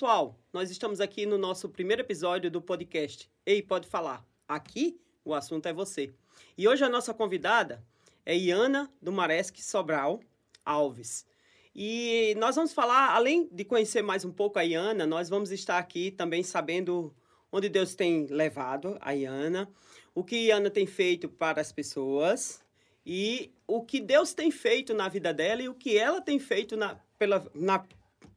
pessoal, 0.00 0.34
nós 0.50 0.70
estamos 0.70 0.98
aqui 0.98 1.26
no 1.26 1.36
nosso 1.36 1.68
primeiro 1.68 2.00
episódio 2.00 2.50
do 2.50 2.62
podcast 2.62 3.30
Ei, 3.44 3.60
pode 3.60 3.86
falar. 3.86 4.26
Aqui 4.48 4.98
o 5.22 5.34
assunto 5.34 5.66
é 5.66 5.74
você. 5.74 6.10
E 6.56 6.66
hoje 6.66 6.82
a 6.82 6.88
nossa 6.88 7.12
convidada 7.12 7.84
é 8.24 8.34
Iana 8.34 8.90
do 9.02 9.12
Maresc 9.12 9.62
Sobral 9.62 10.20
Alves. 10.64 11.26
E 11.74 12.34
nós 12.38 12.56
vamos 12.56 12.72
falar, 12.72 13.14
além 13.14 13.46
de 13.52 13.62
conhecer 13.62 14.00
mais 14.00 14.24
um 14.24 14.32
pouco 14.32 14.58
a 14.58 14.62
Iana, 14.62 15.06
nós 15.06 15.28
vamos 15.28 15.52
estar 15.52 15.76
aqui 15.76 16.10
também 16.10 16.42
sabendo 16.42 17.14
onde 17.52 17.68
Deus 17.68 17.94
tem 17.94 18.24
levado 18.24 18.96
a 19.02 19.12
Iana, 19.12 19.70
o 20.14 20.24
que 20.24 20.46
Iana 20.46 20.70
tem 20.70 20.86
feito 20.86 21.28
para 21.28 21.60
as 21.60 21.72
pessoas 21.72 22.64
e 23.04 23.52
o 23.66 23.84
que 23.84 24.00
Deus 24.00 24.32
tem 24.32 24.50
feito 24.50 24.94
na 24.94 25.10
vida 25.10 25.34
dela 25.34 25.60
e 25.60 25.68
o 25.68 25.74
que 25.74 25.98
ela 25.98 26.22
tem 26.22 26.38
feito 26.38 26.74
na, 26.74 26.98
pela, 27.18 27.46
na, 27.54 27.84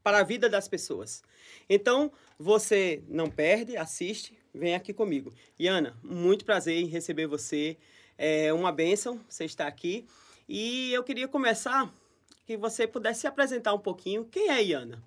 para 0.04 0.20
a 0.20 0.24
vida 0.24 0.50
das 0.50 0.68
pessoas. 0.68 1.24
Então, 1.70 2.12
você 2.38 3.02
não 3.08 3.30
perde, 3.30 3.78
assiste, 3.78 4.38
vem 4.54 4.76
aqui 4.76 4.94
comigo. 4.94 5.34
Iana, 5.60 5.98
muito 6.04 6.44
prazer 6.46 6.78
em 6.78 6.88
receber 6.88 7.26
você. 7.26 7.78
É 8.18 8.54
uma 8.54 8.72
bênção 8.72 9.20
você 9.28 9.46
estar 9.46 9.68
aqui. 9.68 10.06
E 10.48 10.92
eu 10.94 11.04
queria 11.04 11.28
começar 11.28 11.92
que 12.46 12.58
você 12.58 12.86
pudesse 12.86 13.22
se 13.22 13.28
apresentar 13.28 13.74
um 13.74 13.80
pouquinho. 13.80 14.26
Quem 14.26 14.50
é 14.50 14.62
Iana? 14.62 15.02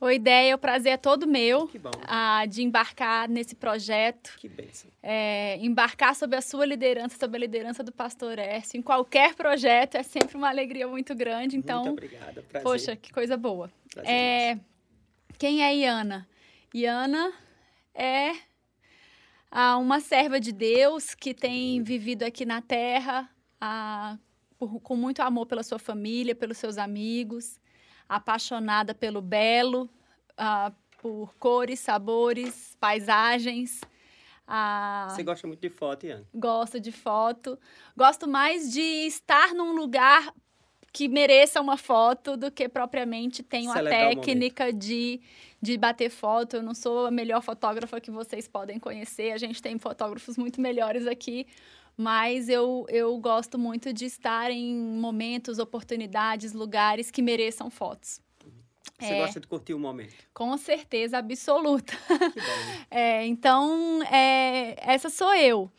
Oi, 0.00 0.14
ideia, 0.14 0.54
o 0.54 0.58
prazer 0.58 0.92
é 0.92 0.96
todo 0.96 1.26
meu 1.26 1.68
ah, 2.06 2.46
de 2.46 2.62
embarcar 2.62 3.28
nesse 3.28 3.56
projeto, 3.56 4.36
Que 4.38 4.48
bênção. 4.48 4.88
é, 5.02 5.56
embarcar 5.56 6.14
sob 6.14 6.36
a 6.36 6.40
sua 6.40 6.64
liderança, 6.64 7.16
sob 7.18 7.36
a 7.36 7.40
liderança 7.40 7.82
do 7.82 7.90
pastorÉrcio. 7.90 8.78
Em 8.78 8.82
qualquer 8.82 9.34
projeto 9.34 9.96
é 9.96 10.04
sempre 10.04 10.36
uma 10.36 10.48
alegria 10.48 10.86
muito 10.86 11.16
grande, 11.16 11.56
então, 11.56 11.82
muito 11.84 11.92
obrigada. 12.04 12.40
Prazer. 12.42 12.62
poxa, 12.62 12.94
que 12.96 13.12
coisa 13.12 13.36
boa. 13.36 13.72
Prazer 13.92 14.10
É, 14.12 14.60
quem 15.36 15.64
é 15.64 15.74
Iana? 15.74 16.28
Iana 16.72 17.32
é 17.92 18.34
uma 19.80 19.98
serva 19.98 20.38
de 20.38 20.52
Deus 20.52 21.12
que 21.12 21.34
tem 21.34 21.82
vivido 21.82 22.22
aqui 22.22 22.44
na 22.46 22.62
terra 22.62 23.28
por- 24.56 24.78
com 24.80 24.94
muito 24.94 25.22
amor 25.22 25.46
pela 25.46 25.64
sua 25.64 25.78
família, 25.80 26.36
pelos 26.36 26.56
seus 26.58 26.78
amigos, 26.78 27.58
apaixonada 28.08 28.94
pelo 28.94 29.20
belo, 29.20 29.88
ah, 30.38 30.72
por 31.02 31.34
cores, 31.38 31.80
sabores, 31.80 32.76
paisagens. 32.80 33.80
Ah, 34.46 35.08
Você 35.10 35.22
gosta 35.22 35.46
muito 35.46 35.60
de 35.60 35.68
foto, 35.68 36.06
Iana? 36.06 36.26
gosto 36.34 36.80
de 36.80 36.90
foto. 36.90 37.58
Gosto 37.96 38.26
mais 38.26 38.72
de 38.72 38.80
estar 38.80 39.52
num 39.52 39.74
lugar 39.74 40.32
que 40.92 41.06
mereça 41.06 41.60
uma 41.60 41.76
foto 41.76 42.36
do 42.36 42.50
que 42.50 42.68
propriamente 42.68 43.42
tenho 43.42 43.70
a 43.70 43.74
Celebrar 43.74 44.12
o 44.12 44.20
técnica 44.20 44.72
de, 44.72 45.20
de 45.60 45.76
bater 45.76 46.08
foto. 46.10 46.56
Eu 46.56 46.62
não 46.62 46.74
sou 46.74 47.06
a 47.06 47.10
melhor 47.10 47.42
fotógrafa 47.42 48.00
que 48.00 48.10
vocês 48.10 48.48
podem 48.48 48.78
conhecer. 48.78 49.32
A 49.32 49.38
gente 49.38 49.60
tem 49.60 49.78
fotógrafos 49.78 50.38
muito 50.38 50.60
melhores 50.60 51.06
aqui. 51.06 51.46
Mas 51.94 52.48
eu, 52.48 52.86
eu 52.88 53.18
gosto 53.18 53.58
muito 53.58 53.92
de 53.92 54.04
estar 54.06 54.50
em 54.52 54.74
momentos, 54.76 55.58
oportunidades, 55.58 56.52
lugares 56.52 57.10
que 57.10 57.20
mereçam 57.20 57.68
fotos. 57.68 58.20
Você 58.98 59.12
É. 59.14 59.18
gosta 59.20 59.38
de 59.40 59.46
curtir 59.46 59.74
o 59.74 59.78
momento. 59.78 60.14
Com 60.34 60.56
certeza 60.58 61.18
absoluta. 61.18 61.92
Que 62.08 62.40
bom. 62.40 62.86
É, 62.90 63.26
então, 63.26 64.02
é, 64.04 64.74
essa 64.92 65.08
sou 65.08 65.32
eu. 65.34 65.70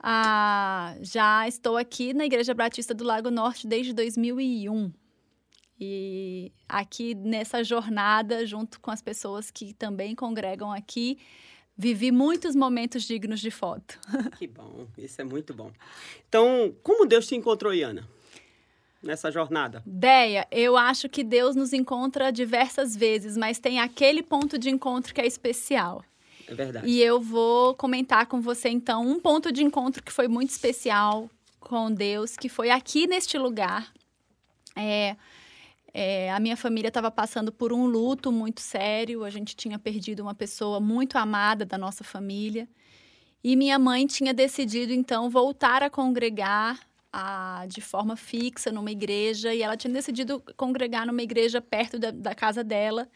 Ah, 0.00 0.96
já 1.00 1.46
estou 1.48 1.76
aqui 1.76 2.12
na 2.14 2.24
Igreja 2.24 2.54
Batista 2.54 2.94
do 2.94 3.04
Lago 3.04 3.30
Norte 3.30 3.66
desde 3.66 3.92
2001. 3.92 4.92
E 5.80 6.52
aqui 6.68 7.14
nessa 7.14 7.62
jornada, 7.62 8.44
junto 8.46 8.80
com 8.80 8.90
as 8.90 9.00
pessoas 9.02 9.50
que 9.50 9.72
também 9.74 10.14
congregam 10.14 10.72
aqui, 10.72 11.18
vivi 11.76 12.10
muitos 12.10 12.56
momentos 12.56 13.04
dignos 13.04 13.40
de 13.40 13.50
foto. 13.50 13.98
que 14.38 14.46
bom. 14.48 14.86
Isso 14.96 15.20
é 15.20 15.24
muito 15.24 15.54
bom. 15.54 15.70
Então, 16.28 16.74
como 16.82 17.06
Deus 17.06 17.26
te 17.28 17.36
encontrou, 17.36 17.72
Iana? 17.72 18.08
Nessa 19.02 19.30
jornada? 19.30 19.82
Deia, 19.86 20.46
eu 20.50 20.76
acho 20.76 21.08
que 21.08 21.22
Deus 21.22 21.54
nos 21.54 21.72
encontra 21.72 22.32
diversas 22.32 22.96
vezes, 22.96 23.36
mas 23.36 23.60
tem 23.60 23.78
aquele 23.78 24.22
ponto 24.22 24.58
de 24.58 24.70
encontro 24.70 25.14
que 25.14 25.20
é 25.20 25.26
especial. 25.26 26.04
É 26.48 26.54
verdade. 26.54 26.88
E 26.88 27.00
eu 27.00 27.20
vou 27.20 27.74
comentar 27.74 28.26
com 28.26 28.40
você, 28.40 28.68
então, 28.68 29.06
um 29.06 29.20
ponto 29.20 29.52
de 29.52 29.62
encontro 29.62 30.02
que 30.02 30.12
foi 30.12 30.26
muito 30.26 30.50
especial 30.50 31.30
com 31.60 31.92
Deus, 31.92 32.36
que 32.36 32.48
foi 32.48 32.70
aqui 32.70 33.06
neste 33.06 33.38
lugar. 33.38 33.92
É, 34.74 35.16
é, 35.94 36.32
a 36.32 36.40
minha 36.40 36.56
família 36.56 36.88
estava 36.88 37.10
passando 37.10 37.52
por 37.52 37.72
um 37.72 37.86
luto 37.86 38.32
muito 38.32 38.60
sério, 38.60 39.24
a 39.24 39.30
gente 39.30 39.54
tinha 39.54 39.78
perdido 39.78 40.20
uma 40.20 40.34
pessoa 40.34 40.80
muito 40.80 41.16
amada 41.16 41.64
da 41.64 41.78
nossa 41.78 42.02
família. 42.02 42.68
E 43.44 43.54
minha 43.54 43.78
mãe 43.78 44.06
tinha 44.06 44.34
decidido, 44.34 44.92
então, 44.92 45.30
voltar 45.30 45.82
a 45.82 45.90
congregar 45.90 46.87
a, 47.12 47.66
de 47.66 47.80
forma 47.80 48.16
fixa 48.16 48.70
numa 48.70 48.90
igreja, 48.90 49.54
e 49.54 49.62
ela 49.62 49.76
tinha 49.76 49.92
decidido 49.92 50.42
congregar 50.56 51.06
numa 51.06 51.22
igreja 51.22 51.60
perto 51.60 51.98
da, 51.98 52.10
da 52.10 52.34
casa 52.34 52.62
dela 52.62 53.08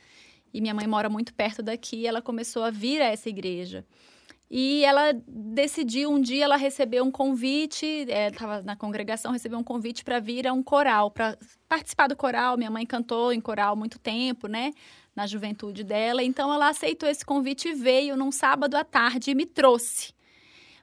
e 0.52 0.60
minha 0.60 0.74
mãe 0.74 0.86
mora 0.86 1.08
muito 1.08 1.32
perto 1.32 1.62
daqui, 1.62 2.06
ela 2.06 2.20
começou 2.20 2.62
a 2.62 2.70
vir 2.70 3.00
a 3.00 3.06
essa 3.06 3.28
igreja. 3.28 3.84
E 4.50 4.84
ela 4.84 5.14
decidiu, 5.26 6.10
um 6.10 6.20
dia 6.20 6.44
ela 6.44 6.56
recebeu 6.56 7.02
um 7.02 7.10
convite, 7.10 7.86
estava 7.86 8.60
na 8.60 8.76
congregação, 8.76 9.32
recebeu 9.32 9.58
um 9.58 9.64
convite 9.64 10.04
para 10.04 10.20
vir 10.20 10.46
a 10.46 10.52
um 10.52 10.62
coral, 10.62 11.10
para 11.10 11.38
participar 11.66 12.06
do 12.06 12.14
coral. 12.14 12.58
Minha 12.58 12.70
mãe 12.70 12.84
cantou 12.84 13.32
em 13.32 13.40
coral 13.40 13.74
muito 13.74 13.98
tempo, 13.98 14.48
né? 14.48 14.72
Na 15.16 15.26
juventude 15.26 15.82
dela. 15.82 16.22
Então 16.22 16.52
ela 16.52 16.68
aceitou 16.68 17.08
esse 17.08 17.24
convite 17.24 17.68
e 17.68 17.74
veio 17.74 18.14
num 18.14 18.30
sábado 18.30 18.74
à 18.74 18.84
tarde 18.84 19.30
e 19.30 19.34
me 19.34 19.46
trouxe. 19.46 20.12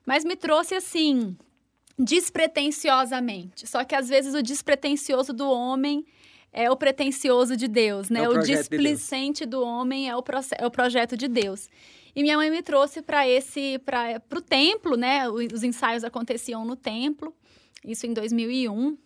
Mas 0.04 0.26
me 0.26 0.36
trouxe 0.36 0.74
assim, 0.74 1.38
despretensiosamente. 2.00 3.68
Só 3.68 3.84
que 3.84 3.94
às 3.94 4.08
vezes 4.08 4.34
o 4.34 4.42
despretensioso 4.42 5.34
do 5.34 5.52
homem 5.52 6.06
é 6.52 6.72
o 6.72 6.78
pretensioso 6.78 7.58
de 7.58 7.68
Deus, 7.68 8.10
né? 8.10 8.22
É 8.22 8.28
o 8.28 8.32
o 8.32 8.34
projeto 8.36 8.48
de 8.48 8.58
displicente 8.58 9.46
do 9.46 9.62
homem 9.62 10.10
é 10.10 10.16
o, 10.16 10.24
é 10.58 10.66
o 10.66 10.72
projeto 10.72 11.18
de 11.18 11.28
Deus. 11.28 11.70
E 12.16 12.24
minha 12.24 12.38
mãe 12.38 12.50
me 12.50 12.64
trouxe 12.64 13.02
para 13.02 13.28
esse, 13.28 13.80
para 13.80 14.22
o 14.34 14.42
templo, 14.42 14.96
né? 14.96 15.30
Os 15.30 15.62
ensaios 15.62 16.04
aconteciam 16.04 16.66
no 16.66 16.76
templo, 16.76 17.36
isso 17.86 18.08
em 18.08 18.14
2001. 18.14 18.98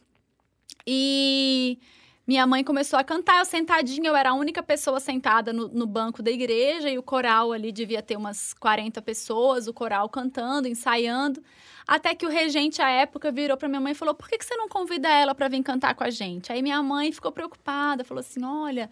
E 0.86 1.80
minha 2.26 2.48
mãe 2.48 2.64
começou 2.64 2.98
a 2.98 3.04
cantar, 3.04 3.40
eu 3.40 3.46
sentadinha, 3.46 4.10
eu 4.10 4.16
era 4.16 4.30
a 4.30 4.34
única 4.34 4.64
pessoa 4.64 5.00
sentada 5.00 5.52
no, 5.52 5.68
no 5.68 5.86
banco 5.86 6.24
da 6.24 6.32
igreja 6.32 6.90
e 6.90 6.98
o 6.98 7.04
coral 7.04 7.52
ali 7.52 7.72
devia 7.72 8.02
ter 8.02 8.16
umas 8.16 8.54
40 8.54 9.02
pessoas, 9.02 9.68
o 9.68 9.74
coral 9.74 10.08
cantando, 10.08 10.68
ensaiando. 10.68 11.44
Até 11.88 12.16
que 12.16 12.26
o 12.26 12.30
regente, 12.30 12.82
à 12.82 12.90
época, 12.90 13.32
virou 13.32 13.58
para 13.58 13.68
minha 13.68 13.82
mãe 13.82 13.92
e 13.92 13.96
falou: 13.96 14.14
por 14.14 14.30
que, 14.30 14.38
que 14.38 14.46
você 14.46 14.56
não 14.56 14.70
convida 14.70 15.10
ela 15.10 15.36
para 15.36 15.48
vir 15.48 15.62
cantar 15.64 15.96
com 15.96 16.04
a 16.04 16.10
gente? 16.10 16.52
Aí 16.52 16.62
minha 16.62 16.82
mãe 16.82 17.12
ficou 17.12 17.32
preocupada, 17.32 18.04
falou 18.04 18.22
assim: 18.22 18.44
olha, 18.44 18.90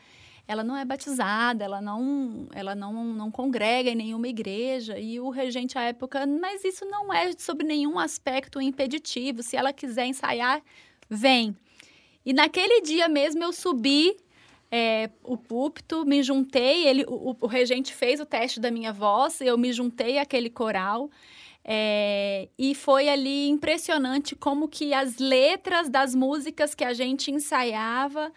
ela 0.48 0.64
não 0.64 0.76
é 0.76 0.84
batizada, 0.84 1.64
ela 1.64 1.82
não, 1.82 2.48
ela 2.54 2.76
não, 2.76 3.06
não 3.06 3.32
congrega 3.32 3.90
em 3.90 3.96
nenhuma 3.96 4.28
igreja. 4.28 5.00
E 5.00 5.20
o 5.20 5.30
regente, 5.30 5.78
à 5.78 5.84
época, 5.84 6.26
mas 6.26 6.64
isso 6.66 6.86
não 6.86 7.14
é 7.14 7.32
sobre 7.38 7.66
nenhum 7.66 7.98
aspecto 7.98 8.62
impeditivo. 8.62 9.42
Se 9.42 9.56
ela 9.56 9.72
quiser 9.72 10.06
ensaiar, 10.06 10.62
vem. 11.10 11.56
E 12.26 12.34
naquele 12.34 12.82
dia 12.82 13.08
mesmo 13.08 13.44
eu 13.44 13.54
subi 13.54 14.16
é, 14.70 15.10
o 15.24 15.36
púlpito, 15.36 16.06
me 16.06 16.22
juntei, 16.24 16.88
ele, 16.88 17.04
o, 17.08 17.36
o 17.40 17.48
regente 17.48 17.94
fez 17.94 18.20
o 18.20 18.26
teste 18.26 18.60
da 18.60 18.72
minha 18.72 18.94
voz, 18.94 19.42
eu 19.42 19.58
me 19.58 19.74
juntei 19.74 20.18
àquele 20.18 20.50
coral. 20.50 21.10
É, 21.64 22.50
e 22.58 22.74
foi 22.74 23.08
ali 23.08 23.48
impressionante 23.48 24.36
como 24.36 24.68
que 24.68 24.94
as 24.94 25.18
letras 25.18 25.90
das 25.90 26.16
músicas 26.16 26.74
que 26.74 26.84
a 26.84 26.94
gente 26.94 27.32
ensaiava 27.32 28.32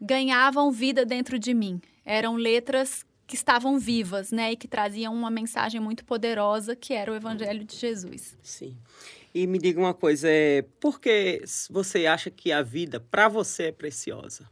ganhavam 0.00 0.70
vida 0.70 1.04
dentro 1.04 1.38
de 1.38 1.52
mim. 1.52 1.80
Eram 2.04 2.36
letras 2.36 3.04
que 3.26 3.34
estavam 3.34 3.78
vivas, 3.78 4.32
né? 4.32 4.52
E 4.52 4.56
que 4.56 4.66
traziam 4.66 5.14
uma 5.14 5.30
mensagem 5.30 5.80
muito 5.80 6.04
poderosa, 6.04 6.74
que 6.74 6.92
era 6.92 7.12
o 7.12 7.14
Evangelho 7.14 7.64
de 7.64 7.76
Jesus. 7.76 8.36
Sim. 8.42 8.76
E 9.32 9.46
me 9.46 9.58
diga 9.58 9.78
uma 9.78 9.94
coisa, 9.94 10.28
é, 10.28 10.62
por 10.80 11.00
que 11.00 11.42
você 11.70 12.06
acha 12.06 12.30
que 12.30 12.50
a 12.50 12.62
vida 12.62 12.98
para 12.98 13.28
você 13.28 13.64
é 13.64 13.72
preciosa? 13.72 14.50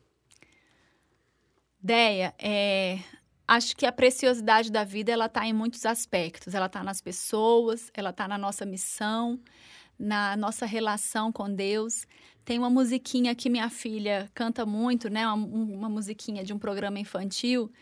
Deia, 1.81 2.35
é, 2.39 2.99
acho 3.49 3.75
que 3.75 3.87
a 3.87 3.93
preciosidade 3.93 4.71
da 4.71 4.85
vida 4.85 5.11
ela 5.11 5.25
está 5.25 5.47
em 5.47 5.55
muitos 5.55 5.87
aspectos. 5.87 6.55
Ela 6.55 6.67
está 6.67 6.85
nas 6.85 7.01
pessoas, 7.01 7.91
ela 7.95 8.11
está 8.11 8.29
na 8.29 8.37
nossa 8.37 8.67
missão, 8.67 9.41
na 9.99 10.37
nossa 10.37 10.67
relação 10.67 11.33
com 11.33 11.51
Deus. 11.51 12.07
Tem 12.45 12.59
uma 12.59 12.69
musiquinha 12.69 13.35
que 13.35 13.49
minha 13.49 13.71
filha 13.71 14.31
canta 14.35 14.67
muito, 14.67 15.09
né? 15.09 15.27
Uma, 15.27 15.35
uma 15.35 15.89
musiquinha 15.89 16.45
de 16.45 16.53
um 16.53 16.59
programa 16.59 17.01
infantil 17.01 17.73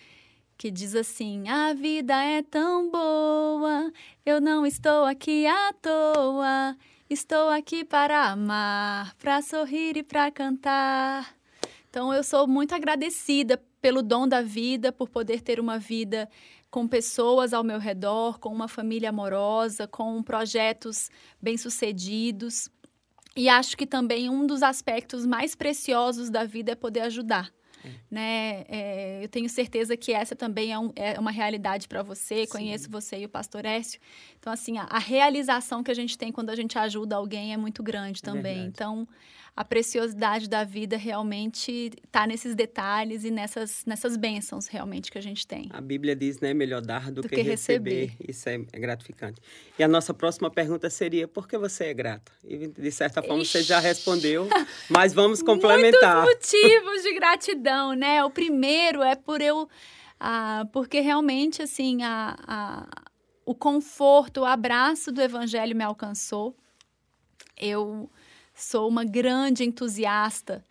que 0.56 0.70
diz 0.70 0.94
assim: 0.94 1.48
A 1.48 1.74
vida 1.74 2.14
é 2.14 2.42
tão 2.42 2.90
boa, 2.90 3.92
eu 4.24 4.40
não 4.40 4.64
estou 4.64 5.04
aqui 5.04 5.46
à 5.46 5.72
toa. 5.72 6.76
Estou 7.08 7.50
aqui 7.50 7.84
para 7.84 8.30
amar, 8.30 9.14
para 9.14 9.40
sorrir 9.40 9.96
e 9.96 10.02
para 10.02 10.28
cantar. 10.28 11.36
Então 11.88 12.12
eu 12.12 12.24
sou 12.24 12.48
muito 12.48 12.74
agradecida 12.74 13.62
pelo 13.86 14.02
dom 14.02 14.26
da 14.26 14.42
vida, 14.42 14.90
por 14.90 15.08
poder 15.08 15.40
ter 15.40 15.60
uma 15.60 15.78
vida 15.78 16.28
com 16.68 16.88
pessoas 16.88 17.52
ao 17.52 17.62
meu 17.62 17.78
redor, 17.78 18.40
com 18.40 18.48
uma 18.48 18.66
família 18.66 19.10
amorosa, 19.10 19.86
com 19.86 20.20
projetos 20.24 21.08
bem-sucedidos. 21.40 22.68
E 23.36 23.48
acho 23.48 23.76
que 23.76 23.86
também 23.86 24.28
um 24.28 24.44
dos 24.44 24.64
aspectos 24.64 25.24
mais 25.24 25.54
preciosos 25.54 26.30
da 26.30 26.42
vida 26.42 26.72
é 26.72 26.74
poder 26.74 27.02
ajudar. 27.02 27.48
É. 27.84 27.90
Né? 28.10 28.64
É, 28.68 29.20
eu 29.22 29.28
tenho 29.28 29.48
certeza 29.48 29.96
que 29.96 30.12
essa 30.12 30.34
também 30.34 30.72
é, 30.72 30.78
um, 30.80 30.90
é 30.96 31.20
uma 31.20 31.30
realidade 31.30 31.86
para 31.86 32.02
você. 32.02 32.44
Sim. 32.44 32.50
Conheço 32.50 32.90
você 32.90 33.20
e 33.20 33.24
o 33.24 33.28
pastor 33.28 33.64
Écio. 33.64 34.00
Então, 34.36 34.52
assim, 34.52 34.78
a, 34.78 34.82
a, 34.90 34.98
realização 34.98 35.80
que 35.80 35.92
a 35.92 35.94
gente 35.94 36.18
tem 36.18 36.32
quando 36.32 36.50
a 36.50 36.56
gente 36.56 36.76
ajuda 36.76 37.14
alguém 37.14 37.52
é 37.52 37.56
muito 37.56 37.84
grande 37.84 38.18
é 38.20 38.26
também. 38.26 38.66
então, 38.66 39.06
a 39.56 39.64
preciosidade 39.64 40.50
da 40.50 40.64
vida 40.64 40.98
realmente 40.98 41.90
está 42.04 42.26
nesses 42.26 42.54
detalhes 42.54 43.24
e 43.24 43.30
nessas, 43.30 43.86
nessas 43.86 44.14
bênçãos 44.14 44.66
realmente 44.66 45.10
que 45.10 45.16
a 45.16 45.20
gente 45.22 45.46
tem. 45.46 45.70
A 45.72 45.80
Bíblia 45.80 46.14
diz, 46.14 46.40
né, 46.40 46.52
melhor 46.52 46.82
dar 46.82 47.10
do, 47.10 47.22
do 47.22 47.28
que, 47.28 47.36
que 47.36 47.40
receber. 47.40 48.08
receber. 48.08 48.30
Isso 48.30 48.46
é, 48.50 48.60
é 48.70 48.78
gratificante. 48.78 49.40
E 49.78 49.82
a 49.82 49.88
nossa 49.88 50.12
próxima 50.12 50.50
pergunta 50.50 50.90
seria, 50.90 51.26
por 51.26 51.48
que 51.48 51.56
você 51.56 51.86
é 51.86 51.94
grata? 51.94 52.30
E 52.44 52.68
de 52.68 52.92
certa 52.92 53.22
forma 53.22 53.42
Ixi. 53.42 53.52
você 53.52 53.62
já 53.62 53.78
respondeu, 53.80 54.46
mas 54.90 55.14
vamos 55.14 55.40
complementar. 55.42 56.24
Muitos 56.24 56.52
motivos 56.52 57.02
de 57.02 57.14
gratidão, 57.14 57.94
né? 57.94 58.22
O 58.22 58.30
primeiro 58.30 59.02
é 59.02 59.16
por 59.16 59.40
eu... 59.40 59.66
Ah, 60.20 60.66
porque 60.70 61.00
realmente, 61.00 61.62
assim, 61.62 62.02
a, 62.02 62.36
a, 62.46 63.04
o 63.46 63.54
conforto, 63.54 64.40
o 64.40 64.44
abraço 64.44 65.10
do 65.10 65.22
evangelho 65.22 65.74
me 65.74 65.84
alcançou. 65.84 66.54
Eu 67.58 68.10
sou 68.56 68.88
uma 68.88 69.04
grande 69.04 69.62
entusiasta 69.62 70.64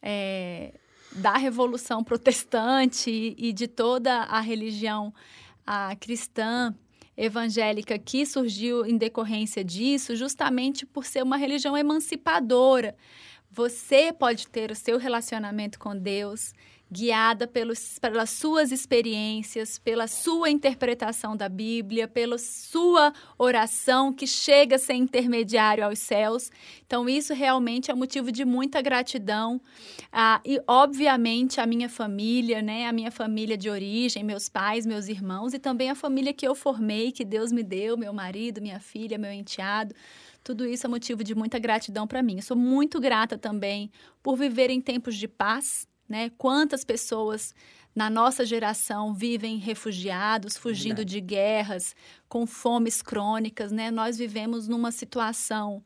é, 0.00 0.72
da 1.12 1.36
Revolução 1.36 2.02
Protestante 2.02 3.10
e, 3.10 3.48
e 3.48 3.52
de 3.52 3.68
toda 3.68 4.22
a 4.22 4.40
religião 4.40 5.12
a 5.66 5.94
cristã 5.96 6.74
evangélica 7.16 7.98
que 7.98 8.24
surgiu 8.24 8.84
em 8.86 8.96
decorrência 8.96 9.64
disso, 9.64 10.14
justamente 10.14 10.86
por 10.86 11.04
ser 11.04 11.22
uma 11.22 11.36
religião 11.36 11.76
emancipadora. 11.76 12.96
Você 13.50 14.12
pode 14.12 14.48
ter 14.48 14.70
o 14.70 14.74
seu 14.74 14.98
relacionamento 14.98 15.78
com 15.78 15.96
Deus 15.96 16.52
guiada 16.90 17.48
pelos, 17.48 17.98
pelas 17.98 18.30
suas 18.30 18.70
experiências, 18.70 19.78
pela 19.78 20.06
sua 20.06 20.50
interpretação 20.50 21.36
da 21.36 21.48
Bíblia, 21.48 22.06
pela 22.06 22.38
sua 22.38 23.12
oração 23.36 24.12
que 24.12 24.26
chega 24.26 24.76
a 24.76 24.78
ser 24.78 24.94
intermediário 24.94 25.84
aos 25.84 25.98
céus. 25.98 26.50
Então, 26.86 27.08
isso 27.08 27.34
realmente 27.34 27.90
é 27.90 27.94
motivo 27.94 28.30
de 28.30 28.44
muita 28.44 28.80
gratidão. 28.80 29.60
Ah, 30.12 30.40
e, 30.44 30.60
obviamente, 30.66 31.60
a 31.60 31.66
minha 31.66 31.88
família, 31.88 32.62
né? 32.62 32.86
A 32.86 32.92
minha 32.92 33.10
família 33.10 33.56
de 33.56 33.68
origem, 33.68 34.22
meus 34.22 34.48
pais, 34.48 34.86
meus 34.86 35.08
irmãos 35.08 35.54
e 35.54 35.58
também 35.58 35.90
a 35.90 35.94
família 35.94 36.32
que 36.32 36.46
eu 36.46 36.54
formei, 36.54 37.10
que 37.10 37.24
Deus 37.24 37.50
me 37.50 37.64
deu, 37.64 37.96
meu 37.96 38.12
marido, 38.12 38.62
minha 38.62 38.78
filha, 38.78 39.18
meu 39.18 39.32
enteado. 39.32 39.94
Tudo 40.44 40.64
isso 40.64 40.86
é 40.86 40.88
motivo 40.88 41.24
de 41.24 41.34
muita 41.34 41.58
gratidão 41.58 42.06
para 42.06 42.22
mim. 42.22 42.36
Eu 42.36 42.42
sou 42.42 42.56
muito 42.56 43.00
grata 43.00 43.36
também 43.36 43.90
por 44.22 44.36
viver 44.36 44.70
em 44.70 44.80
tempos 44.80 45.16
de 45.16 45.26
paz, 45.26 45.88
né? 46.08 46.30
Quantas 46.36 46.84
pessoas 46.84 47.54
na 47.94 48.10
nossa 48.10 48.44
geração 48.44 49.14
vivem 49.14 49.56
refugiados, 49.56 50.56
fugindo 50.58 50.96
Verdade. 50.96 51.14
de 51.14 51.20
guerras, 51.20 51.96
com 52.28 52.46
fomes 52.46 53.00
crônicas, 53.00 53.72
né? 53.72 53.90
Nós 53.90 54.18
vivemos 54.18 54.68
numa 54.68 54.92
situação 54.92 55.82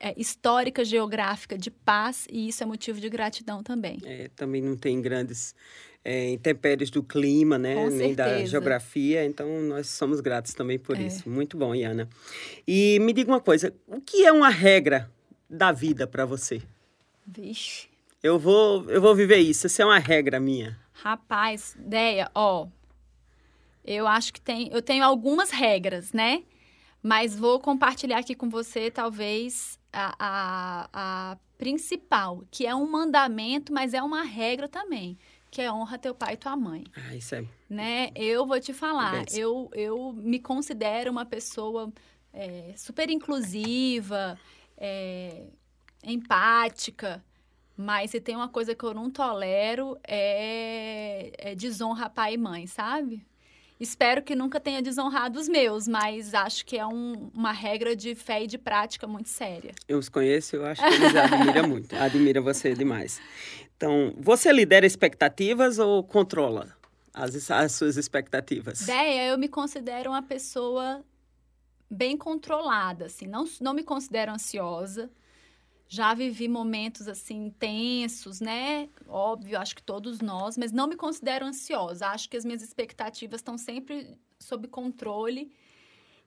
é, 0.00 0.12
histórica, 0.20 0.84
geográfica 0.84 1.56
de 1.56 1.70
paz 1.70 2.26
e 2.28 2.48
isso 2.48 2.64
é 2.64 2.66
motivo 2.66 3.00
de 3.00 3.08
gratidão 3.08 3.62
também. 3.62 3.98
É, 4.04 4.28
também 4.34 4.60
não 4.60 4.76
tem 4.76 5.00
grandes 5.00 5.54
é, 6.04 6.30
intempéries 6.30 6.90
do 6.90 7.00
clima, 7.00 7.56
né? 7.56 7.76
Com 7.76 7.88
Nem 7.90 8.08
certeza. 8.08 8.16
da 8.16 8.44
geografia, 8.44 9.24
então 9.24 9.62
nós 9.62 9.88
somos 9.88 10.20
gratos 10.20 10.54
também 10.54 10.80
por 10.80 10.96
é. 10.96 11.02
isso. 11.02 11.30
Muito 11.30 11.56
bom, 11.56 11.72
Iana. 11.72 12.08
E 12.66 12.98
me 13.00 13.12
diga 13.12 13.30
uma 13.30 13.40
coisa, 13.40 13.72
o 13.86 14.00
que 14.00 14.24
é 14.24 14.32
uma 14.32 14.48
regra 14.48 15.08
da 15.48 15.70
vida 15.70 16.08
para 16.08 16.26
você? 16.26 16.60
Vixe. 17.24 17.91
Eu 18.22 18.38
vou, 18.38 18.88
eu 18.88 19.02
vou 19.02 19.14
viver 19.16 19.38
isso. 19.38 19.66
Isso 19.66 19.82
é 19.82 19.84
uma 19.84 19.98
regra 19.98 20.38
minha. 20.38 20.78
Rapaz, 20.92 21.74
ideia, 21.74 22.30
ó. 22.34 22.68
Eu 23.84 24.06
acho 24.06 24.32
que 24.32 24.40
tem, 24.40 24.68
eu 24.72 24.80
tenho 24.80 25.04
algumas 25.04 25.50
regras, 25.50 26.12
né? 26.12 26.44
Mas 27.02 27.34
vou 27.36 27.58
compartilhar 27.58 28.18
aqui 28.18 28.36
com 28.36 28.48
você, 28.48 28.92
talvez, 28.92 29.76
a, 29.92 30.14
a, 30.20 30.88
a 30.92 31.38
principal, 31.58 32.44
que 32.48 32.64
é 32.64 32.72
um 32.72 32.88
mandamento, 32.88 33.72
mas 33.72 33.92
é 33.92 34.00
uma 34.00 34.22
regra 34.22 34.68
também, 34.68 35.18
que 35.50 35.60
é 35.60 35.72
honra 35.72 35.98
teu 35.98 36.14
pai 36.14 36.34
e 36.34 36.36
tua 36.36 36.56
mãe. 36.56 36.84
Ah, 36.94 37.16
isso 37.16 37.34
é. 37.34 37.44
Né? 37.68 38.10
Eu 38.14 38.46
vou 38.46 38.60
te 38.60 38.72
falar, 38.72 39.24
eu, 39.34 39.68
eu 39.74 40.12
me 40.12 40.38
considero 40.38 41.10
uma 41.10 41.26
pessoa 41.26 41.92
é, 42.32 42.72
super 42.76 43.10
inclusiva, 43.10 44.38
é, 44.78 45.42
empática. 46.04 47.20
Mas 47.76 48.10
se 48.10 48.20
tem 48.20 48.36
uma 48.36 48.48
coisa 48.48 48.74
que 48.74 48.84
eu 48.84 48.92
não 48.92 49.10
tolero 49.10 49.98
é, 50.06 51.32
é 51.38 51.54
desonra 51.54 52.10
pai 52.10 52.34
e 52.34 52.38
mãe, 52.38 52.66
sabe? 52.66 53.24
Espero 53.82 54.22
que 54.22 54.36
nunca 54.36 54.60
tenha 54.60 54.80
desonrado 54.80 55.40
os 55.40 55.48
meus, 55.48 55.88
mas 55.88 56.34
acho 56.34 56.64
que 56.64 56.78
é 56.78 56.86
um, 56.86 57.30
uma 57.34 57.50
regra 57.50 57.96
de 57.96 58.14
fé 58.14 58.44
e 58.44 58.46
de 58.46 58.56
prática 58.56 59.08
muito 59.08 59.28
séria. 59.28 59.74
Eu 59.88 59.98
os 59.98 60.08
conheço, 60.08 60.54
eu 60.54 60.64
acho 60.64 60.80
que 60.80 60.94
eles 60.94 61.16
admiram 61.16 61.68
muito. 61.68 61.92
Admira 61.98 62.40
você 62.40 62.74
demais. 62.74 63.20
Então, 63.76 64.14
você 64.16 64.52
lidera 64.52 64.86
expectativas 64.86 65.80
ou 65.80 66.04
controla 66.04 66.68
as, 67.12 67.50
as 67.50 67.72
suas 67.72 67.96
expectativas? 67.96 68.82
Ideia, 68.82 69.30
eu 69.30 69.36
me 69.36 69.48
considero 69.48 70.10
uma 70.10 70.22
pessoa 70.22 71.04
bem 71.90 72.16
controlada, 72.16 73.06
assim. 73.06 73.26
Não, 73.26 73.44
não 73.60 73.74
me 73.74 73.82
considero 73.82 74.30
ansiosa 74.30 75.10
já 75.92 76.14
vivi 76.14 76.48
momentos 76.48 77.06
assim 77.06 77.50
tensos, 77.58 78.40
né? 78.40 78.88
Óbvio, 79.06 79.60
acho 79.60 79.76
que 79.76 79.82
todos 79.82 80.22
nós, 80.22 80.56
mas 80.56 80.72
não 80.72 80.86
me 80.86 80.96
considero 80.96 81.44
ansiosa. 81.44 82.06
Acho 82.06 82.30
que 82.30 82.36
as 82.38 82.46
minhas 82.46 82.62
expectativas 82.62 83.40
estão 83.40 83.58
sempre 83.58 84.18
sob 84.38 84.68
controle. 84.68 85.54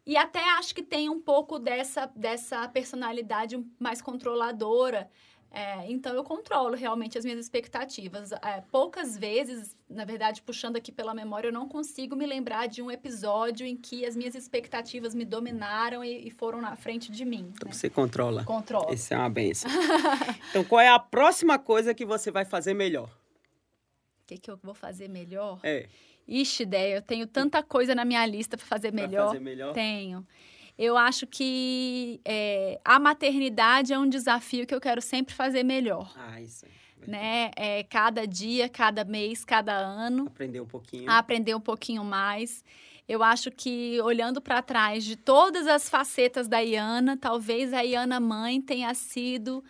E 0.06 0.16
até 0.16 0.40
acho 0.60 0.76
que 0.76 0.84
tem 0.84 1.10
um 1.10 1.20
pouco 1.20 1.58
dessa, 1.58 2.06
dessa 2.16 2.68
personalidade 2.70 3.58
mais 3.80 4.04
controladora. 4.04 5.10
É, 5.56 5.90
então, 5.90 6.14
eu 6.14 6.22
controlo 6.22 6.76
realmente 6.76 7.18
as 7.18 7.24
minhas 7.24 7.40
expectativas. 7.40 8.34
É, 8.34 8.62
poucas 8.70 9.18
vezes, 9.18 9.74
na 9.90 10.04
verdade, 10.04 10.42
puxando 10.42 10.76
aqui 10.76 10.92
pela 10.92 11.14
memória, 11.14 11.48
eu 11.48 11.54
não 11.54 11.66
consigo 11.66 12.14
me 12.14 12.26
lembrar 12.26 12.68
de 12.68 12.82
um 12.82 12.92
episódio 12.92 13.66
em 13.66 13.78
que 13.78 14.06
as 14.06 14.18
minhas 14.18 14.36
expectativas 14.36 15.16
me 15.16 15.24
dominaram 15.24 16.04
e, 16.04 16.28
e 16.28 16.30
foram 16.30 16.60
na 16.60 16.76
frente 16.76 17.10
de 17.10 17.24
mim. 17.24 17.54
Então, 17.56 17.70
né? 17.70 17.74
você 17.74 17.90
controla. 17.90 18.44
Controla. 18.44 18.94
Isso 18.94 19.14
é 19.14 19.18
uma 19.18 19.30
benção. 19.30 19.72
então, 20.50 20.62
qual 20.66 20.82
é 20.82 20.90
a 20.90 21.00
próxima 21.00 21.58
coisa 21.58 21.94
que 21.94 22.06
você 22.06 22.30
vai 22.30 22.44
fazer 22.44 22.74
melhor? 22.74 23.08
O 23.08 24.28
que, 24.28 24.38
que 24.38 24.52
eu 24.52 24.58
vou 24.62 24.74
fazer 24.74 25.08
melhor? 25.08 25.62
É. 25.64 25.88
Ixi, 26.28 26.64
ideia, 26.64 26.96
eu 26.96 27.02
tenho 27.02 27.28
tanta 27.28 27.64
coisa 27.64 27.96
na 27.96 28.04
minha 28.04 28.26
lista 28.26 28.58
para 28.58 28.66
fazer 28.66 28.92
melhor. 28.92 29.28
fazer 29.28 29.40
melhor? 29.40 29.74
Tenho. 29.74 30.28
Eu 30.78 30.98
acho 30.98 31.26
que 31.26 32.20
é, 32.26 32.80
a 32.84 33.00
maternidade 33.00 33.94
é 33.94 34.00
um 34.00 34.08
desafio 34.10 34.68
que 34.68 34.76
eu 34.76 34.82
quero 34.82 35.02
sempre 35.02 35.34
fazer 35.34 35.64
melhor. 35.64 36.14
Ah, 36.18 36.42
isso. 36.42 36.66
É 36.66 36.86
né? 37.08 37.52
É, 37.56 37.84
cada 37.84 38.26
dia, 38.26 38.68
cada 38.68 39.04
mês, 39.04 39.46
cada 39.46 39.74
ano. 39.74 40.26
Aprender 40.28 40.62
um 40.62 40.66
pouquinho. 40.66 41.10
Aprender 41.10 41.56
um 41.56 41.62
pouquinho 41.62 42.04
mais. 42.04 42.64
Eu 43.08 43.22
acho 43.22 43.52
que, 43.52 44.02
olhando 44.02 44.42
para 44.42 44.62
trás 44.62 45.04
de 45.04 45.16
todas 45.16 45.68
as 45.68 45.88
facetas 45.88 46.48
da 46.48 46.60
Iana, 46.60 47.16
talvez 47.16 47.72
a 47.72 47.82
Iana 47.82 48.20
mãe 48.20 48.60
tenha 48.60 48.94
sido 48.94 49.64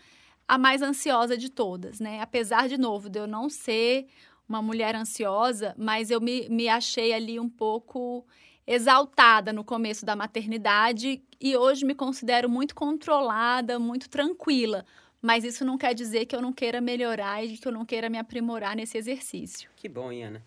a 0.47 0.57
mais 0.57 0.81
ansiosa 0.81 1.38
de 1.38 1.50
todas, 1.50 2.00
né? 2.00 2.21
Apesar, 2.21 2.69
de 2.69 2.77
novo, 2.77 3.09
de 3.09 3.19
eu 3.19 3.27
não 3.27 3.50
ser 3.50 4.07
uma 4.47 4.62
mulher 4.62 4.95
ansiosa, 4.95 5.75
mas 5.77 6.12
eu 6.12 6.21
me, 6.21 6.47
me 6.50 6.69
achei 6.69 7.12
ali 7.13 7.39
um 7.39 7.50
pouco 7.50 8.25
exaltada 8.67 9.53
no 9.53 9.63
começo 9.63 10.05
da 10.05 10.15
maternidade 10.15 11.22
e 11.39 11.55
hoje 11.55 11.86
me 11.86 11.93
considero 11.93 12.50
muito 12.50 12.74
controlada, 12.74 13.77
muito 13.77 14.10
tranquila. 14.10 14.86
Mas 15.22 15.43
isso 15.43 15.65
não 15.65 15.77
quer 15.77 15.93
dizer 15.93 16.25
que 16.25 16.36
eu 16.36 16.41
não 16.41 16.53
queira 16.53 16.79
melhorar 16.79 17.43
e 17.43 17.57
que 17.57 17.67
eu 17.67 17.72
não 17.72 17.86
queira 17.86 18.10
me 18.10 18.17
aprimorar 18.17 18.75
nesse 18.75 18.98
exercício. 18.98 19.69
Que 19.75 19.89
bom, 19.89 20.12
Iana. 20.12 20.43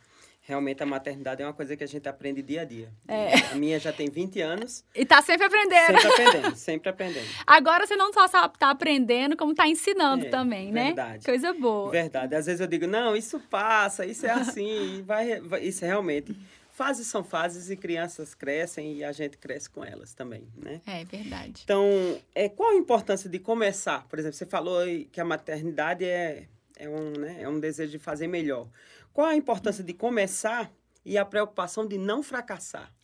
Realmente 0.48 0.82
a 0.82 0.86
maternidade 0.86 1.42
é 1.42 1.44
uma 1.44 1.52
coisa 1.52 1.76
que 1.76 1.84
a 1.84 1.86
gente 1.86 2.08
aprende 2.08 2.40
dia 2.40 2.62
a 2.62 2.64
dia. 2.64 2.90
É. 3.06 3.34
A 3.52 3.54
minha 3.54 3.78
já 3.78 3.92
tem 3.92 4.08
20 4.08 4.40
anos. 4.40 4.82
E 4.94 5.04
tá 5.04 5.20
sempre 5.20 5.44
aprendendo. 5.44 6.00
Sempre 6.00 6.06
aprendendo, 6.06 6.56
sempre 6.56 6.88
aprendendo. 6.88 7.26
Agora 7.46 7.86
você 7.86 7.96
não 7.96 8.10
só 8.14 8.26
tá 8.26 8.70
aprendendo, 8.70 9.36
como 9.36 9.54
tá 9.54 9.68
ensinando 9.68 10.24
é, 10.24 10.30
também, 10.30 10.72
né? 10.72 10.86
Verdade. 10.86 11.24
Coisa 11.26 11.52
boa. 11.52 11.90
Verdade. 11.90 12.34
Às 12.34 12.46
vezes 12.46 12.62
eu 12.62 12.66
digo, 12.66 12.86
não, 12.86 13.14
isso 13.14 13.38
passa, 13.50 14.06
isso 14.06 14.24
é 14.24 14.30
assim, 14.30 15.02
vai, 15.04 15.38
vai, 15.38 15.64
isso 15.64 15.84
é 15.84 15.88
realmente 15.88 16.34
fases 16.78 17.08
são 17.08 17.24
fases 17.24 17.70
e 17.70 17.76
crianças 17.76 18.36
crescem 18.36 18.98
e 18.98 19.02
a 19.02 19.10
gente 19.10 19.36
cresce 19.36 19.68
com 19.68 19.84
elas 19.84 20.14
também, 20.14 20.46
né? 20.54 20.80
É 20.86 21.04
verdade. 21.04 21.62
Então, 21.64 21.84
é, 22.32 22.48
qual 22.48 22.70
a 22.70 22.76
importância 22.76 23.28
de 23.28 23.40
começar? 23.40 24.06
Por 24.06 24.16
exemplo, 24.16 24.38
você 24.38 24.46
falou 24.46 24.82
que 25.10 25.20
a 25.20 25.24
maternidade 25.24 26.04
é, 26.04 26.46
é, 26.76 26.88
um, 26.88 27.10
né, 27.10 27.42
é 27.42 27.48
um 27.48 27.58
desejo 27.58 27.90
de 27.90 27.98
fazer 27.98 28.28
melhor. 28.28 28.68
qual 29.12 29.26
a 29.26 29.34
importância 29.34 29.82
de 29.82 29.92
começar 29.92 30.70
e 31.04 31.18
a 31.18 31.24
preocupação 31.24 31.84
de 31.84 31.98
não 31.98 32.22
fracassar? 32.22 32.94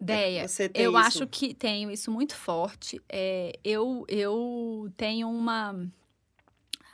Deia, 0.00 0.44
eu 0.74 0.90
isso? 0.90 0.98
acho 0.98 1.26
que 1.28 1.54
tenho 1.54 1.88
isso 1.88 2.10
muito 2.10 2.34
forte. 2.34 3.00
É, 3.08 3.52
eu, 3.62 4.04
eu 4.08 4.92
tenho 4.96 5.30
uma. 5.30 5.88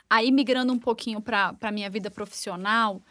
Aí, 0.07 0.31
migrando 0.31 0.71
um 0.71 0.77
pouquinho 0.77 1.19
para 1.19 1.55
a 1.59 1.71
minha 1.71 1.89
vida 1.89 2.11
profissional, 2.11 3.01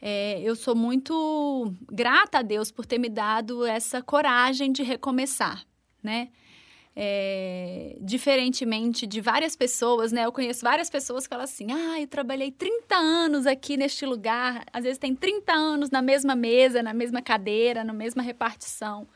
é, 0.00 0.40
eu 0.42 0.54
sou 0.54 0.74
muito 0.74 1.74
grata 1.90 2.38
a 2.38 2.42
Deus 2.42 2.70
por 2.70 2.86
ter 2.86 2.98
me 2.98 3.08
dado 3.08 3.66
essa 3.66 4.00
coragem 4.00 4.70
de 4.70 4.82
recomeçar, 4.82 5.64
né? 6.02 6.28
É, 7.00 7.96
diferentemente 8.00 9.06
de 9.06 9.20
várias 9.20 9.54
pessoas, 9.54 10.10
né? 10.10 10.24
Eu 10.24 10.32
conheço 10.32 10.62
várias 10.64 10.90
pessoas 10.90 11.24
que 11.24 11.30
falam 11.30 11.44
assim: 11.44 11.70
ah, 11.70 12.00
eu 12.00 12.08
trabalhei 12.08 12.50
30 12.50 12.96
anos 12.96 13.46
aqui 13.46 13.76
neste 13.76 14.04
lugar, 14.04 14.64
às 14.72 14.82
vezes 14.82 14.98
tem 14.98 15.14
30 15.14 15.52
anos 15.52 15.90
na 15.90 16.02
mesma 16.02 16.34
mesa, 16.34 16.82
na 16.82 16.92
mesma 16.92 17.22
cadeira, 17.22 17.84
na 17.84 17.92
mesma 17.92 18.22
repartição 18.22 19.06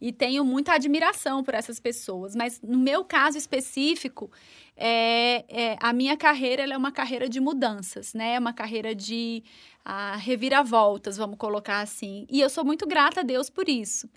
e 0.00 0.12
tenho 0.12 0.44
muita 0.44 0.72
admiração 0.72 1.44
por 1.44 1.54
essas 1.54 1.78
pessoas. 1.78 2.34
Mas 2.34 2.60
no 2.62 2.78
meu 2.78 3.04
caso 3.04 3.36
específico, 3.36 4.30
é, 4.76 5.44
é 5.48 5.76
a 5.80 5.92
minha 5.92 6.16
carreira 6.16 6.62
é 6.62 6.76
uma 6.76 6.90
carreira 6.90 7.28
de 7.28 7.38
mudanças, 7.38 8.14
né? 8.14 8.34
É 8.34 8.38
uma 8.38 8.52
carreira 8.52 8.94
de 8.94 9.44
a, 9.84 10.16
reviravoltas, 10.16 11.16
vamos 11.16 11.36
colocar 11.36 11.80
assim. 11.80 12.26
E 12.30 12.40
eu 12.40 12.48
sou 12.48 12.64
muito 12.64 12.86
grata 12.86 13.20
a 13.20 13.22
Deus 13.22 13.50
por 13.50 13.68
isso. 13.68 14.08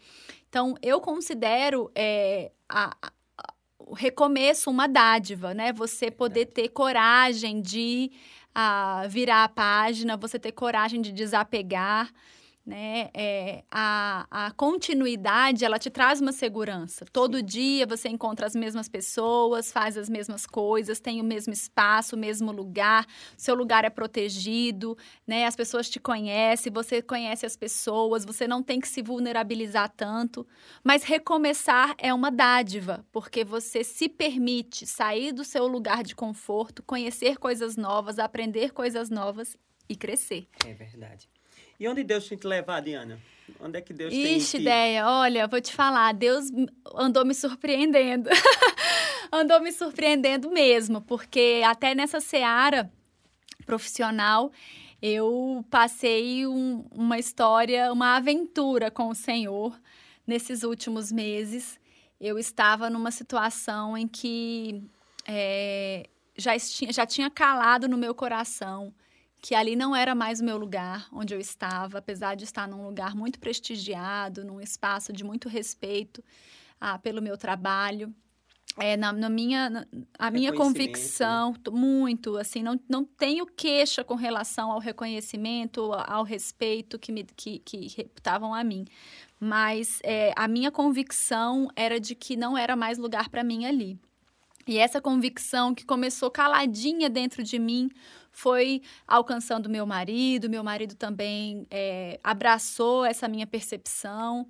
Então, 0.48 0.76
eu 0.82 1.02
considero 1.02 1.92
é, 1.96 2.52
a, 2.70 2.96
a, 3.02 3.12
o 3.80 3.94
recomeço 3.94 4.70
uma 4.70 4.88
dádiva, 4.88 5.54
né? 5.54 5.74
Você 5.74 6.10
poder 6.10 6.46
ter 6.46 6.70
coragem 6.70 7.62
de 7.62 8.12
a, 8.56 9.06
virar 9.10 9.44
a 9.44 9.50
página, 9.50 10.16
você 10.16 10.40
ter 10.40 10.52
coragem 10.52 11.02
de 11.02 11.12
desapegar 11.12 12.14
né? 12.66 13.10
É, 13.14 13.64
a, 13.70 14.26
a 14.30 14.52
continuidade, 14.52 15.66
ela 15.66 15.78
te 15.78 15.90
traz 15.90 16.22
uma 16.22 16.32
segurança. 16.32 17.06
Todo 17.12 17.38
Sim. 17.38 17.46
dia 17.46 17.86
você 17.86 18.08
encontra 18.08 18.48
as 18.48 18.56
mesmas 18.56 18.88
pessoas, 18.88 19.72
faz 19.72 19.98
as 19.98 20.10
mesmas 20.10 20.46
coisas, 20.46 21.00
tem 21.00 21.20
o 21.20 21.24
mesmo 21.24 21.52
espaço, 21.52 22.16
o 22.16 22.20
mesmo 22.20 22.52
lugar, 22.52 23.06
seu 23.36 23.54
lugar 23.54 23.84
é 23.84 23.90
protegido, 23.90 24.98
né? 25.28 25.46
As 25.46 25.56
pessoas 25.56 25.90
te 25.90 26.00
conhecem, 26.00 26.72
você 26.72 27.02
conhece 27.02 27.46
as 27.46 27.58
pessoas, 27.58 28.24
você 28.24 28.48
não 28.48 28.64
tem 28.64 28.80
que 28.80 28.88
se 28.88 29.02
vulnerabilizar 29.02 29.92
tanto. 29.96 30.48
Mas 30.84 31.04
recomeçar 31.04 31.94
é 31.98 32.14
uma 32.14 32.32
dádiva, 32.32 33.06
porque 33.12 33.44
você 33.44 33.84
se 33.84 34.08
permite 34.08 34.88
sair 34.88 35.34
do 35.34 35.44
seu 35.44 35.68
lugar 35.68 36.02
de 36.02 36.16
conforto, 36.16 36.82
conhecer 36.82 37.38
coisas 37.38 37.76
novas, 37.76 38.20
aprender 38.20 38.72
coisas 38.72 39.10
novas 39.10 39.58
e 39.90 39.98
crescer. 39.98 40.48
É 40.66 40.74
verdade. 40.74 41.28
E 41.84 41.88
onde 41.90 42.02
Deus 42.02 42.30
tem 42.30 42.38
te 42.38 42.48
levar, 42.48 42.80
Diana? 42.82 43.20
Onde 43.60 43.78
é 43.78 43.82
que 43.82 43.92
Deus 43.92 44.14
Ixi, 44.14 44.24
tem 44.24 44.38
Ixi, 44.38 44.58
ideia. 44.58 45.06
Olha, 45.06 45.46
vou 45.48 45.60
te 45.60 45.74
falar, 45.74 46.14
Deus 46.14 46.46
andou 46.96 47.26
me 47.26 47.34
surpreendendo. 47.34 48.30
andou 49.30 49.60
me 49.60 49.70
surpreendendo 49.70 50.50
mesmo, 50.50 51.02
porque 51.02 51.62
até 51.66 51.94
nessa 51.94 52.22
seara 52.22 52.90
profissional, 53.66 54.50
eu 55.02 55.66
passei 55.70 56.48
um, 56.48 56.86
uma 56.90 57.20
história, 57.20 57.92
uma 57.92 58.16
aventura 58.16 58.90
com 58.90 59.10
o 59.10 59.16
Senhor 59.16 59.78
nesses 60.26 60.64
últimos 60.64 61.12
meses. 61.12 61.78
Eu 62.18 62.40
estava 62.40 62.90
numa 62.90 63.12
situação 63.12 63.98
em 63.98 64.08
que 64.08 64.82
é, 65.28 66.08
já, 66.38 66.58
tinha, 66.58 66.94
já 66.94 67.06
tinha 67.06 67.30
calado 67.30 67.90
no 67.90 67.98
meu 67.98 68.16
coração 68.16 68.94
que 69.44 69.54
ali 69.54 69.76
não 69.76 69.94
era 69.94 70.16
mais 70.16 70.40
o 70.40 70.46
meu 70.46 70.58
lugar 70.58 71.06
onde 71.12 71.34
eu 71.36 71.40
estava, 71.40 71.98
apesar 71.98 72.34
de 72.34 72.46
estar 72.46 72.66
num 72.66 72.86
lugar 72.86 73.14
muito 73.14 73.38
prestigiado, 73.38 74.46
num 74.46 74.62
espaço 74.62 75.12
de 75.12 75.22
muito 75.22 75.50
respeito 75.50 76.24
ah, 76.80 76.98
pelo 76.98 77.22
meu 77.22 77.38
trabalho. 77.38 78.16
É, 78.78 78.96
na, 78.96 79.12
na 79.12 79.30
minha, 79.30 79.70
na, 79.70 79.86
a 80.18 80.32
minha 80.32 80.54
convicção, 80.54 81.54
muito, 81.70 82.38
assim, 82.38 82.64
não, 82.64 82.80
não 82.88 83.04
tenho 83.04 83.46
queixa 83.46 84.02
com 84.02 84.16
relação 84.16 84.72
ao 84.72 84.80
reconhecimento, 84.80 85.92
ao 85.92 86.24
respeito 86.24 86.98
que, 86.98 87.12
me, 87.12 87.26
que, 87.36 87.60
que 87.60 87.94
reputavam 87.98 88.56
a 88.56 88.64
mim. 88.64 88.86
Mas 89.42 90.00
é, 90.04 90.32
a 90.38 90.48
minha 90.48 90.72
convicção 90.72 91.68
era 91.76 92.00
de 92.00 92.16
que 92.16 92.38
não 92.38 92.58
era 92.58 92.78
mais 92.78 92.98
lugar 92.98 93.28
para 93.28 93.44
mim 93.44 93.66
ali. 93.66 94.00
E 94.66 94.78
essa 94.78 95.02
convicção 95.02 95.76
que 95.76 95.86
começou 95.86 96.32
caladinha 96.32 97.10
dentro 97.10 97.44
de 97.44 97.60
mim 97.60 97.90
foi 98.34 98.82
alcançando 99.08 99.70
meu 99.70 99.86
marido, 99.86 100.50
meu 100.50 100.64
marido 100.64 100.96
também 100.96 101.66
é, 101.70 102.20
abraçou 102.24 103.06
essa 103.06 103.28
minha 103.28 103.48
percepção. 103.48 104.48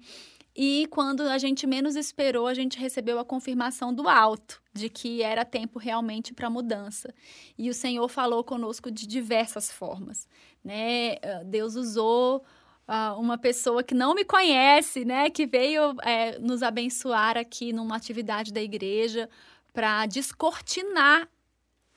E 0.56 0.88
quando 0.92 1.22
a 1.24 1.38
gente 1.38 1.66
menos 1.66 1.96
esperou, 1.96 2.48
a 2.48 2.54
gente 2.54 2.78
recebeu 2.78 3.20
a 3.20 3.26
confirmação 3.26 3.94
do 3.94 4.08
alto 4.08 4.62
de 4.72 4.88
que 4.88 5.22
era 5.22 5.44
tempo 5.44 5.80
realmente 5.80 6.34
para 6.34 6.50
mudança. 6.50 7.14
E 7.58 7.70
o 7.70 7.74
Senhor 7.74 8.08
falou 8.08 8.44
conosco 8.44 8.92
de 8.92 9.08
diversas 9.08 9.72
formas, 9.72 10.28
né? 10.64 11.16
Ah, 11.24 11.44
Deus 11.44 11.76
usou 11.76 12.44
uh, 12.88 13.20
uma 13.20 13.38
pessoa 13.38 13.84
que 13.84 13.96
não 13.96 14.14
me 14.14 14.24
conhece, 14.24 15.04
né? 15.04 15.30
Que 15.30 15.48
veio 15.48 15.96
é, 16.04 16.38
nos 16.38 16.62
abençoar 16.62 17.36
aqui 17.36 17.74
numa 17.74 17.96
atividade 17.96 18.54
da 18.54 18.62
igreja 18.62 19.28
para 19.74 20.06
descortinar 20.06 21.28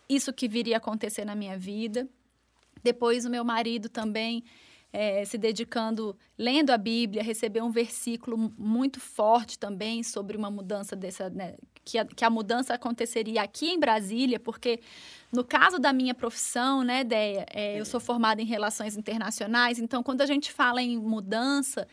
isso 0.08 0.32
que 0.32 0.48
viria 0.48 0.76
a 0.76 0.78
acontecer 0.78 1.24
na 1.24 1.34
minha 1.34 1.58
vida. 1.58 2.08
Depois, 2.82 3.24
o 3.24 3.30
meu 3.30 3.44
marido 3.44 3.88
também 3.88 4.44
é, 4.92 5.24
se 5.24 5.36
dedicando, 5.36 6.16
lendo 6.38 6.70
a 6.70 6.78
Bíblia, 6.78 7.22
recebeu 7.22 7.64
um 7.64 7.70
versículo 7.70 8.52
muito 8.56 8.98
forte 9.00 9.58
também 9.58 10.02
sobre 10.02 10.36
uma 10.36 10.50
mudança 10.50 10.96
dessa, 10.96 11.28
né, 11.28 11.54
que, 11.84 11.98
a, 11.98 12.04
que 12.04 12.24
a 12.24 12.30
mudança 12.30 12.72
aconteceria 12.72 13.42
aqui 13.42 13.68
em 13.68 13.78
Brasília, 13.78 14.40
porque 14.40 14.80
no 15.30 15.44
caso 15.44 15.78
da 15.78 15.92
minha 15.92 16.14
profissão, 16.14 16.82
né, 16.82 17.04
Deia, 17.04 17.44
é, 17.52 17.78
eu 17.78 17.84
sou 17.84 18.00
formada 18.00 18.40
em 18.40 18.46
relações 18.46 18.96
internacionais, 18.96 19.78
então 19.78 20.02
quando 20.02 20.22
a 20.22 20.26
gente 20.26 20.50
fala 20.50 20.80
em 20.80 20.96
mudança, 20.96 21.86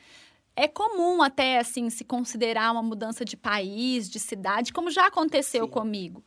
é 0.55 0.67
comum 0.67 1.21
até 1.21 1.59
assim 1.59 1.89
se 1.89 2.05
considerar 2.05 2.71
uma 2.71 2.83
mudança 2.83 3.25
de 3.25 3.35
país, 3.35 4.09
de 4.09 4.19
cidade, 4.19 4.71
como 4.71 4.89
já 4.89 5.07
aconteceu 5.07 5.65
Sim. 5.65 5.71
comigo. 5.71 6.23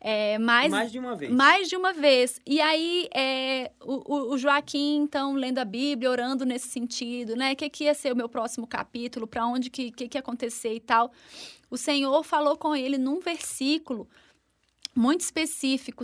É, 0.00 0.38
mais, 0.38 0.70
mais 0.70 0.90
de 0.90 0.98
uma 0.98 1.14
vez. 1.14 1.30
Mais 1.30 1.68
de 1.68 1.76
uma 1.76 1.92
vez. 1.92 2.40
E 2.46 2.58
aí, 2.58 3.08
é, 3.14 3.70
o, 3.82 4.32
o, 4.32 4.38
Joaquim, 4.38 4.96
então, 4.96 5.34
lendo 5.34 5.58
a 5.58 5.64
Bíblia, 5.64 6.10
orando 6.10 6.46
nesse 6.46 6.68
sentido, 6.68 7.36
né? 7.36 7.52
O 7.52 7.56
que, 7.56 7.68
que 7.68 7.84
ia 7.84 7.92
ser 7.92 8.12
o 8.12 8.16
meu 8.16 8.28
próximo 8.28 8.66
capítulo, 8.66 9.26
para 9.26 9.46
onde 9.46 9.68
que, 9.68 9.90
que, 9.90 10.08
que 10.08 10.16
ia 10.16 10.20
acontecer 10.20 10.72
e 10.74 10.80
tal. 10.80 11.12
O 11.70 11.76
Senhor 11.76 12.22
falou 12.24 12.56
com 12.56 12.74
ele 12.74 12.96
num 12.96 13.20
versículo 13.20 14.08
muito 14.96 15.20
específico, 15.20 16.02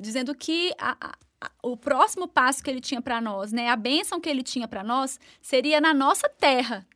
dizendo 0.00 0.34
que 0.34 0.74
a, 0.78 0.96
a, 1.40 1.50
o 1.62 1.76
próximo 1.76 2.26
passo 2.26 2.62
que 2.62 2.70
ele 2.70 2.80
tinha 2.80 3.02
para 3.02 3.20
nós, 3.20 3.52
né? 3.52 3.68
A 3.68 3.76
bênção 3.76 4.20
que 4.20 4.28
ele 4.28 4.42
tinha 4.42 4.66
para 4.66 4.82
nós 4.82 5.20
seria 5.40 5.80
na 5.82 5.92
nossa 5.92 6.28
terra. 6.30 6.86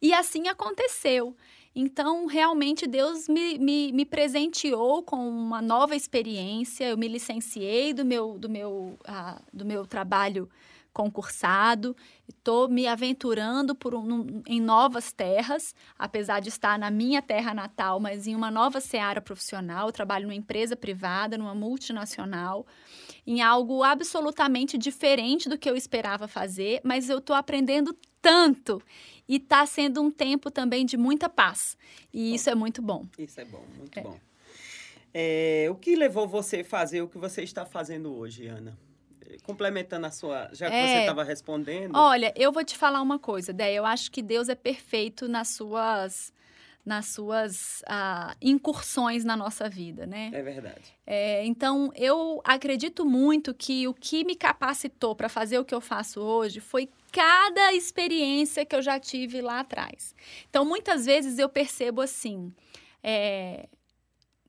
E 0.00 0.14
assim 0.14 0.48
aconteceu. 0.48 1.36
Então, 1.74 2.26
realmente, 2.26 2.86
Deus 2.86 3.28
me, 3.28 3.58
me, 3.58 3.92
me, 3.92 4.04
presenteou 4.04 5.02
com 5.02 5.28
uma 5.28 5.62
nova 5.62 5.94
experiência. 5.94 6.88
Eu 6.88 6.98
me 6.98 7.06
licenciei 7.06 7.92
do 7.92 8.04
meu, 8.04 8.38
do 8.38 8.48
meu, 8.48 8.98
uh, 9.08 9.40
do 9.52 9.64
meu 9.64 9.86
trabalho 9.86 10.50
concursado, 10.92 11.96
estou 12.28 12.68
me 12.68 12.86
aventurando 12.86 13.74
por 13.74 13.94
um, 13.94 14.42
em 14.46 14.60
novas 14.60 15.12
terras, 15.12 15.74
apesar 15.98 16.40
de 16.40 16.48
estar 16.48 16.78
na 16.78 16.90
minha 16.90 17.22
terra 17.22 17.54
natal, 17.54 18.00
mas 18.00 18.26
em 18.26 18.34
uma 18.34 18.50
nova 18.50 18.80
seara 18.80 19.20
profissional. 19.20 19.88
Eu 19.88 19.92
trabalho 19.92 20.26
numa 20.26 20.34
empresa 20.34 20.76
privada, 20.76 21.38
numa 21.38 21.54
multinacional, 21.54 22.66
em 23.26 23.40
algo 23.40 23.82
absolutamente 23.82 24.78
diferente 24.78 25.48
do 25.48 25.58
que 25.58 25.68
eu 25.68 25.76
esperava 25.76 26.26
fazer, 26.26 26.80
mas 26.84 27.08
eu 27.08 27.18
estou 27.18 27.36
aprendendo 27.36 27.96
tanto 28.20 28.82
e 29.28 29.36
está 29.36 29.64
sendo 29.66 30.02
um 30.02 30.10
tempo 30.10 30.50
também 30.50 30.84
de 30.84 30.96
muita 30.96 31.28
paz. 31.28 31.76
E 32.12 32.30
bom, 32.30 32.34
isso 32.34 32.50
é 32.50 32.54
muito 32.54 32.82
bom. 32.82 33.06
Isso 33.18 33.40
é 33.40 33.44
bom, 33.44 33.64
muito 33.78 33.98
é. 33.98 34.02
bom. 34.02 34.18
É, 35.12 35.66
o 35.70 35.74
que 35.74 35.96
levou 35.96 36.26
você 36.28 36.60
a 36.60 36.64
fazer 36.64 37.02
o 37.02 37.08
que 37.08 37.18
você 37.18 37.42
está 37.42 37.64
fazendo 37.64 38.14
hoje, 38.14 38.46
Ana? 38.46 38.78
Complementando 39.44 40.06
a 40.06 40.10
sua. 40.10 40.48
Já 40.52 40.68
que 40.68 40.74
é, 40.74 40.86
você 40.86 41.00
estava 41.00 41.24
respondendo. 41.24 41.96
Olha, 41.96 42.32
eu 42.36 42.52
vou 42.52 42.64
te 42.64 42.76
falar 42.76 43.00
uma 43.00 43.18
coisa, 43.18 43.52
Dé. 43.52 43.72
Eu 43.72 43.86
acho 43.86 44.10
que 44.10 44.22
Deus 44.22 44.48
é 44.48 44.54
perfeito 44.54 45.28
nas 45.28 45.48
suas 45.48 46.32
nas 46.84 47.06
suas 47.06 47.82
ah, 47.86 48.34
incursões 48.40 49.24
na 49.24 49.36
nossa 49.36 49.68
vida, 49.68 50.06
né? 50.06 50.30
É 50.32 50.42
verdade. 50.42 50.94
É, 51.06 51.44
então, 51.44 51.92
eu 51.94 52.40
acredito 52.44 53.04
muito 53.04 53.52
que 53.54 53.86
o 53.86 53.94
que 53.94 54.24
me 54.24 54.34
capacitou 54.34 55.14
para 55.14 55.28
fazer 55.28 55.58
o 55.58 55.64
que 55.64 55.74
eu 55.74 55.80
faço 55.80 56.20
hoje 56.20 56.60
foi 56.60 56.88
cada 57.12 57.72
experiência 57.74 58.64
que 58.64 58.74
eu 58.74 58.82
já 58.82 58.98
tive 58.98 59.40
lá 59.40 59.60
atrás. 59.60 60.14
Então, 60.48 60.64
muitas 60.64 61.06
vezes 61.06 61.38
eu 61.38 61.48
percebo 61.48 62.00
assim. 62.00 62.52
É, 63.02 63.68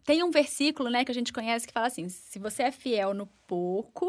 tem 0.05 0.23
um 0.23 0.31
versículo, 0.31 0.89
né, 0.89 1.05
que 1.05 1.11
a 1.11 1.15
gente 1.15 1.33
conhece 1.33 1.67
que 1.67 1.73
fala 1.73 1.88
assim: 1.88 2.09
se 2.09 2.39
você 2.39 2.63
é 2.63 2.71
fiel 2.71 3.13
no 3.13 3.27
pouco, 3.47 4.07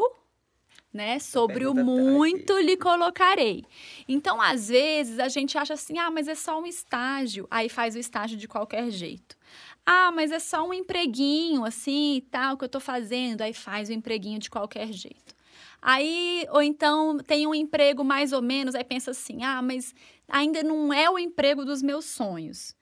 né? 0.93 1.17
Sobre 1.19 1.65
o 1.65 1.73
pergunta 1.73 2.03
tá 2.03 2.11
muito 2.11 2.59
lhe 2.59 2.77
colocarei. 2.77 3.65
Então, 4.07 4.39
às 4.39 4.69
vezes, 4.69 5.19
a 5.19 5.27
gente 5.27 5.57
acha 5.57 5.73
assim: 5.73 5.97
ah, 5.97 6.11
mas 6.11 6.27
é 6.27 6.35
só 6.35 6.61
um 6.61 6.65
estágio. 6.65 7.47
Aí 7.49 7.67
faz 7.67 7.95
o 7.95 7.99
estágio 7.99 8.37
de 8.37 8.47
qualquer 8.47 8.91
jeito. 8.91 9.35
Ah, 9.85 10.11
mas 10.11 10.31
é 10.31 10.39
só 10.39 10.65
um 10.67 10.73
empreguinho, 10.73 11.65
assim 11.65 12.17
e 12.17 12.21
tal, 12.21 12.57
que 12.57 12.63
eu 12.63 12.69
tô 12.69 12.79
fazendo. 12.79 13.41
Aí 13.41 13.53
faz 13.53 13.89
o 13.89 13.93
empreguinho 13.93 14.39
de 14.39 14.49
qualquer 14.49 14.91
jeito. 14.93 15.35
Aí, 15.81 16.47
ou 16.49 16.61
então 16.61 17.17
tem 17.17 17.45
um 17.45 17.53
emprego 17.53 18.03
mais 18.05 18.31
ou 18.31 18.41
menos, 18.41 18.75
aí 18.75 18.83
pensa 18.83 19.11
assim: 19.11 19.43
ah, 19.43 19.61
mas 19.61 19.93
ainda 20.27 20.63
não 20.63 20.93
é 20.93 21.09
o 21.09 21.19
emprego 21.19 21.65
dos 21.65 21.81
meus 21.81 22.05
sonhos. 22.05 22.75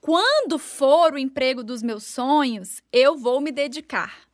Quando 0.00 0.58
for 0.58 1.12
o 1.12 1.18
emprego 1.18 1.62
dos 1.62 1.82
meus 1.82 2.04
sonhos, 2.04 2.80
eu 2.92 3.16
vou 3.16 3.40
me 3.40 3.52
dedicar. 3.52 4.27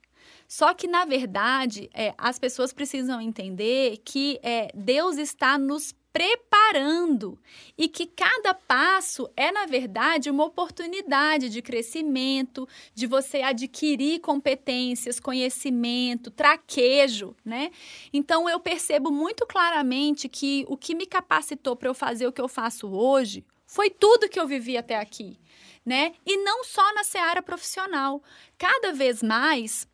Só 0.49 0.75
que, 0.75 0.87
na 0.87 1.05
verdade, 1.05 1.91
é, 1.93 2.15
as 2.17 2.39
pessoas 2.39 2.73
precisam 2.73 3.21
entender 3.21 3.99
que 4.05 4.39
é, 4.43 4.71
Deus 4.75 5.17
está 5.17 5.59
nos 5.59 5.95
preparando 6.15 7.37
e 7.77 7.89
que 7.89 8.07
cada 8.07 8.55
passo 8.55 9.29
é, 9.37 9.51
na 9.51 9.67
verdade, 9.67 10.31
uma 10.31 10.45
oportunidade 10.45 11.49
de 11.49 11.61
crescimento, 11.61 12.69
de 12.95 13.05
você 13.05 13.43
adquirir 13.43 14.21
competências, 14.21 15.19
conhecimento, 15.19 16.31
traquejo, 16.31 17.35
né? 17.45 17.73
Então 18.13 18.49
eu 18.49 18.61
percebo 18.61 19.11
muito 19.11 19.45
claramente 19.45 20.29
que 20.29 20.65
o 20.69 20.77
que 20.77 20.95
me 20.95 21.05
capacitou 21.05 21.75
para 21.75 21.89
eu 21.89 21.95
fazer 21.95 22.29
o 22.29 22.33
que 22.33 22.41
eu 22.41 22.49
faço 22.49 22.87
hoje 22.87 23.45
foi 23.67 23.91
tudo 23.91 24.29
que 24.29 24.39
eu 24.39 24.47
vivi 24.47 24.77
até 24.77 24.97
aqui, 24.97 25.37
né? 25.85 26.13
E 26.25 26.37
não 26.37 26.63
só 26.63 26.95
na 26.95 27.03
seara 27.03 27.43
profissional. 27.43 28.23
Cada 28.57 28.93
vez 28.93 29.21
mais 29.21 29.89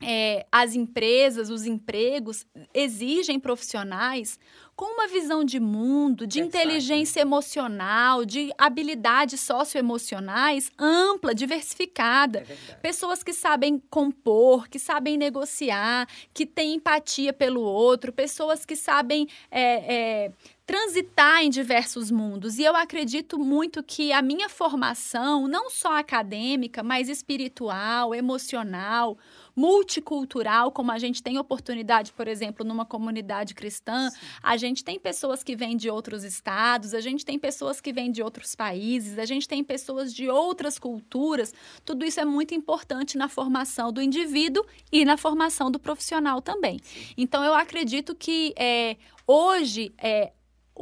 é, 0.00 0.46
as 0.50 0.74
empresas, 0.74 1.50
os 1.50 1.66
empregos 1.66 2.46
exigem 2.72 3.38
profissionais 3.38 4.38
com 4.78 4.94
uma 4.94 5.08
visão 5.08 5.42
de 5.42 5.58
mundo, 5.58 6.24
de 6.24 6.38
inteligência 6.38 7.20
emocional, 7.20 8.24
de 8.24 8.52
habilidades 8.56 9.40
socioemocionais 9.40 10.70
ampla, 10.78 11.34
diversificada. 11.34 12.46
É 12.48 12.74
Pessoas 12.74 13.24
que 13.24 13.32
sabem 13.32 13.82
compor, 13.90 14.68
que 14.68 14.78
sabem 14.78 15.18
negociar, 15.18 16.08
que 16.32 16.46
têm 16.46 16.74
empatia 16.74 17.32
pelo 17.32 17.60
outro, 17.60 18.12
pessoas 18.12 18.64
que 18.64 18.76
sabem 18.76 19.26
é, 19.50 19.94
é, 19.96 20.32
transitar 20.64 21.42
em 21.42 21.50
diversos 21.50 22.08
mundos. 22.08 22.58
E 22.60 22.62
eu 22.62 22.76
acredito 22.76 23.36
muito 23.36 23.82
que 23.82 24.12
a 24.12 24.22
minha 24.22 24.48
formação, 24.48 25.48
não 25.48 25.70
só 25.70 25.98
acadêmica, 25.98 26.84
mas 26.84 27.08
espiritual, 27.08 28.14
emocional, 28.14 29.18
multicultural, 29.58 30.70
como 30.70 30.92
a 30.92 30.98
gente 31.00 31.20
tem 31.20 31.36
oportunidade, 31.36 32.12
por 32.12 32.28
exemplo, 32.28 32.64
numa 32.64 32.86
comunidade 32.86 33.54
cristã, 33.54 34.08
Sim. 34.08 34.16
a 34.40 34.56
gente 34.56 34.84
tem 34.84 35.00
pessoas 35.00 35.42
que 35.42 35.56
vêm 35.56 35.76
de 35.76 35.90
outros 35.90 36.22
estados, 36.22 36.94
a 36.94 37.00
gente 37.00 37.26
tem 37.26 37.36
pessoas 37.36 37.80
que 37.80 37.92
vêm 37.92 38.12
de 38.12 38.22
outros 38.22 38.54
países, 38.54 39.18
a 39.18 39.24
gente 39.24 39.48
tem 39.48 39.64
pessoas 39.64 40.14
de 40.14 40.28
outras 40.28 40.78
culturas. 40.78 41.52
Tudo 41.84 42.04
isso 42.04 42.20
é 42.20 42.24
muito 42.24 42.54
importante 42.54 43.18
na 43.18 43.28
formação 43.28 43.92
do 43.92 44.00
indivíduo 44.00 44.64
e 44.92 45.04
na 45.04 45.16
formação 45.16 45.72
do 45.72 45.80
profissional 45.80 46.40
também. 46.40 46.78
Sim. 46.80 47.14
Então, 47.16 47.42
eu 47.42 47.52
acredito 47.52 48.14
que 48.14 48.54
é, 48.56 48.96
hoje 49.26 49.92
é, 49.98 50.30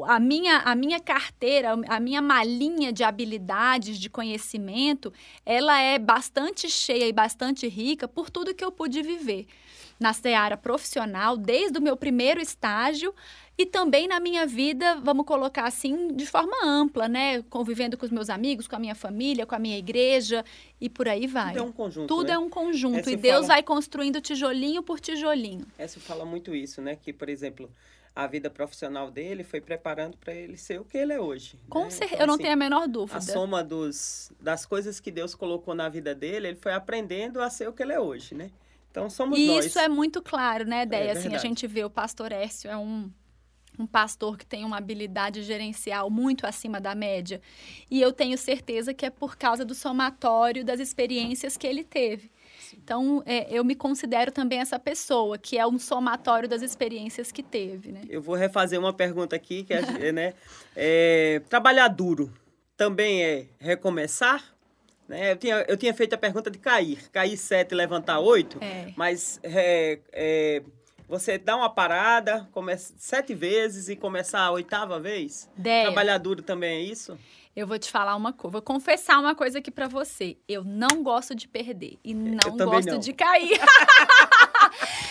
a 0.05 0.21
minha, 0.21 0.59
a 0.59 0.75
minha 0.75 1.01
carteira, 1.01 1.75
a 1.89 2.01
minha 2.01 2.21
malinha 2.21 2.93
de 2.93 3.03
habilidades, 3.05 3.99
de 3.99 4.11
conhecimento, 4.11 5.13
ela 5.45 5.81
é 5.81 5.99
bastante 5.99 6.69
cheia 6.69 7.07
e 7.07 7.13
bastante 7.13 7.67
rica 7.69 8.07
por 8.07 8.31
tudo 8.31 8.55
que 8.55 8.65
eu 8.65 8.73
pude 8.73 9.03
viver 9.03 9.47
na 9.99 10.13
seara 10.13 10.57
profissional, 10.57 11.37
desde 11.37 11.79
o 11.79 11.83
meu 11.83 11.97
primeiro 11.97 12.41
estágio 12.41 13.15
e 13.59 13.65
também 13.65 14.07
na 14.07 14.21
minha 14.21 14.47
vida, 14.47 14.97
vamos 14.97 15.25
colocar 15.25 15.65
assim, 15.65 16.15
de 16.15 16.27
forma 16.27 16.55
ampla, 16.63 17.09
né? 17.09 17.43
Convivendo 17.49 17.97
com 17.97 18.05
os 18.05 18.13
meus 18.13 18.29
amigos, 18.29 18.69
com 18.69 18.77
a 18.77 18.79
minha 18.79 18.95
família, 18.95 19.47
com 19.47 19.55
a 19.55 19.59
minha 19.59 19.79
igreja 19.79 20.45
e 20.79 20.91
por 20.91 21.09
aí 21.09 21.27
vai. 21.27 21.55
Tudo 21.55 21.59
é 21.59 21.63
um 21.63 21.73
conjunto. 21.73 22.07
Tudo 22.07 22.27
né? 22.29 22.35
é 22.35 22.39
um 22.39 22.51
conjunto. 22.51 23.09
e 23.09 23.17
Deus 23.17 23.47
fala... 23.47 23.47
vai 23.47 23.63
construindo 23.63 24.21
tijolinho 24.21 24.83
por 24.83 25.01
tijolinho. 25.01 25.67
Essa 25.79 25.99
fala 25.99 26.25
muito 26.27 26.55
isso, 26.55 26.83
né? 26.83 26.97
Que, 26.97 27.15
por 27.15 27.31
exemplo, 27.31 27.71
a 28.15 28.27
vida 28.27 28.51
profissional 28.51 29.11
dele 29.11 29.43
foi 29.43 29.63
preparando 29.63 30.19
para 30.19 30.35
ele 30.35 30.59
ser 30.59 30.79
o 30.79 30.85
que 30.85 30.99
ele 30.99 31.15
é 31.15 31.21
hoje. 31.21 31.59
Com 31.71 31.85
né? 31.85 31.91
certeza, 31.91 32.15
então, 32.15 32.25
eu 32.25 32.27
não 32.27 32.35
assim, 32.35 32.43
tenho 32.43 32.53
a 32.55 32.57
menor 32.57 32.87
dúvida. 32.87 33.19
A 33.19 33.23
soma 33.23 33.65
dos, 33.65 34.33
das 34.39 34.67
coisas 34.67 35.01
que 35.01 35.11
Deus 35.11 35.35
colocou 35.35 35.75
na 35.75 35.89
vida 35.89 36.15
dele, 36.15 36.49
ele 36.49 36.59
foi 36.59 36.75
aprendendo 36.75 37.41
a 37.41 37.49
ser 37.49 37.69
o 37.69 37.73
que 37.73 37.83
ele 37.83 37.95
é 37.95 38.01
hoje, 38.01 38.35
né? 38.35 38.51
Então 38.97 39.11
somos 39.11 39.39
e 39.39 39.47
nós. 39.47 39.67
Isso 39.67 39.79
é 39.79 39.89
muito 39.89 40.23
claro, 40.23 40.65
né, 40.65 40.87
Déia? 40.87 41.09
É 41.09 41.13
assim, 41.13 41.35
a 41.35 41.39
gente 41.39 41.67
vê 41.67 41.85
o 41.85 41.91
pastor 41.91 42.33
Écio 42.33 42.71
é 42.71 42.77
um 42.77 43.11
um 43.79 43.87
pastor 43.87 44.39
que 44.39 44.47
tem 44.47 44.65
uma 44.65 44.79
habilidade 44.79 45.43
gerencial 45.43 46.09
muito 46.09 46.47
acima 46.47 46.81
da 46.81 46.95
média. 46.95 47.43
E 47.91 48.01
eu 48.01 48.11
tenho 48.11 48.39
certeza 48.39 48.95
que 48.95 49.05
é 49.05 49.11
por 49.11 49.37
causa 49.37 49.67
do 49.67 49.75
somatório 49.75 50.65
das 50.65 50.81
experiências 50.81 51.59
que 51.59 51.67
ele 51.67 51.85
teve. 51.85 52.31
Então, 52.73 53.23
é, 53.27 53.47
eu 53.51 53.63
me 53.63 53.75
considero 53.75 54.33
também 54.33 54.61
essa 54.61 54.79
pessoa, 54.79 55.37
que 55.37 55.59
é 55.59 55.67
um 55.67 55.79
somatório 55.79 56.49
das 56.49 56.63
experiências 56.63 57.31
que 57.31 57.43
teve, 57.43 57.93
né? 57.93 58.01
Eu 58.09 58.23
vou 58.23 58.35
refazer 58.35 58.81
uma 58.81 58.95
pergunta 58.95 59.37
aqui, 59.37 59.63
que 59.63 59.75
é, 59.75 59.83
né? 60.11 60.33
É, 60.75 61.43
trabalhar 61.47 61.89
duro 61.89 62.33
também 62.79 63.23
é 63.23 63.47
recomeçar? 63.59 64.56
Né? 65.09 65.33
Eu, 65.33 65.37
tinha, 65.37 65.65
eu 65.69 65.77
tinha 65.77 65.95
feito 65.95 66.15
a 66.15 66.19
pergunta 66.19 66.51
de 66.51 66.59
cair. 66.59 67.11
Cair 67.11 67.37
sete 67.37 67.73
e 67.73 67.75
levantar 67.75 68.19
oito, 68.21 68.59
é. 68.61 68.93
mas 68.97 69.41
é, 69.43 69.99
é, 70.13 70.63
você 71.09 71.39
dá 71.39 71.57
uma 71.57 71.71
parada, 71.71 72.49
começa 72.53 72.93
sete 72.99 73.35
vezes 73.35 73.89
e 73.89 73.97
começar 73.97 74.41
a 74.41 74.51
oitava 74.51 74.99
vez? 74.99 75.49
Deia. 75.57 75.85
Trabalhar 75.85 76.19
duro 76.19 76.43
também 76.43 76.79
é 76.79 76.83
isso? 76.83 77.17
Eu 77.55 77.67
vou 77.67 77.79
te 77.79 77.91
falar 77.91 78.15
uma 78.17 78.35
coisa, 78.35 78.53
vou 78.53 78.61
confessar 78.61 79.19
uma 79.19 79.35
coisa 79.35 79.61
aqui 79.61 79.71
para 79.71 79.89
você. 79.89 80.37
Eu 80.47 80.63
não 80.63 81.03
gosto 81.03 81.35
de 81.35 81.49
perder 81.49 81.99
e 82.05 82.13
não 82.13 82.57
gosto 82.57 82.91
não. 82.91 82.99
de 82.99 83.15
cair. 83.15 83.59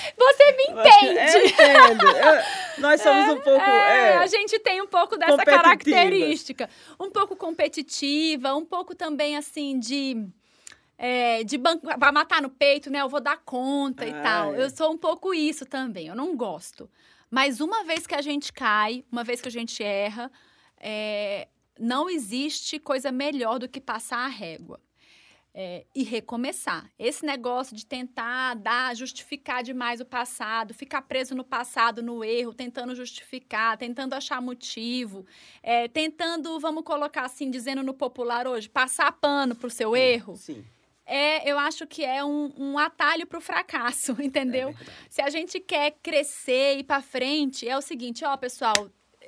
você 0.46 0.52
me 0.52 0.64
entende. 0.64 1.38
Eu 1.38 1.46
entendo. 1.46 2.06
Eu, 2.06 2.82
nós 2.82 3.02
somos 3.02 3.26
é, 3.30 3.32
um 3.32 3.42
pouco. 3.42 3.62
É, 3.62 4.12
é, 4.12 4.18
a 4.18 4.28
gente 4.28 4.60
tem 4.60 4.82
um 4.82 4.88
pouco 4.88 5.18
dessa 5.18 5.44
característica. 5.44 6.70
Um 7.00 7.10
pouco 7.10 7.36
competitiva, 7.36 8.56
um 8.56 8.66
pouco 8.66 8.96
também 8.96 9.36
assim 9.38 9.80
de. 9.80 10.28
É, 10.98 11.44
de 11.44 11.58
banco 11.58 11.86
para 12.00 12.12
matar 12.12 12.42
no 12.42 12.50
peito, 12.50 12.90
né? 12.90 13.02
Eu 13.02 13.10
vou 13.10 13.20
dar 13.20 13.38
conta 13.44 14.06
ah, 14.06 14.08
e 14.08 14.14
tal. 14.14 14.56
É. 14.56 14.64
Eu 14.64 14.70
sou 14.70 14.94
um 14.94 14.98
pouco 14.98 15.34
isso 15.34 15.66
também. 15.66 16.08
Eu 16.08 16.16
não 16.16 16.38
gosto. 16.38 16.90
Mas 17.30 17.60
uma 17.60 17.84
vez 17.84 18.08
que 18.08 18.16
a 18.16 18.22
gente 18.22 18.54
cai, 18.54 19.04
uma 19.12 19.22
vez 19.22 19.42
que 19.42 19.50
a 19.50 19.52
gente 19.52 19.84
erra, 19.84 20.32
é, 20.80 21.50
não 21.78 22.10
existe 22.10 22.80
coisa 22.80 23.12
melhor 23.12 23.60
do 23.60 23.68
que 23.68 23.82
passar 23.82 24.20
a 24.20 24.28
régua. 24.30 24.80
É, 25.58 25.86
e 25.96 26.04
recomeçar. 26.04 26.92
Esse 27.00 27.26
negócio 27.26 27.74
de 27.78 27.86
tentar 27.86 28.56
dar, 28.56 28.94
justificar 28.94 29.64
demais 29.64 30.02
o 30.02 30.06
passado, 30.06 30.74
ficar 30.74 31.02
preso 31.04 31.34
no 31.34 31.46
passado, 31.46 32.04
no 32.04 32.26
erro, 32.26 32.54
tentando 32.54 32.94
justificar, 32.94 33.78
tentando 33.78 34.16
achar 34.16 34.42
motivo, 34.42 35.26
é, 35.64 35.88
tentando, 35.88 36.60
vamos 36.60 36.84
colocar 36.84 37.24
assim, 37.24 37.50
dizendo 37.50 37.82
no 37.84 37.94
popular 37.94 38.46
hoje, 38.46 38.68
passar 38.68 39.10
pano 39.14 39.56
para 39.56 39.68
o 39.68 39.70
seu 39.70 39.94
sim, 39.94 40.02
erro. 40.02 40.36
Sim. 40.36 40.66
É, 41.06 41.50
eu 41.50 41.60
acho 41.60 41.86
que 41.86 42.04
é 42.04 42.24
um, 42.26 42.52
um 42.58 42.78
atalho 42.80 43.28
para 43.28 43.38
o 43.38 43.42
fracasso, 43.42 44.16
entendeu? 44.20 44.70
É 44.70 44.76
Se 45.10 45.22
a 45.22 45.30
gente 45.30 45.60
quer 45.60 45.92
crescer 46.02 46.76
e 46.76 46.80
ir 46.80 46.84
para 46.84 47.02
frente, 47.02 47.68
é 47.68 47.78
o 47.78 47.82
seguinte, 47.82 48.26
ó, 48.26 48.36
pessoal, 48.36 48.74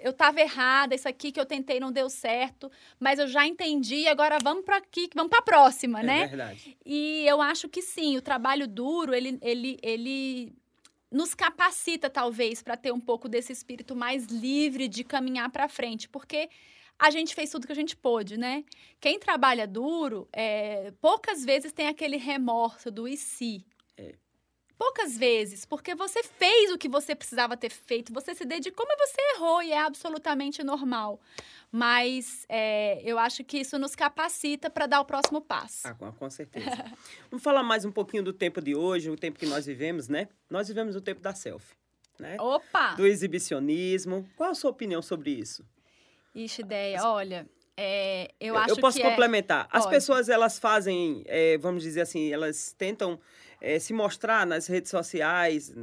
eu 0.01 0.11
estava 0.11 0.39
errada, 0.39 0.95
isso 0.95 1.07
aqui 1.07 1.31
que 1.31 1.39
eu 1.39 1.45
tentei 1.45 1.79
não 1.79 1.91
deu 1.91 2.09
certo, 2.09 2.71
mas 2.99 3.19
eu 3.19 3.27
já 3.27 3.45
entendi, 3.45 4.07
agora 4.07 4.37
vamos 4.41 4.63
para 4.63 4.77
aqui, 4.77 5.09
vamos 5.13 5.29
para 5.29 5.39
a 5.39 5.43
próxima, 5.43 5.99
é 6.01 6.03
né? 6.03 6.21
É 6.21 6.27
verdade. 6.27 6.77
E 6.85 7.25
eu 7.27 7.41
acho 7.41 7.67
que 7.69 7.81
sim, 7.81 8.17
o 8.17 8.21
trabalho 8.21 8.67
duro, 8.67 9.13
ele, 9.13 9.37
ele, 9.41 9.79
ele 9.81 10.53
nos 11.11 11.33
capacita 11.33 12.09
talvez 12.09 12.61
para 12.61 12.77
ter 12.77 12.91
um 12.91 12.99
pouco 12.99 13.29
desse 13.29 13.51
espírito 13.51 13.95
mais 13.95 14.25
livre 14.25 14.87
de 14.87 15.03
caminhar 15.03 15.49
para 15.49 15.69
frente, 15.69 16.07
porque 16.09 16.49
a 16.99 17.11
gente 17.11 17.35
fez 17.35 17.49
tudo 17.49 17.67
que 17.67 17.71
a 17.71 17.75
gente 17.75 17.95
pôde, 17.95 18.37
né? 18.37 18.63
Quem 18.99 19.19
trabalha 19.19 19.67
duro, 19.67 20.27
é, 20.33 20.91
poucas 20.99 21.45
vezes 21.45 21.71
tem 21.71 21.87
aquele 21.87 22.17
remorso 22.17 22.89
do 22.89 23.07
e 23.07 23.15
se. 23.15 23.63
É. 23.95 24.15
Poucas 24.77 25.17
vezes, 25.17 25.65
porque 25.65 25.95
você 25.95 26.21
fez 26.23 26.71
o 26.71 26.77
que 26.77 26.87
você 26.87 27.15
precisava 27.15 27.57
ter 27.57 27.71
feito, 27.71 28.13
você 28.13 28.35
se 28.35 28.45
dedicou, 28.45 28.85
mas 28.87 29.09
você 29.09 29.21
errou 29.35 29.63
e 29.63 29.71
é 29.71 29.79
absolutamente 29.79 30.63
normal. 30.63 31.19
Mas 31.71 32.45
é, 32.47 33.01
eu 33.03 33.17
acho 33.17 33.43
que 33.43 33.57
isso 33.59 33.77
nos 33.79 33.95
capacita 33.95 34.69
para 34.69 34.85
dar 34.85 35.01
o 35.01 35.05
próximo 35.05 35.41
passo. 35.41 35.87
Ah, 35.87 35.93
com, 35.95 36.11
com 36.11 36.29
certeza. 36.29 36.69
Vamos 37.31 37.43
falar 37.43 37.63
mais 37.63 37.85
um 37.85 37.91
pouquinho 37.91 38.23
do 38.23 38.31
tempo 38.31 38.61
de 38.61 38.75
hoje, 38.75 39.09
o 39.09 39.15
tempo 39.17 39.39
que 39.39 39.45
nós 39.47 39.65
vivemos, 39.65 40.07
né? 40.07 40.27
Nós 40.49 40.67
vivemos 40.67 40.95
o 40.95 41.01
tempo 41.01 41.21
da 41.21 41.33
selfie, 41.33 41.75
né? 42.19 42.37
Opa! 42.39 42.93
Do 42.93 43.05
exibicionismo. 43.05 44.29
Qual 44.35 44.51
a 44.51 44.55
sua 44.55 44.69
opinião 44.69 45.01
sobre 45.01 45.31
isso? 45.31 45.65
Ixi, 46.35 46.61
ideia, 46.61 47.03
olha, 47.03 47.49
É, 47.79 48.31
eu, 48.39 48.55
Eu, 48.55 48.57
acho 48.59 48.71
eu 48.71 48.77
posso 48.79 48.97
que 48.97 49.03
é- 49.03 49.09
complementar. 49.09 49.67
As 49.71 49.83
Pode. 49.83 49.95
pessoas, 49.95 50.29
elas 50.29 50.57
fazem, 50.57 51.23
é, 51.27 51.57
vamos 51.59 51.83
dizer 51.83 52.01
assim, 52.01 52.31
elas 52.33 52.73
tentam 52.77 53.19
é, 53.59 53.79
se 53.79 53.93
mostrar 53.93 54.45
nas 54.45 54.67
redes 54.67 54.89
sociais 54.91 55.73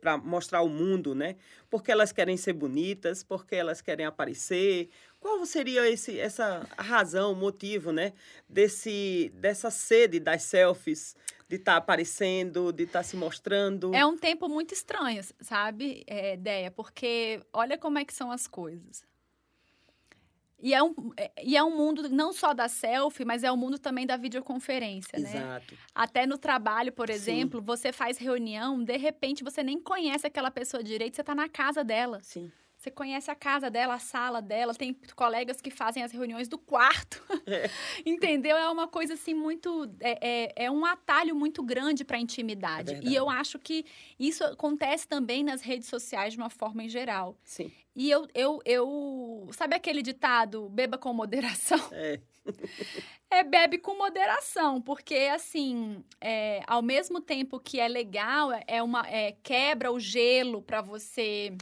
para 0.00 0.16
mostrar 0.18 0.58
ao 0.58 0.68
mundo, 0.68 1.14
né? 1.14 1.36
Porque 1.70 1.90
elas 1.90 2.12
querem 2.12 2.36
ser 2.36 2.52
bonitas, 2.52 3.22
porque 3.22 3.54
elas 3.54 3.80
querem 3.80 4.06
aparecer. 4.06 4.88
Qual 5.18 5.44
seria 5.46 5.88
esse, 5.88 6.18
essa 6.18 6.66
razão, 6.78 7.34
motivo, 7.34 7.92
né? 7.92 8.12
Desse, 8.48 9.32
dessa 9.34 9.70
sede 9.70 10.20
das 10.20 10.42
selfies, 10.42 11.16
de 11.48 11.56
estar 11.56 11.76
aparecendo, 11.76 12.72
de 12.72 12.84
estar 12.84 13.02
se 13.02 13.16
mostrando. 13.16 13.94
É 13.94 14.04
um 14.04 14.16
tempo 14.16 14.48
muito 14.48 14.74
estranho, 14.74 15.22
sabe, 15.40 16.04
é, 16.06 16.36
Deia? 16.36 16.70
Porque 16.70 17.40
olha 17.52 17.78
como 17.78 17.98
é 17.98 18.04
que 18.04 18.12
são 18.12 18.30
as 18.30 18.46
coisas. 18.46 19.04
E 20.58 20.72
é, 20.74 20.82
um, 20.82 20.94
é- 21.16 21.32
e 21.44 21.56
é 21.56 21.62
um 21.62 21.76
mundo 21.76 22.08
não 22.08 22.32
só 22.32 22.54
da 22.54 22.68
selfie, 22.68 23.24
mas 23.24 23.44
é 23.44 23.52
um 23.52 23.56
mundo 23.56 23.78
também 23.78 24.06
da 24.06 24.16
videoconferência, 24.16 25.18
né? 25.18 25.48
Exato. 25.48 25.78
Até 25.94 26.26
no 26.26 26.38
trabalho, 26.38 26.92
por 26.92 27.10
Sim. 27.10 27.12
exemplo, 27.12 27.60
você 27.62 27.92
faz 27.92 28.18
reunião, 28.18 28.82
de 28.82 28.96
repente 28.96 29.44
você 29.44 29.62
nem 29.62 29.80
conhece 29.80 30.26
aquela 30.26 30.50
pessoa 30.50 30.82
direito, 30.82 31.14
você 31.16 31.20
está 31.22 31.34
na 31.34 31.48
casa 31.48 31.84
dela. 31.84 32.22
Sim. 32.22 32.52
Você 32.86 32.90
conhece 32.92 33.28
a 33.28 33.34
casa 33.34 33.68
dela, 33.68 33.94
a 33.94 33.98
sala 33.98 34.40
dela, 34.40 34.72
tem 34.72 34.96
colegas 35.16 35.60
que 35.60 35.72
fazem 35.72 36.04
as 36.04 36.12
reuniões 36.12 36.46
do 36.46 36.56
quarto. 36.56 37.20
É. 37.46 37.70
Entendeu? 38.04 38.56
É 38.56 38.68
uma 38.68 38.88
coisa 38.88 39.14
assim 39.14 39.32
muito. 39.32 39.88
É, 40.00 40.46
é, 40.56 40.64
é 40.64 40.70
um 40.70 40.84
atalho 40.84 41.34
muito 41.34 41.62
grande 41.62 42.04
para 42.04 42.16
a 42.16 42.20
intimidade. 42.20 42.94
É 42.94 43.00
e 43.04 43.14
eu 43.14 43.30
acho 43.30 43.56
que 43.56 43.84
isso 44.18 44.42
acontece 44.42 45.06
também 45.06 45.44
nas 45.44 45.62
redes 45.62 45.88
sociais 45.88 46.32
de 46.32 46.38
uma 46.38 46.50
forma 46.50 46.82
em 46.82 46.88
geral. 46.88 47.38
Sim. 47.44 47.70
E 47.94 48.10
eu, 48.10 48.26
eu, 48.34 48.60
eu. 48.64 49.48
Sabe 49.52 49.76
aquele 49.76 50.02
ditado, 50.02 50.68
beba 50.68 50.98
com 50.98 51.12
moderação? 51.12 51.78
É. 51.92 52.20
É 53.28 53.42
bebe 53.42 53.78
com 53.78 53.96
moderação, 53.96 54.80
porque 54.80 55.30
assim, 55.34 56.04
é, 56.20 56.62
ao 56.66 56.80
mesmo 56.80 57.20
tempo 57.20 57.58
que 57.58 57.80
é 57.80 57.88
legal, 57.88 58.50
é 58.66 58.80
uma 58.82 59.04
é, 59.08 59.32
quebra 59.42 59.90
o 59.90 59.98
gelo 59.98 60.62
para 60.62 60.80
você 60.80 61.56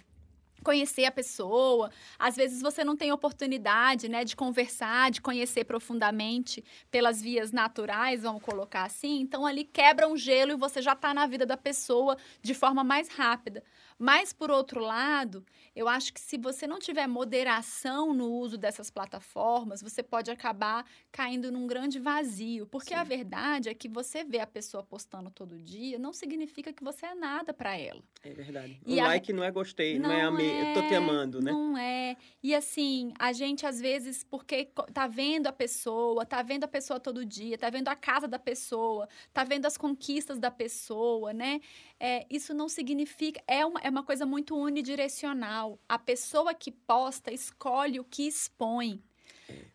conhecer 0.65 1.05
a 1.05 1.13
pessoa. 1.13 1.91
Às 2.19 2.35
vezes 2.35 2.61
você 2.61 2.83
não 2.83 2.97
tem 2.97 3.13
oportunidade, 3.13 4.09
né, 4.09 4.25
de 4.25 4.35
conversar, 4.35 5.11
de 5.11 5.21
conhecer 5.21 5.65
profundamente 5.65 6.65
pelas 6.91 7.23
vias 7.23 7.53
naturais, 7.53 8.23
vamos 8.23 8.43
colocar 8.43 8.85
assim. 8.85 9.21
Então 9.21 9.47
ali 9.47 9.63
quebra 9.65 10.09
um 10.09 10.17
gelo 10.17 10.53
e 10.53 10.57
você 10.57 10.83
já 10.83 10.95
está 10.95 11.15
na 11.15 11.27
vida 11.27 11.47
da 11.47 11.57
pessoa 11.57 12.17
de 12.43 12.55
forma 12.55 12.83
mais 12.83 13.09
rápida. 13.09 13.63
Mas 13.99 14.33
por 14.33 14.51
outro 14.51 14.81
lado, 14.81 15.45
eu 15.75 15.89
acho 15.89 16.13
que 16.13 16.21
se 16.21 16.37
você 16.39 16.67
não 16.67 16.79
tiver 16.79 17.07
moderação 17.07 18.13
no 18.15 18.31
uso 18.33 18.59
dessas 18.59 18.91
plataformas, 18.91 19.83
você 19.83 20.03
pode 20.03 20.31
acabar 20.31 20.85
caindo 21.13 21.51
num 21.53 21.67
grande 21.67 21.99
vazio. 21.99 22.67
Porque 22.67 22.95
a 22.95 23.03
Sim. 23.03 23.05
verdade 23.05 23.69
é 23.69 23.75
que 23.75 23.89
você 23.89 24.25
vê 24.25 24.41
a 24.41 24.47
pessoa 24.47 24.83
postando 24.85 25.31
todo 25.31 25.59
dia, 25.61 25.99
não 25.99 26.13
significa 26.13 26.73
que 26.73 26.85
você 26.85 27.07
é 27.07 27.15
nada 27.15 27.53
para 27.55 27.77
ela. 27.77 28.03
É 28.23 28.33
verdade. 28.35 28.81
E 28.85 28.99
um 28.99 29.01
a- 29.01 29.11
like 29.11 29.33
não 29.33 29.45
é 29.45 29.51
gostei, 29.53 29.99
não, 29.99 30.11
é 30.13 30.23
amei, 30.23 30.61
eu 30.61 30.67
tô 30.67 30.83
te 30.83 30.95
é, 30.95 30.97
amando, 30.97 31.41
né? 31.41 31.57
Não 31.57 31.77
é. 31.77 32.17
E 32.43 32.55
assim, 32.55 33.13
a 33.19 33.33
gente 33.33 33.67
às 33.67 33.81
vezes, 33.81 34.23
porque 34.25 34.67
tá 34.93 35.07
vendo 35.07 35.47
a 35.49 35.53
pessoa, 35.53 36.25
tá 36.25 36.43
vendo 36.43 36.65
a 36.65 36.69
pessoa 36.69 37.01
todo 37.01 37.25
dia, 37.25 37.59
tá 37.59 37.69
vendo 37.71 37.89
a 37.89 37.97
casa 37.97 38.29
da 38.29 38.39
pessoa, 38.39 39.09
tá 39.33 39.45
vendo 39.45 39.67
as 39.67 39.77
conquistas 39.77 40.39
da 40.39 40.51
pessoa, 40.51 41.33
né? 41.33 41.61
É, 42.01 42.27
isso 42.31 42.55
não 42.55 42.69
significa. 42.69 43.43
É 43.49 43.65
uma, 43.67 43.81
é 43.85 43.91
uma 43.91 44.03
coisa 44.03 44.25
muito 44.25 44.57
unidirecional. 44.57 45.79
A 45.87 45.99
pessoa 45.99 46.55
que 46.55 46.73
posta 46.73 47.31
escolhe 47.31 48.01
o 48.01 48.05
que 48.05 48.27
expõe. 48.27 49.03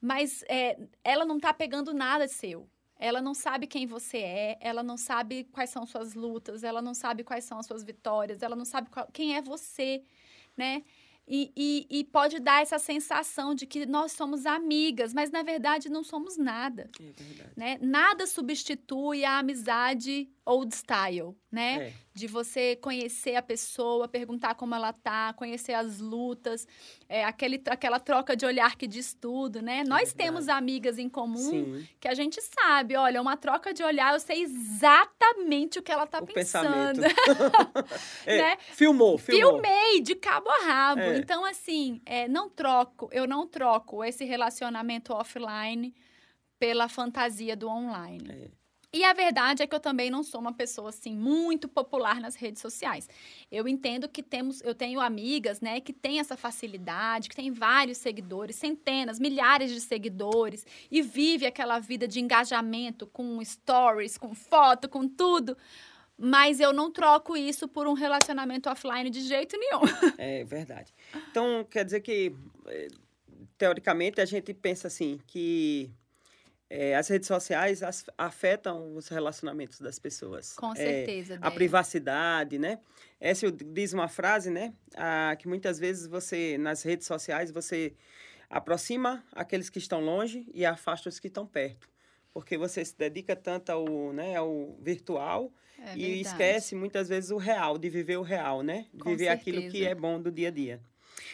Mas 0.02 0.44
é, 0.50 0.80
ela 1.04 1.24
não 1.24 1.40
tá 1.40 1.54
pegando 1.54 1.94
nada 1.94 2.28
seu. 2.28 2.68
Ela 2.98 3.22
não 3.22 3.36
sabe 3.36 3.68
quem 3.68 3.86
você 3.86 4.18
é, 4.18 4.58
ela 4.60 4.82
não 4.82 4.98
sabe 4.98 5.44
quais 5.54 5.70
são 5.70 5.86
suas 5.86 6.16
lutas, 6.16 6.64
ela 6.64 6.82
não 6.82 6.94
sabe 6.94 7.24
quais 7.24 7.46
são 7.46 7.60
as 7.60 7.66
suas 7.68 7.84
vitórias, 7.84 8.42
ela 8.42 8.56
não 8.58 8.66
sabe 8.66 8.90
qual- 8.90 9.08
quem 9.14 9.36
é 9.38 9.42
você, 9.42 10.04
né? 10.58 10.84
E, 11.26 11.54
e, 11.56 11.88
e 12.00 12.04
pode 12.04 12.40
dar 12.40 12.62
essa 12.64 12.80
sensação 12.80 13.54
de 13.54 13.68
que 13.68 13.86
nós 13.86 14.12
somos 14.14 14.46
amigas, 14.48 15.14
mas 15.14 15.30
na 15.30 15.44
verdade 15.44 15.88
não 15.88 16.04
somos 16.04 16.36
nada, 16.38 16.90
É 17.00 17.04
né? 17.56 17.78
Nada 17.80 18.26
substitui 18.26 19.24
a 19.24 19.38
amizade 19.38 20.28
old 20.50 20.76
style, 20.76 21.36
né? 21.52 21.90
É. 21.90 21.94
De 22.14 22.28
você 22.28 22.76
conhecer 22.76 23.36
a 23.36 23.42
pessoa, 23.42 24.08
perguntar 24.08 24.56
como 24.56 24.74
ela 24.74 24.92
tá, 24.92 25.32
conhecer 25.34 25.74
as 25.74 26.00
lutas, 26.00 26.68
é, 27.08 27.24
aquele, 27.24 27.62
aquela 27.68 28.00
troca 28.00 28.36
de 28.36 28.46
olhar 28.46 28.76
que 28.76 28.88
diz 28.88 29.14
tudo, 29.14 29.62
né? 29.62 29.84
Nós 29.88 30.10
verdade. 30.10 30.16
temos 30.16 30.50
amigas 30.50 30.98
em 30.98 31.08
comum 31.08 31.38
Sim. 31.38 31.88
que 32.00 32.08
a 32.08 32.14
gente 32.14 32.42
sabe, 32.42 32.96
olha, 32.96 33.22
uma 33.22 33.38
troca 33.38 33.74
de 33.74 33.84
olhar, 33.84 34.14
eu 34.14 34.20
sei 34.20 34.42
exatamente 34.42 35.80
o 35.80 35.84
que 35.84 35.92
ela 35.92 36.08
tá 36.08 36.20
o 36.20 36.26
pensando. 36.26 37.02
É, 38.26 38.38
né? 38.38 38.58
Filmou, 38.74 39.18
filmou. 39.18 39.54
Filmei 39.54 40.02
de 40.02 40.16
cabo 40.16 40.50
a 40.50 40.66
rabo. 40.66 41.02
É. 41.02 41.18
Então, 41.18 41.46
assim, 41.46 42.02
é, 42.06 42.28
não 42.28 42.50
troco, 42.50 43.10
eu 43.12 43.28
não 43.28 43.48
troco 43.48 44.04
esse 44.04 44.26
relacionamento 44.26 45.14
offline 45.14 45.94
pela 46.58 46.90
fantasia 46.90 47.56
do 47.56 47.68
online. 47.68 48.52
E 48.92 49.04
a 49.04 49.14
verdade 49.14 49.62
é 49.62 49.68
que 49.68 49.76
eu 49.76 49.80
também 49.80 50.10
não 50.10 50.24
sou 50.24 50.42
uma 50.42 50.54
pessoa 50.54 50.90
assim 50.90 51.16
muito 51.16 51.68
popular 51.68 52.20
nas 52.20 52.36
redes 52.36 52.60
sociais. 52.60 53.08
Eu 53.52 53.68
entendo 53.68 54.10
que 54.10 54.24
temos, 54.24 54.62
eu 54.62 54.74
tenho 54.74 55.00
amigas, 55.00 55.62
né, 55.62 55.80
que 55.80 55.94
têm 55.94 56.20
essa 56.20 56.36
facilidade, 56.36 57.30
que 57.30 57.36
têm 57.36 57.52
vários 57.52 58.00
seguidores, 58.00 58.56
centenas, 58.56 59.20
milhares 59.20 59.72
de 59.72 59.80
seguidores 59.80 60.66
e 60.90 61.04
vive 61.04 61.46
aquela 61.46 61.78
vida 61.78 62.08
de 62.08 62.20
engajamento 62.20 63.06
com 63.06 63.44
stories, 63.46 64.18
com 64.18 64.34
foto, 64.34 64.90
com 64.90 65.08
tudo. 65.08 65.56
Mas 66.18 66.60
eu 66.60 66.74
não 66.74 66.92
troco 66.92 67.38
isso 67.38 67.68
por 67.68 67.88
um 67.88 67.94
relacionamento 67.94 68.70
offline 68.70 69.10
de 69.10 69.22
jeito 69.22 69.56
nenhum. 69.58 69.82
É 70.18 70.44
verdade. 70.44 70.94
Então, 71.30 71.64
quer 71.70 71.86
dizer 71.86 72.02
que, 72.02 72.36
eh, 72.66 72.88
teoricamente, 73.58 74.20
a 74.20 74.26
gente 74.26 74.54
pensa 74.54 74.88
assim, 74.88 75.20
que 75.28 75.90
eh, 76.70 76.96
as 76.96 77.08
redes 77.08 77.28
sociais 77.28 77.82
as- 77.84 78.06
afetam 78.18 78.96
os 78.96 79.08
relacionamentos 79.08 79.80
das 79.82 80.00
pessoas. 80.00 80.54
Com 80.56 80.76
É, 80.76 80.76
certeza, 80.76 81.38
a 81.42 81.50
Déia. 81.50 81.56
privacidade, 81.56 82.58
né? 82.60 82.80
Essa 83.20 83.52
diz 83.52 83.94
uma 83.94 84.08
frase, 84.08 84.50
né? 84.52 84.74
Ah, 84.96 85.36
que 85.38 85.48
muitas 85.48 85.80
vezes 85.80 86.08
você, 86.08 86.58
nas 86.58 86.84
redes 86.84 87.08
sociais, 87.08 87.52
você 87.52 87.96
aproxima 88.50 89.24
aqueles 89.32 89.70
que 89.70 89.80
estão 89.80 90.00
longe 90.02 90.46
e 90.54 90.66
afasta 90.66 91.10
os 91.10 91.20
que 91.20 91.28
estão 91.28 91.46
perto. 91.48 91.90
Porque 92.34 92.58
você 92.58 92.84
se 92.86 92.96
dedica 92.98 93.36
tanto 93.36 93.70
ao, 93.72 94.14
né, 94.14 94.36
ao 94.36 94.78
virtual 94.82 95.54
É 95.78 95.96
e 95.96 96.22
esquece 96.22 96.76
muitas 96.76 97.10
vezes 97.10 97.32
o 97.32 97.38
real, 97.38 97.78
de 97.78 97.90
viver 97.90 98.18
o 98.18 98.22
real, 98.22 98.62
né? 98.64 98.88
Com 99.00 99.18
viver 99.18 99.30
aquilo 99.30 99.64
que 99.64 99.78
certeza. 99.78 99.86
é 99.86 99.96
bom 99.96 100.22
do 100.22 100.32
dia 100.32 100.50
a 100.50 100.52
dia. 100.52 100.82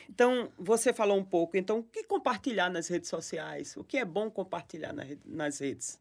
Então, 0.10 0.52
você 0.58 0.94
falou 0.94 1.18
um 1.18 1.24
pouco, 1.24 1.58
então, 1.58 1.80
o 1.80 1.84
que 1.84 2.04
compartilhar 2.04 2.70
nas 2.70 2.88
redes 2.88 3.10
sociais? 3.10 3.76
O 3.78 3.84
que 3.84 3.98
é 3.98 4.06
bom 4.06 4.30
compartilhar 4.30 4.94
na 4.94 5.04
nas 5.26 5.60
redes? 5.60 6.00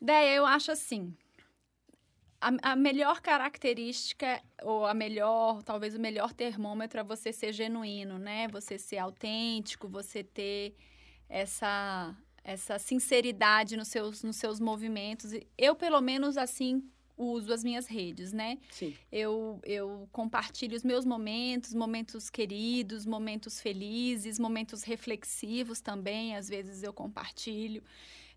Déia, 0.00 0.34
eu 0.34 0.46
acho 0.46 0.70
assim. 0.70 1.14
A, 2.40 2.72
a 2.72 2.76
melhor 2.76 3.20
característica, 3.20 4.42
ou 4.62 4.84
a 4.84 4.92
melhor, 4.92 5.62
talvez 5.62 5.94
o 5.94 6.00
melhor 6.00 6.32
termômetro 6.32 7.00
é 7.00 7.04
você 7.04 7.32
ser 7.32 7.52
genuíno, 7.52 8.18
né? 8.18 8.46
Você 8.48 8.78
ser 8.78 8.98
autêntico, 8.98 9.88
você 9.88 10.22
ter 10.22 10.74
essa, 11.28 12.14
essa 12.44 12.78
sinceridade 12.78 13.76
nos 13.76 13.88
seus, 13.88 14.22
nos 14.22 14.36
seus 14.36 14.60
movimentos. 14.60 15.32
Eu, 15.56 15.74
pelo 15.74 16.00
menos, 16.00 16.36
assim, 16.36 16.88
uso 17.16 17.52
as 17.52 17.64
minhas 17.64 17.86
redes, 17.86 18.32
né? 18.32 18.58
Sim. 18.70 18.94
Eu, 19.10 19.60
eu 19.64 20.08
compartilho 20.12 20.76
os 20.76 20.84
meus 20.84 21.04
momentos, 21.04 21.72
momentos 21.74 22.28
queridos, 22.28 23.06
momentos 23.06 23.60
felizes, 23.60 24.38
momentos 24.38 24.82
reflexivos 24.82 25.80
também, 25.80 26.36
às 26.36 26.48
vezes 26.48 26.82
eu 26.82 26.92
compartilho. 26.92 27.82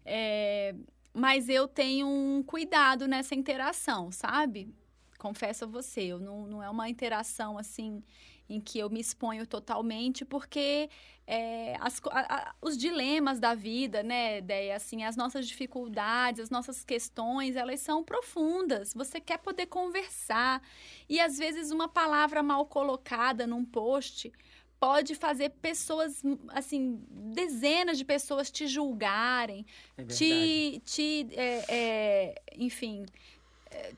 É, 0.05 0.73
mas 1.13 1.49
eu 1.49 1.67
tenho 1.67 2.07
um 2.07 2.41
cuidado 2.43 3.07
nessa 3.07 3.35
interação, 3.35 4.11
sabe? 4.11 4.73
Confesso 5.17 5.65
a 5.65 5.67
você, 5.67 6.01
eu 6.03 6.19
não, 6.19 6.47
não 6.47 6.63
é 6.63 6.69
uma 6.69 6.89
interação 6.89 7.57
assim 7.57 8.01
em 8.49 8.59
que 8.59 8.79
eu 8.79 8.89
me 8.89 8.99
exponho 8.99 9.45
totalmente, 9.45 10.25
porque 10.25 10.89
é, 11.27 11.75
as 11.79 12.01
a- 12.09 12.35
a- 12.37 12.55
os 12.59 12.75
dilemas 12.75 13.39
da 13.39 13.53
vida, 13.53 14.01
né, 14.01 14.41
Déia, 14.41 14.75
assim, 14.75 15.03
as 15.03 15.15
nossas 15.15 15.47
dificuldades, 15.47 16.41
as 16.41 16.49
nossas 16.49 16.83
questões, 16.83 17.55
elas 17.55 17.79
são 17.81 18.03
profundas. 18.03 18.93
Você 18.95 19.21
quer 19.21 19.37
poder 19.37 19.67
conversar. 19.67 20.59
E 21.07 21.19
às 21.19 21.37
vezes 21.37 21.69
uma 21.69 21.87
palavra 21.87 22.41
mal 22.41 22.65
colocada 22.65 23.45
num 23.45 23.63
post 23.63 24.31
pode 24.79 25.13
fazer 25.13 25.49
pessoas, 25.61 26.23
assim, 26.49 27.03
dezenas 27.09 27.97
de 27.97 28.05
pessoas 28.05 28.49
te 28.49 28.65
julgarem, 28.65 29.65
É 29.97 30.05
te, 30.05 30.81
te 30.85 31.27
é, 31.33 31.65
é, 31.69 32.35
enfim, 32.55 33.05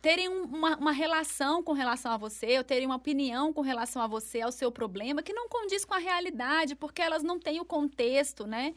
terem 0.01 0.27
uma, 0.27 0.75
uma, 0.75 0.91
relação 0.91 1.63
com 1.63 1.73
relação 1.73 2.11
a 2.11 2.17
você, 2.17 2.57
ou 2.57 2.63
terem 2.63 2.85
uma 2.85 2.95
opinião 2.95 3.53
com 3.53 3.61
relação 3.61 4.01
a 4.01 4.07
você, 4.07 4.41
ao 4.41 4.51
seu 4.51 4.71
problema, 4.71 5.23
que 5.23 5.33
não 5.33 5.47
condiz 5.47 5.85
com 5.85 5.93
a 5.93 5.97
realidade, 5.97 6.75
porque 6.75 7.01
elas 7.01 7.23
não 7.23 7.39
têm 7.39 7.59
o 7.59 7.65
contexto, 7.65 8.45
né? 8.45 8.73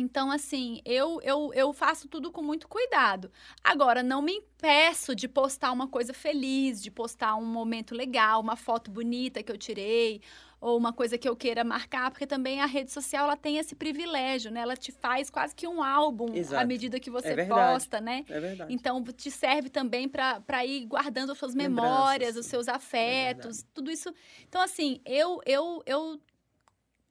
Então, 0.00 0.30
assim, 0.30 0.80
eu, 0.84 1.20
eu, 1.22 1.52
eu 1.54 1.72
faço 1.72 2.08
tudo 2.08 2.30
com 2.30 2.42
muito 2.42 2.68
cuidado. 2.68 3.30
Agora, 3.62 4.02
não 4.02 4.22
me 4.22 4.32
impeço 4.32 5.14
de 5.14 5.28
postar 5.28 5.72
uma 5.72 5.88
coisa 5.88 6.12
feliz, 6.12 6.82
de 6.82 6.90
postar 6.90 7.36
um 7.36 7.44
momento 7.44 7.94
legal, 7.94 8.40
uma 8.40 8.56
foto 8.56 8.90
bonita 8.90 9.42
que 9.42 9.50
eu 9.50 9.58
tirei, 9.58 10.20
ou 10.60 10.76
uma 10.76 10.92
coisa 10.92 11.16
que 11.16 11.28
eu 11.28 11.36
queira 11.36 11.62
marcar, 11.62 12.10
porque 12.10 12.26
também 12.26 12.60
a 12.60 12.66
rede 12.66 12.90
social 12.90 13.24
ela 13.24 13.36
tem 13.36 13.58
esse 13.58 13.74
privilégio, 13.74 14.50
né? 14.50 14.60
Ela 14.60 14.76
te 14.76 14.90
faz 14.90 15.30
quase 15.30 15.54
que 15.54 15.68
um 15.68 15.82
álbum 15.82 16.34
Exato. 16.34 16.62
à 16.62 16.66
medida 16.66 16.98
que 16.98 17.10
você 17.10 17.28
é 17.28 17.46
posta, 17.46 18.00
né? 18.00 18.24
É 18.28 18.40
verdade. 18.40 18.72
Então 18.72 19.02
te 19.04 19.30
serve 19.30 19.68
também 19.68 20.08
para 20.08 20.66
ir 20.66 20.84
guardando 20.86 21.30
as 21.32 21.38
suas 21.38 21.54
memórias, 21.54 22.36
os 22.36 22.46
seus 22.46 22.66
é 22.66 22.72
afetos, 22.72 23.60
é 23.60 23.66
tudo 23.72 23.90
isso. 23.90 24.12
Então 24.48 24.60
assim, 24.60 25.00
eu 25.04 25.40
eu 25.46 25.82
eu 25.86 26.20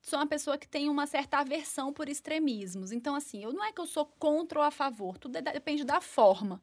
sou 0.08 0.20
uma 0.20 0.28
pessoa 0.28 0.58
que 0.58 0.67
tem 0.67 0.89
uma 0.89 1.06
certa 1.06 1.39
aversão 1.39 1.91
por 1.91 2.08
extremismos. 2.08 2.91
Então 2.91 3.15
assim, 3.15 3.43
eu 3.43 3.52
não 3.52 3.63
é 3.63 3.72
que 3.72 3.82
eu 3.82 3.88
sou 3.88 4.06
contra 4.06 4.60
ou 4.60 4.65
a 4.65 4.72
favor, 4.72 5.17
tudo 5.17 5.38
é 5.38 5.41
depende 5.41 5.84
da 5.84 6.00
forma. 6.02 6.62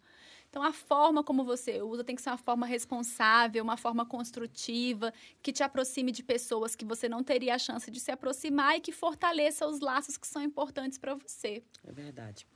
Então, 0.54 0.62
a 0.62 0.72
forma 0.72 1.24
como 1.24 1.42
você 1.42 1.82
usa 1.82 2.04
tem 2.04 2.14
que 2.14 2.22
ser 2.22 2.30
uma 2.30 2.38
forma 2.38 2.64
responsável, 2.64 3.64
uma 3.64 3.76
forma 3.76 4.06
construtiva, 4.06 5.12
que 5.42 5.52
te 5.52 5.64
aproxime 5.64 6.12
de 6.12 6.22
pessoas 6.22 6.76
que 6.76 6.84
você 6.84 7.08
não 7.08 7.24
teria 7.24 7.56
a 7.56 7.58
chance 7.58 7.90
de 7.90 7.98
se 7.98 8.12
aproximar 8.12 8.76
e 8.76 8.80
que 8.80 8.92
fortaleça 8.92 9.66
os 9.66 9.80
laços 9.80 10.16
que 10.16 10.28
são 10.28 10.40
importantes 10.40 10.96
para 10.96 11.16
você. 11.16 11.60
É 11.84 11.90
verdade. 11.90 12.46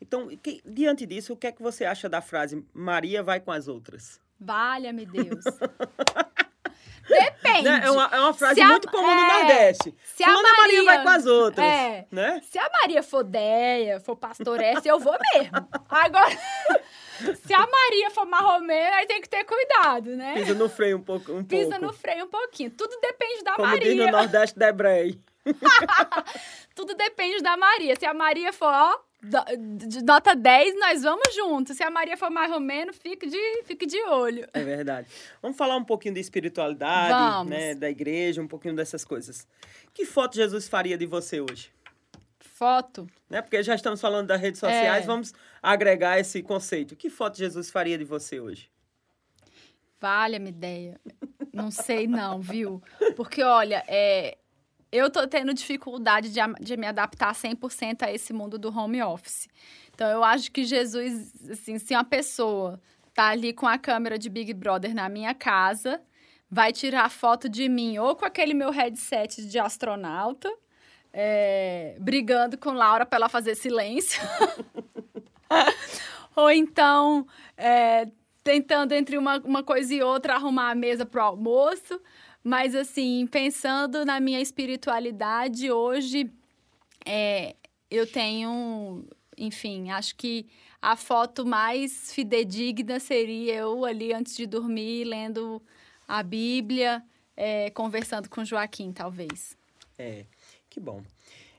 Então, 0.00 0.28
que, 0.36 0.62
diante 0.64 1.04
disso, 1.04 1.32
o 1.32 1.36
que 1.36 1.48
é 1.48 1.52
que 1.52 1.60
você 1.60 1.84
acha 1.84 2.08
da 2.08 2.20
frase 2.20 2.64
Maria 2.72 3.24
vai 3.24 3.40
com 3.40 3.50
as 3.50 3.66
outras? 3.66 4.20
Valha-me 4.38 5.04
Deus. 5.04 5.44
Depende. 7.08 7.62
Né? 7.62 7.82
É, 7.84 7.90
uma, 7.90 8.08
é 8.12 8.20
uma 8.20 8.34
frase 8.34 8.60
a, 8.60 8.68
muito 8.68 8.90
comum 8.90 9.10
é, 9.10 9.14
no 9.14 9.26
Nordeste. 9.26 9.94
Se 10.04 10.22
a 10.22 10.28
Maria, 10.28 10.52
Maria, 10.60 10.84
vai 10.84 11.02
com 11.02 11.08
as 11.08 11.26
outras. 11.26 11.66
É, 11.66 12.06
né? 12.10 12.40
Se 12.50 12.58
a 12.58 12.70
Maria 12.80 13.02
for 13.02 13.24
Deia, 13.24 14.00
for 14.00 14.16
pastoressa, 14.16 14.88
eu 14.88 14.98
vou 14.98 15.16
mesmo. 15.34 15.68
Agora, 15.88 16.38
se 17.44 17.54
a 17.54 17.66
Maria 17.66 18.10
for 18.10 18.26
marromena, 18.26 18.96
aí 18.96 19.06
tem 19.06 19.20
que 19.20 19.28
ter 19.28 19.44
cuidado, 19.44 20.10
né? 20.16 20.34
Pisa 20.34 20.54
no 20.54 20.68
freio 20.68 20.98
um 20.98 21.02
pouco. 21.02 21.32
Um 21.32 21.44
Pisa 21.44 21.70
pouco. 21.70 21.86
no 21.86 21.92
freio 21.92 22.24
um 22.24 22.28
pouquinho. 22.28 22.70
Tudo 22.70 22.98
depende 23.00 23.42
da 23.42 23.54
Como 23.54 23.68
Maria. 23.68 23.82
Como 23.82 23.96
diz 23.96 24.06
no 24.06 24.12
Nordeste 24.12 24.58
da 24.58 24.68
Ebrei. 24.68 25.18
Tudo 26.74 26.94
depende 26.94 27.42
da 27.42 27.56
Maria. 27.56 27.96
Se 27.96 28.06
a 28.06 28.14
Maria 28.14 28.52
for, 28.52 28.72
ó, 28.72 28.98
de 29.20 30.04
nota 30.04 30.34
10, 30.34 30.78
nós 30.78 31.02
vamos 31.02 31.34
juntos. 31.34 31.76
Se 31.76 31.82
a 31.82 31.90
Maria 31.90 32.16
for 32.16 32.30
mais 32.30 32.52
ou 32.52 32.60
menos, 32.60 32.96
fique 32.96 33.26
de, 33.26 33.62
fique 33.64 33.84
de 33.84 34.00
olho. 34.04 34.48
É 34.52 34.62
verdade. 34.62 35.08
Vamos 35.42 35.56
falar 35.56 35.76
um 35.76 35.84
pouquinho 35.84 36.14
de 36.14 36.20
espiritualidade, 36.20 37.48
né? 37.50 37.74
Da 37.74 37.90
igreja, 37.90 38.40
um 38.40 38.46
pouquinho 38.46 38.76
dessas 38.76 39.04
coisas. 39.04 39.46
Que 39.92 40.04
foto 40.04 40.36
Jesus 40.36 40.68
faria 40.68 40.96
de 40.96 41.06
você 41.06 41.40
hoje? 41.40 41.70
Foto? 42.38 43.08
Né? 43.28 43.42
Porque 43.42 43.62
já 43.62 43.74
estamos 43.74 44.00
falando 44.00 44.28
das 44.28 44.40
redes 44.40 44.60
sociais, 44.60 45.04
é. 45.04 45.06
vamos 45.06 45.34
agregar 45.62 46.18
esse 46.18 46.42
conceito. 46.42 46.94
Que 46.94 47.10
foto 47.10 47.36
Jesus 47.38 47.70
faria 47.70 47.98
de 47.98 48.04
você 48.04 48.40
hoje? 48.40 48.70
Valha-me 50.00 50.50
ideia. 50.50 51.00
Não 51.52 51.70
sei 51.72 52.06
não, 52.06 52.40
viu? 52.40 52.80
Porque, 53.16 53.42
olha, 53.42 53.82
é, 53.88 54.38
eu 54.90 55.10
tô 55.10 55.26
tendo 55.26 55.52
dificuldade 55.52 56.30
de, 56.30 56.40
de 56.60 56.76
me 56.76 56.86
adaptar 56.86 57.34
100% 57.34 58.02
a 58.02 58.12
esse 58.12 58.32
mundo 58.32 58.58
do 58.58 58.76
home 58.76 59.02
office. 59.02 59.48
Então, 59.94 60.08
eu 60.08 60.24
acho 60.24 60.50
que 60.50 60.64
Jesus, 60.64 61.32
assim, 61.50 61.78
se 61.78 61.94
uma 61.94 62.04
pessoa 62.04 62.80
tá 63.12 63.28
ali 63.28 63.52
com 63.52 63.66
a 63.66 63.76
câmera 63.76 64.18
de 64.18 64.30
Big 64.30 64.54
Brother 64.54 64.94
na 64.94 65.08
minha 65.08 65.34
casa, 65.34 66.00
vai 66.50 66.72
tirar 66.72 67.10
foto 67.10 67.48
de 67.48 67.68
mim 67.68 67.98
ou 67.98 68.14
com 68.16 68.24
aquele 68.24 68.54
meu 68.54 68.70
headset 68.70 69.46
de 69.46 69.58
astronauta, 69.58 70.50
é, 71.12 71.96
brigando 72.00 72.56
com 72.56 72.70
Laura 72.70 73.04
para 73.04 73.16
ela 73.16 73.28
fazer 73.28 73.54
silêncio. 73.54 74.22
ou 76.36 76.50
então, 76.50 77.26
é, 77.56 78.06
tentando 78.44 78.92
entre 78.92 79.18
uma, 79.18 79.38
uma 79.38 79.62
coisa 79.62 79.92
e 79.92 80.02
outra 80.02 80.34
arrumar 80.34 80.70
a 80.70 80.74
mesa 80.74 81.04
pro 81.04 81.20
almoço. 81.20 82.00
Mas, 82.42 82.74
assim, 82.74 83.26
pensando 83.26 84.04
na 84.04 84.20
minha 84.20 84.40
espiritualidade, 84.40 85.70
hoje 85.70 86.30
é, 87.04 87.56
eu 87.90 88.06
tenho, 88.06 89.04
enfim, 89.36 89.90
acho 89.90 90.16
que 90.16 90.46
a 90.80 90.96
foto 90.96 91.44
mais 91.44 92.12
fidedigna 92.12 93.00
seria 93.00 93.54
eu 93.56 93.84
ali 93.84 94.12
antes 94.12 94.36
de 94.36 94.46
dormir, 94.46 95.04
lendo 95.04 95.60
a 96.06 96.22
Bíblia, 96.22 97.02
é, 97.36 97.70
conversando 97.70 98.28
com 98.28 98.44
Joaquim, 98.44 98.92
talvez. 98.92 99.56
É, 99.98 100.24
que 100.70 100.80
bom. 100.80 101.02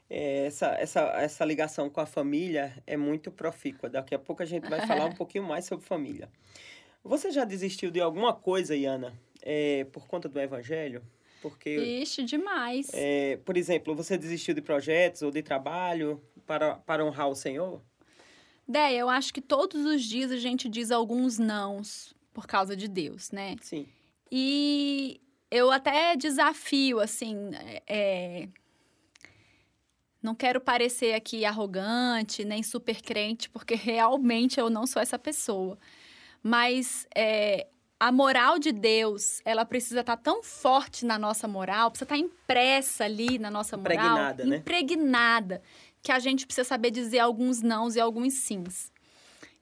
É, 0.10 0.48
essa, 0.48 0.68
essa, 0.80 1.02
essa 1.22 1.46
ligação 1.46 1.90
com 1.90 2.02
a 2.02 2.06
família 2.06 2.74
é 2.88 2.98
muito 2.98 3.32
profícua. 3.32 3.90
Daqui 3.90 4.16
a 4.16 4.20
pouco 4.20 4.42
a 4.42 4.46
gente 4.46 4.68
vai 4.68 4.86
falar 4.88 5.06
um 5.06 5.14
pouquinho 5.16 5.44
mais 5.44 5.66
sobre 5.66 5.86
família. 5.86 6.30
Você 7.04 7.32
já 7.32 7.46
desistiu 7.46 7.92
de 7.92 8.02
alguma 8.02 8.34
coisa, 8.34 8.76
Iana, 8.76 9.14
é, 9.42 9.86
por 9.86 10.08
conta 10.08 10.28
do 10.28 10.40
evangelho? 10.40 11.04
Porque. 11.42 11.70
Ixi, 11.70 12.24
demais. 12.24 12.90
É, 12.94 13.38
por 13.38 13.56
exemplo, 13.58 13.96
você 13.96 14.18
desistiu 14.18 14.54
de 14.54 14.62
projetos 14.62 15.22
ou 15.22 15.32
de 15.32 15.42
trabalho 15.42 16.22
para, 16.46 16.76
para 16.76 17.06
honrar 17.06 17.30
o 17.30 17.36
Senhor? 17.36 17.82
Déia, 18.68 19.00
eu 19.00 19.10
acho 19.10 19.34
que 19.34 19.42
todos 19.42 19.84
os 19.86 20.04
dias 20.04 20.32
a 20.32 20.38
gente 20.38 20.70
diz 20.70 20.92
alguns 20.92 21.40
nãos 21.40 22.14
por 22.34 22.46
causa 22.46 22.76
de 22.76 22.88
Deus, 22.88 23.32
né? 23.32 23.56
Sim. 23.62 23.88
E 24.32 25.20
eu 25.50 25.72
até 25.72 26.16
desafio, 26.16 27.00
assim, 27.00 27.50
é... 27.88 28.48
não 30.22 30.36
quero 30.36 30.62
parecer 30.62 31.16
aqui 31.16 31.46
arrogante, 31.46 32.46
nem 32.46 32.62
super 32.62 33.02
crente, 33.02 33.50
porque 33.50 33.74
realmente 33.74 34.60
eu 34.60 34.70
não 34.70 34.86
sou 34.86 35.02
essa 35.02 35.18
pessoa. 35.18 35.80
Mas 36.44 37.08
é, 37.16 37.68
a 38.00 38.12
moral 38.12 38.58
de 38.58 38.72
Deus, 38.72 39.42
ela 39.44 39.66
precisa 39.66 40.00
estar 40.00 40.16
tá 40.16 40.24
tão 40.24 40.42
forte 40.42 41.06
na 41.06 41.20
nossa 41.20 41.48
moral, 41.48 41.92
precisa 41.92 42.06
estar 42.06 42.16
tá 42.16 42.22
impressa 42.22 43.04
ali 43.04 43.38
na 43.38 43.52
nossa 43.52 43.76
moral, 43.76 43.94
impregnada, 43.94 44.46
né? 44.46 44.58
impregnada, 44.58 45.62
que 46.02 46.12
a 46.12 46.20
gente 46.20 46.46
precisa 46.46 46.64
saber 46.66 46.92
dizer 46.92 47.20
alguns 47.20 47.62
nãos 47.62 47.96
e 47.96 48.00
alguns 48.00 48.36
sims. 48.36 48.92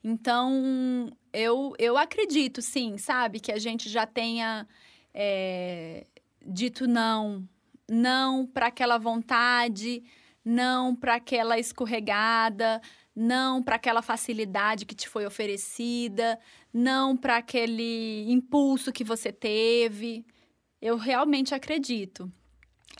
Então, 0.03 1.11
eu, 1.33 1.73
eu 1.79 1.97
acredito, 1.97 2.61
sim, 2.61 2.97
sabe, 2.97 3.39
que 3.39 3.51
a 3.51 3.57
gente 3.57 3.89
já 3.89 4.05
tenha 4.05 4.67
é, 5.13 6.05
dito 6.45 6.87
não, 6.87 7.43
não 7.89 8.45
para 8.45 8.67
aquela 8.67 8.99
vontade, 8.99 10.03
não 10.45 10.95
para 10.95 11.15
aquela 11.15 11.57
escorregada, 11.57 12.79
não 13.19 13.63
para 13.63 13.77
aquela 13.77 14.03
facilidade 14.03 14.85
que 14.85 14.93
te 14.93 15.09
foi 15.09 15.25
oferecida, 15.25 16.37
não 16.71 17.17
para 17.17 17.37
aquele 17.37 18.31
impulso 18.31 18.91
que 18.91 19.03
você 19.03 19.31
teve. 19.31 20.23
Eu 20.79 20.97
realmente 20.97 21.55
acredito. 21.55 22.31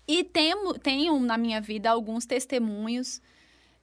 E 0.08 0.23
tenho, 0.23 0.73
tenho 0.73 1.19
na 1.19 1.38
minha 1.38 1.62
vida 1.62 1.91
alguns 1.91 2.25
testemunhos 2.25 3.21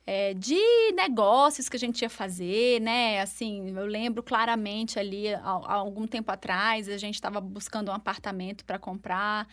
é, 0.05 0.35
de 0.35 0.59
negócios 0.97 1.69
que 1.69 1.77
a 1.77 1.79
gente 1.79 2.03
ia 2.03 2.11
fazer, 2.11 2.81
né? 2.81 3.21
Assim, 3.21 3.71
eu 3.71 3.87
lembro 3.87 4.21
claramente 4.21 4.99
ali, 4.99 5.33
há, 5.33 5.41
há 5.41 5.75
algum 5.75 6.05
tempo 6.05 6.33
atrás, 6.33 6.89
a 6.89 6.99
gente 6.99 7.15
estava 7.15 7.41
buscando 7.41 7.93
um 7.93 7.95
apartamento 7.95 8.65
para 8.65 8.77
comprar. 8.77 9.47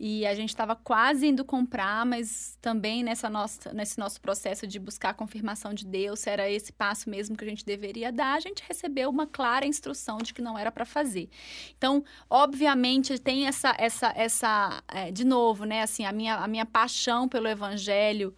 E 0.00 0.24
a 0.24 0.34
gente 0.34 0.50
estava 0.50 0.76
quase 0.76 1.26
indo 1.26 1.44
comprar, 1.44 2.06
mas 2.06 2.56
também 2.62 3.02
nessa 3.02 3.28
nossa, 3.28 3.72
nesse 3.72 3.98
nosso 3.98 4.20
processo 4.20 4.64
de 4.64 4.78
buscar 4.78 5.10
a 5.10 5.14
confirmação 5.14 5.74
de 5.74 5.84
Deus, 5.84 6.24
era 6.24 6.48
esse 6.48 6.72
passo 6.72 7.10
mesmo 7.10 7.36
que 7.36 7.44
a 7.44 7.48
gente 7.48 7.64
deveria 7.64 8.12
dar, 8.12 8.34
a 8.34 8.40
gente 8.40 8.62
recebeu 8.66 9.10
uma 9.10 9.26
clara 9.26 9.66
instrução 9.66 10.18
de 10.18 10.32
que 10.32 10.40
não 10.40 10.56
era 10.56 10.70
para 10.70 10.84
fazer. 10.84 11.28
Então, 11.76 12.04
obviamente, 12.30 13.18
tem 13.18 13.48
essa, 13.48 13.74
essa, 13.76 14.12
essa 14.14 14.82
é, 14.86 15.10
de 15.10 15.24
novo, 15.24 15.64
né? 15.64 15.82
Assim, 15.82 16.04
a 16.04 16.12
minha, 16.12 16.36
a 16.36 16.46
minha 16.46 16.64
paixão 16.64 17.28
pelo 17.28 17.48
Evangelho 17.48 18.32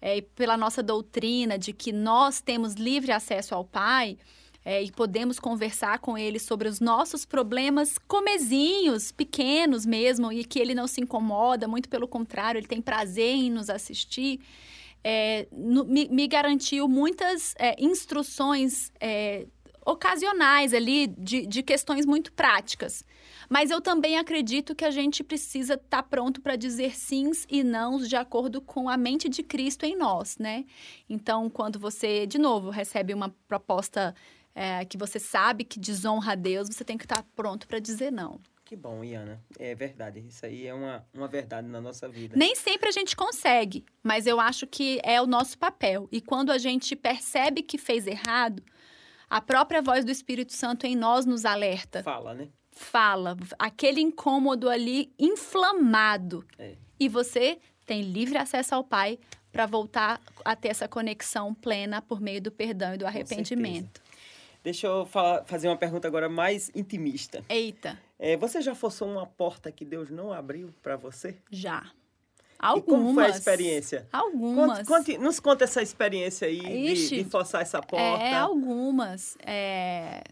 é, 0.00 0.16
e 0.16 0.22
pela 0.22 0.56
nossa 0.56 0.82
doutrina 0.82 1.58
de 1.58 1.74
que 1.74 1.92
nós 1.92 2.40
temos 2.40 2.74
livre 2.74 3.12
acesso 3.12 3.54
ao 3.54 3.64
Pai 3.64 4.16
é, 4.64 4.82
e 4.82 4.92
podemos 4.92 5.38
conversar 5.38 5.98
com 5.98 6.16
ele 6.16 6.38
sobre 6.38 6.68
os 6.68 6.80
nossos 6.80 7.24
problemas 7.24 7.98
comezinhos, 8.06 9.10
pequenos 9.10 9.84
mesmo, 9.84 10.32
e 10.32 10.44
que 10.44 10.58
ele 10.58 10.74
não 10.74 10.86
se 10.86 11.00
incomoda, 11.00 11.66
muito 11.66 11.88
pelo 11.88 12.06
contrário, 12.06 12.58
ele 12.58 12.66
tem 12.66 12.80
prazer 12.80 13.34
em 13.34 13.50
nos 13.50 13.68
assistir. 13.68 14.40
É, 15.04 15.48
no, 15.50 15.84
me, 15.84 16.08
me, 16.08 16.28
garantiu 16.28 16.86
muitas 16.88 17.54
é, 17.58 17.74
instruções 17.82 18.92
é, 19.00 19.46
ocasionais 19.84 20.72
ali 20.72 21.08
de, 21.08 21.44
de 21.44 21.62
questões 21.62 22.06
muito 22.06 22.32
práticas. 22.32 23.04
Mas 23.48 23.70
eu 23.70 23.80
também 23.80 24.16
acredito 24.16 24.74
que 24.74 24.84
a 24.84 24.90
gente 24.90 25.24
precisa 25.24 25.74
estar 25.74 25.88
tá 25.88 26.02
pronto 26.02 26.40
para 26.40 26.54
dizer 26.54 26.94
sims 26.94 27.46
e 27.50 27.64
nãos 27.64 28.08
de 28.08 28.14
acordo 28.14 28.60
com 28.60 28.88
a 28.88 28.96
mente 28.96 29.28
de 29.28 29.42
Cristo 29.42 29.84
em 29.84 29.96
nós, 29.96 30.38
né? 30.38 30.64
Então, 31.10 31.50
quando 31.50 31.78
você, 31.78 32.26
de 32.26 32.38
novo, 32.38 32.70
recebe 32.70 33.12
uma 33.12 33.34
proposta 33.48 34.14
é, 34.54 34.84
que 34.84 34.98
você 34.98 35.18
sabe 35.18 35.64
que 35.64 35.78
desonra 35.78 36.32
a 36.32 36.34
Deus, 36.36 36.68
você 36.68 36.84
tem 36.84 36.98
que 36.98 37.04
estar 37.04 37.22
pronto 37.34 37.66
para 37.66 37.78
dizer 37.78 38.10
não. 38.10 38.40
Que 38.64 38.76
bom, 38.76 39.04
Iana. 39.04 39.42
É 39.58 39.74
verdade. 39.74 40.24
Isso 40.26 40.46
aí 40.46 40.66
é 40.66 40.72
uma, 40.72 41.06
uma 41.12 41.28
verdade 41.28 41.68
na 41.68 41.78
nossa 41.78 42.08
vida. 42.08 42.34
Nem 42.34 42.54
sempre 42.54 42.88
a 42.88 42.92
gente 42.92 43.14
consegue, 43.14 43.84
mas 44.02 44.26
eu 44.26 44.40
acho 44.40 44.66
que 44.66 44.98
é 45.04 45.20
o 45.20 45.26
nosso 45.26 45.58
papel. 45.58 46.08
E 46.10 46.22
quando 46.22 46.50
a 46.50 46.56
gente 46.56 46.96
percebe 46.96 47.62
que 47.62 47.76
fez 47.76 48.06
errado, 48.06 48.62
a 49.28 49.40
própria 49.40 49.82
voz 49.82 50.04
do 50.04 50.10
Espírito 50.10 50.52
Santo 50.52 50.86
em 50.86 50.96
nós 50.96 51.26
nos 51.26 51.44
alerta. 51.44 52.02
Fala, 52.02 52.34
né? 52.34 52.48
Fala. 52.70 53.36
Aquele 53.58 54.00
incômodo 54.00 54.70
ali 54.70 55.12
inflamado. 55.18 56.46
É. 56.58 56.76
E 56.98 57.08
você 57.08 57.58
tem 57.84 58.02
livre 58.02 58.38
acesso 58.38 58.74
ao 58.74 58.82
Pai 58.82 59.18
para 59.50 59.66
voltar 59.66 60.20
a 60.44 60.56
ter 60.56 60.68
essa 60.68 60.88
conexão 60.88 61.54
plena 61.54 62.00
por 62.00 62.20
meio 62.20 62.40
do 62.40 62.50
perdão 62.50 62.94
e 62.94 62.96
do 62.98 63.06
arrependimento. 63.06 64.01
Deixa 64.62 64.86
eu 64.86 65.04
fa 65.04 65.42
fazer 65.44 65.68
uma 65.68 65.76
pergunta 65.76 66.06
agora 66.06 66.28
mais 66.28 66.70
intimista. 66.74 67.44
Eita. 67.48 67.98
É, 68.18 68.36
você 68.36 68.60
já 68.60 68.74
forçou 68.74 69.08
uma 69.08 69.26
porta 69.26 69.72
que 69.72 69.84
Deus 69.84 70.08
não 70.10 70.32
abriu 70.32 70.72
para 70.80 70.96
você? 70.96 71.36
Já. 71.50 71.90
Algumas. 72.62 72.84
E 72.84 72.86
como 72.86 73.14
foi 73.14 73.24
a 73.24 73.28
experiência? 73.28 74.06
Algumas. 74.12 74.86
Conte, 74.86 75.14
conte, 75.14 75.18
nos 75.18 75.40
conta 75.40 75.64
essa 75.64 75.82
experiência 75.82 76.46
aí 76.46 76.60
de, 76.94 77.08
de, 77.08 77.24
forçar 77.24 77.60
essa 77.60 77.82
porta. 77.82 78.22
É, 78.22 78.34
algumas. 78.34 79.36
É, 79.44 80.22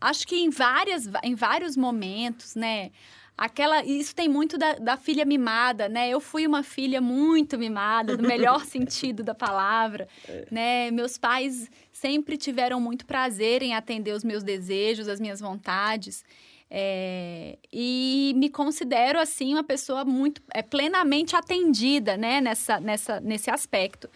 acho 0.00 0.24
que 0.28 0.36
em, 0.36 0.48
várias, 0.48 1.08
em 1.24 1.34
vários 1.34 1.76
momentos, 1.76 2.54
né? 2.54 2.92
Aquela, 3.36 3.84
isso 3.84 4.14
tem 4.14 4.28
muito 4.28 4.58
da, 4.58 4.74
da 4.74 4.96
filha 4.96 5.24
mimada, 5.24 5.88
né? 5.88 6.08
Eu 6.10 6.20
fui 6.20 6.46
uma 6.46 6.62
filha 6.62 7.00
muito 7.00 7.58
mimada, 7.58 8.16
no 8.16 8.28
melhor 8.28 8.64
sentido 8.66 9.22
da 9.22 9.34
palavra, 9.34 10.06
é. 10.28 10.46
né? 10.50 10.90
Meus 10.90 11.16
pais 11.16 11.70
sempre 11.92 12.36
tiveram 12.36 12.80
muito 12.80 13.06
prazer 13.06 13.62
em 13.62 13.74
atender 13.74 14.12
os 14.12 14.22
meus 14.22 14.42
desejos, 14.42 15.08
as 15.08 15.18
minhas 15.18 15.40
vontades. 15.40 16.24
É, 16.70 17.58
e 17.72 18.32
me 18.36 18.48
considero, 18.48 19.18
assim, 19.18 19.52
uma 19.52 19.64
pessoa 19.64 20.04
muito 20.04 20.40
é, 20.54 20.62
plenamente 20.62 21.34
atendida, 21.34 22.16
né? 22.16 22.40
Nessa, 22.40 22.80
nessa, 22.80 23.20
nesse 23.20 23.50
aspecto. 23.50 24.08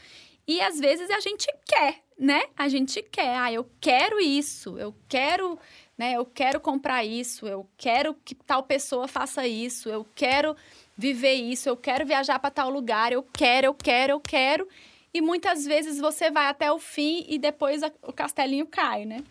E 0.48 0.60
às 0.60 0.78
vezes 0.78 1.10
a 1.10 1.18
gente 1.20 1.46
quer, 1.66 1.96
né? 2.18 2.44
A 2.56 2.68
gente 2.68 3.02
quer. 3.02 3.36
Ah, 3.36 3.52
eu 3.52 3.68
quero 3.80 4.20
isso, 4.20 4.78
eu 4.78 4.94
quero 5.08 5.58
né? 5.96 6.12
Eu 6.12 6.24
quero 6.24 6.60
comprar 6.60 7.04
isso, 7.04 7.46
eu 7.46 7.66
quero 7.76 8.14
que 8.24 8.34
tal 8.34 8.62
pessoa 8.62 9.08
faça 9.08 9.46
isso, 9.46 9.88
eu 9.88 10.06
quero 10.14 10.56
viver 10.96 11.34
isso, 11.34 11.68
eu 11.68 11.76
quero 11.76 12.04
viajar 12.06 12.38
para 12.38 12.50
tal 12.50 12.70
lugar, 12.70 13.12
eu 13.12 13.22
quero, 13.22 13.66
eu 13.66 13.74
quero, 13.74 14.12
eu 14.12 14.20
quero. 14.20 14.68
E 15.12 15.20
muitas 15.20 15.64
vezes 15.64 15.98
você 15.98 16.30
vai 16.30 16.46
até 16.46 16.70
o 16.70 16.78
fim 16.78 17.24
e 17.28 17.38
depois 17.38 17.82
a, 17.82 17.90
o 18.02 18.12
castelinho 18.12 18.66
cai, 18.66 19.04
né? 19.06 19.24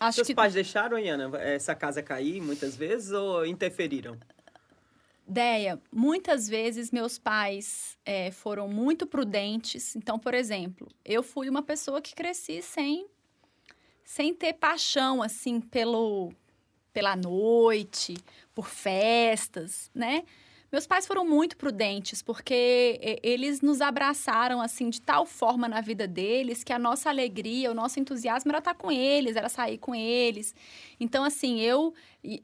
Acho 0.00 0.16
Seus 0.16 0.28
que... 0.28 0.34
pais 0.34 0.54
deixaram, 0.54 0.98
Iana, 0.98 1.30
essa 1.38 1.74
casa 1.74 2.02
cair 2.02 2.40
muitas 2.40 2.74
vezes 2.74 3.12
ou 3.12 3.44
interferiram? 3.46 4.18
Deia, 5.26 5.80
muitas 5.92 6.48
vezes 6.48 6.90
meus 6.90 7.16
pais 7.18 7.96
é, 8.04 8.32
foram 8.32 8.66
muito 8.66 9.06
prudentes. 9.06 9.94
Então, 9.94 10.18
por 10.18 10.34
exemplo, 10.34 10.88
eu 11.04 11.22
fui 11.22 11.48
uma 11.48 11.62
pessoa 11.62 12.00
que 12.00 12.16
cresci 12.16 12.60
sem 12.62 13.06
sem 14.04 14.34
ter 14.34 14.54
paixão 14.54 15.22
assim 15.22 15.60
pelo 15.60 16.32
pela 16.92 17.14
noite, 17.14 18.16
por 18.52 18.66
festas, 18.68 19.88
né? 19.94 20.24
Meus 20.72 20.86
pais 20.86 21.04
foram 21.04 21.26
muito 21.26 21.56
prudentes 21.56 22.22
porque 22.22 23.18
eles 23.24 23.60
nos 23.60 23.80
abraçaram 23.80 24.60
assim 24.60 24.88
de 24.88 25.00
tal 25.00 25.26
forma 25.26 25.66
na 25.66 25.80
vida 25.80 26.06
deles 26.06 26.62
que 26.62 26.72
a 26.72 26.78
nossa 26.78 27.08
alegria, 27.08 27.72
o 27.72 27.74
nosso 27.74 27.98
entusiasmo 27.98 28.52
era 28.52 28.58
estar 28.58 28.74
com 28.74 28.90
eles, 28.90 29.34
era 29.34 29.48
sair 29.48 29.78
com 29.78 29.92
eles. 29.96 30.54
Então, 31.00 31.24
assim, 31.24 31.60
eu 31.60 31.92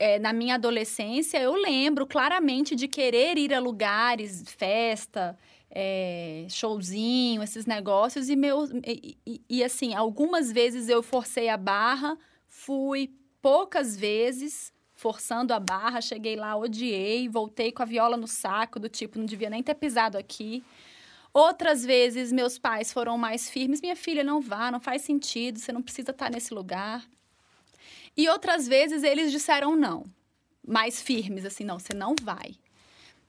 é, 0.00 0.18
na 0.18 0.32
minha 0.32 0.56
adolescência 0.56 1.38
eu 1.40 1.54
lembro 1.54 2.04
claramente 2.04 2.74
de 2.74 2.88
querer 2.88 3.38
ir 3.38 3.54
a 3.54 3.60
lugares, 3.60 4.42
festa, 4.56 5.38
é, 5.70 6.46
showzinho, 6.48 7.42
esses 7.42 7.66
negócios. 7.66 8.28
E, 8.28 8.36
meu, 8.36 8.66
e, 8.84 9.16
e, 9.26 9.42
e, 9.48 9.64
assim, 9.64 9.94
algumas 9.94 10.50
vezes 10.50 10.88
eu 10.88 11.02
forcei 11.02 11.48
a 11.48 11.56
barra, 11.56 12.16
fui 12.48 13.12
poucas 13.42 13.96
vezes 13.96 14.72
forçando 14.94 15.52
a 15.52 15.60
barra, 15.60 16.00
cheguei 16.00 16.36
lá, 16.36 16.56
odiei, 16.56 17.28
voltei 17.28 17.70
com 17.70 17.82
a 17.82 17.86
viola 17.86 18.16
no 18.16 18.26
saco, 18.26 18.80
do 18.80 18.88
tipo, 18.88 19.18
não 19.18 19.26
devia 19.26 19.50
nem 19.50 19.62
ter 19.62 19.74
pisado 19.74 20.16
aqui. 20.16 20.64
Outras 21.32 21.84
vezes, 21.84 22.32
meus 22.32 22.58
pais 22.58 22.92
foram 22.92 23.18
mais 23.18 23.50
firmes. 23.50 23.82
Minha 23.82 23.96
filha, 23.96 24.24
não 24.24 24.40
vá, 24.40 24.70
não 24.70 24.80
faz 24.80 25.02
sentido, 25.02 25.58
você 25.58 25.70
não 25.70 25.82
precisa 25.82 26.12
estar 26.12 26.30
nesse 26.30 26.54
lugar. 26.54 27.06
E 28.16 28.26
outras 28.30 28.66
vezes, 28.66 29.02
eles 29.02 29.30
disseram 29.30 29.76
não. 29.76 30.04
Mais 30.66 31.02
firmes, 31.02 31.44
assim, 31.44 31.62
não, 31.62 31.78
você 31.78 31.92
não 31.92 32.14
vai 32.22 32.56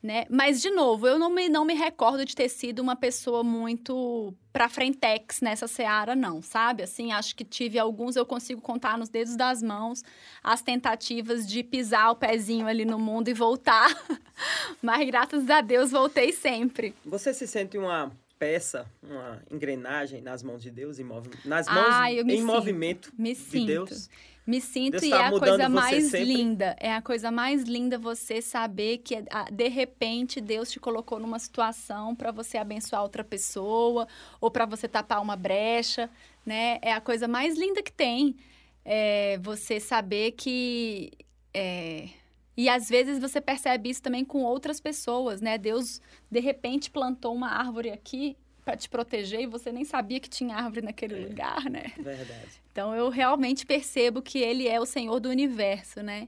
né? 0.01 0.25
Mas, 0.29 0.61
de 0.61 0.69
novo, 0.69 1.07
eu 1.07 1.17
não 1.17 1.29
me, 1.29 1.49
não 1.49 1.65
me 1.65 1.73
recordo 1.73 2.23
de 2.23 2.35
ter 2.35 2.49
sido 2.49 2.79
uma 2.79 2.95
pessoa 2.95 3.43
muito 3.43 4.33
pra 4.53 4.69
frentex 4.69 5.41
nessa 5.41 5.67
seara, 5.67 6.15
não, 6.15 6.41
sabe? 6.41 6.83
Assim, 6.83 7.11
acho 7.11 7.35
que 7.35 7.43
tive 7.43 7.77
alguns, 7.77 8.15
eu 8.15 8.25
consigo 8.25 8.61
contar 8.61 8.97
nos 8.97 9.09
dedos 9.09 9.35
das 9.35 9.61
mãos 9.61 10.03
as 10.43 10.61
tentativas 10.61 11.47
de 11.47 11.63
pisar 11.63 12.11
o 12.11 12.15
pezinho 12.15 12.67
ali 12.67 12.85
no 12.85 12.99
mundo 12.99 13.27
e 13.27 13.33
voltar. 13.33 13.87
Mas, 14.81 15.05
graças 15.07 15.49
a 15.49 15.61
Deus, 15.61 15.91
voltei 15.91 16.31
sempre. 16.31 16.93
Você 17.05 17.33
se 17.33 17.47
sente 17.47 17.77
uma 17.77 18.11
peça, 18.37 18.85
uma 19.01 19.41
engrenagem 19.51 20.21
nas 20.21 20.43
mãos 20.43 20.61
de 20.61 20.69
Deus, 20.69 20.99
em 20.99 21.03
mov... 21.03 21.27
nas 21.43 21.67
mãos 21.67 21.87
ah, 21.89 22.11
em 22.11 22.29
sinto. 22.29 22.45
movimento 22.45 23.11
me 23.17 23.33
de 23.33 23.39
sinto. 23.39 23.65
Deus? 23.65 24.09
Me 24.47 24.61
sinto 24.61 24.93
Deus 24.93 25.03
e 25.03 25.09
tá 25.09 25.23
é 25.23 25.25
a 25.25 25.31
coisa 25.31 25.67
mais 25.67 26.05
sempre. 26.05 26.23
linda. 26.23 26.75
É 26.79 26.93
a 26.93 27.01
coisa 27.01 27.29
mais 27.29 27.63
linda 27.63 27.99
você 27.99 28.41
saber 28.41 28.99
que 28.99 29.17
de 29.51 29.67
repente 29.67 30.39
Deus 30.39 30.71
te 30.71 30.79
colocou 30.79 31.19
numa 31.19 31.37
situação 31.37 32.15
para 32.15 32.31
você 32.31 32.57
abençoar 32.57 33.03
outra 33.03 33.25
pessoa 33.25 34.07
ou 34.39 34.49
para 34.49 34.65
você 34.65 34.87
tapar 34.87 35.21
uma 35.21 35.35
brecha, 35.35 36.09
né? 36.45 36.79
É 36.81 36.93
a 36.93 37.01
coisa 37.01 37.27
mais 37.27 37.57
linda 37.57 37.83
que 37.83 37.91
tem. 37.91 38.37
É 38.85 39.37
você 39.39 39.81
saber 39.81 40.31
que 40.31 41.11
é... 41.53 42.07
E 42.55 42.69
às 42.69 42.87
vezes 42.87 43.19
você 43.19 43.41
percebe 43.41 43.89
isso 43.89 44.01
também 44.01 44.23
com 44.23 44.43
outras 44.43 44.79
pessoas, 44.79 45.41
né? 45.41 45.57
Deus 45.57 46.01
de 46.31 46.39
repente 46.39 46.89
plantou 46.89 47.35
uma 47.35 47.49
árvore 47.49 47.89
aqui 47.89 48.37
para 48.67 48.75
te 48.75 48.89
proteger 48.89 49.39
e 49.39 49.45
você 49.45 49.71
nem 49.71 49.85
sabia 49.85 50.19
que 50.19 50.29
tinha 50.29 50.57
árvore 50.57 50.81
naquele 50.81 51.15
é, 51.15 51.25
lugar, 51.25 51.69
né? 51.69 51.93
Verdade. 51.97 52.61
Então 52.69 52.93
eu 52.93 53.07
realmente 53.07 53.65
percebo 53.65 54.21
que 54.21 54.39
ele 54.39 54.67
é 54.67 54.77
o 54.77 54.85
Senhor 54.85 55.21
do 55.21 55.29
universo, 55.29 56.03
né? 56.03 56.27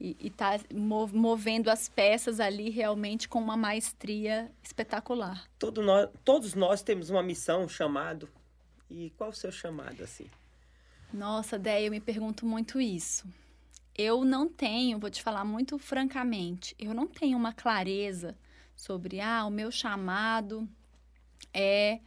E, 0.00 0.16
está 0.18 0.58
movendo 0.74 1.68
as 1.68 1.88
peças 1.88 2.40
ali 2.40 2.68
realmente 2.68 3.28
com 3.28 3.38
uma 3.38 3.56
maestria 3.56 4.50
espetacular. 4.60 5.48
Todo 5.56 5.80
nós, 5.80 6.08
todos 6.24 6.54
nós 6.54 6.82
temos 6.82 7.10
uma 7.10 7.22
missão, 7.22 7.62
um 7.62 7.68
chamado. 7.68 8.28
E 8.90 9.10
qual 9.10 9.30
o 9.30 9.34
seu 9.34 9.52
chamado, 9.52 10.02
assim? 10.02 10.26
Nossa, 11.12 11.56
Déia, 11.56 11.86
eu 11.86 11.92
me 11.92 12.00
pergunto 12.00 12.44
muito 12.44 12.80
isso. 12.80 13.24
Eu 13.96 14.24
não 14.24 14.48
tenho, 14.48 14.98
vou 14.98 15.10
te 15.10 15.22
falar 15.22 15.44
muito 15.44 15.78
francamente, 15.78 16.74
eu 16.76 16.92
não 16.92 17.06
tenho 17.06 17.38
uma 17.38 17.52
clareza 17.52 18.36
sobre, 18.74 19.20
ah, 19.20 19.44
o 19.44 19.50
meu 19.50 19.70
chamado 19.70 20.68
é, 21.52 22.00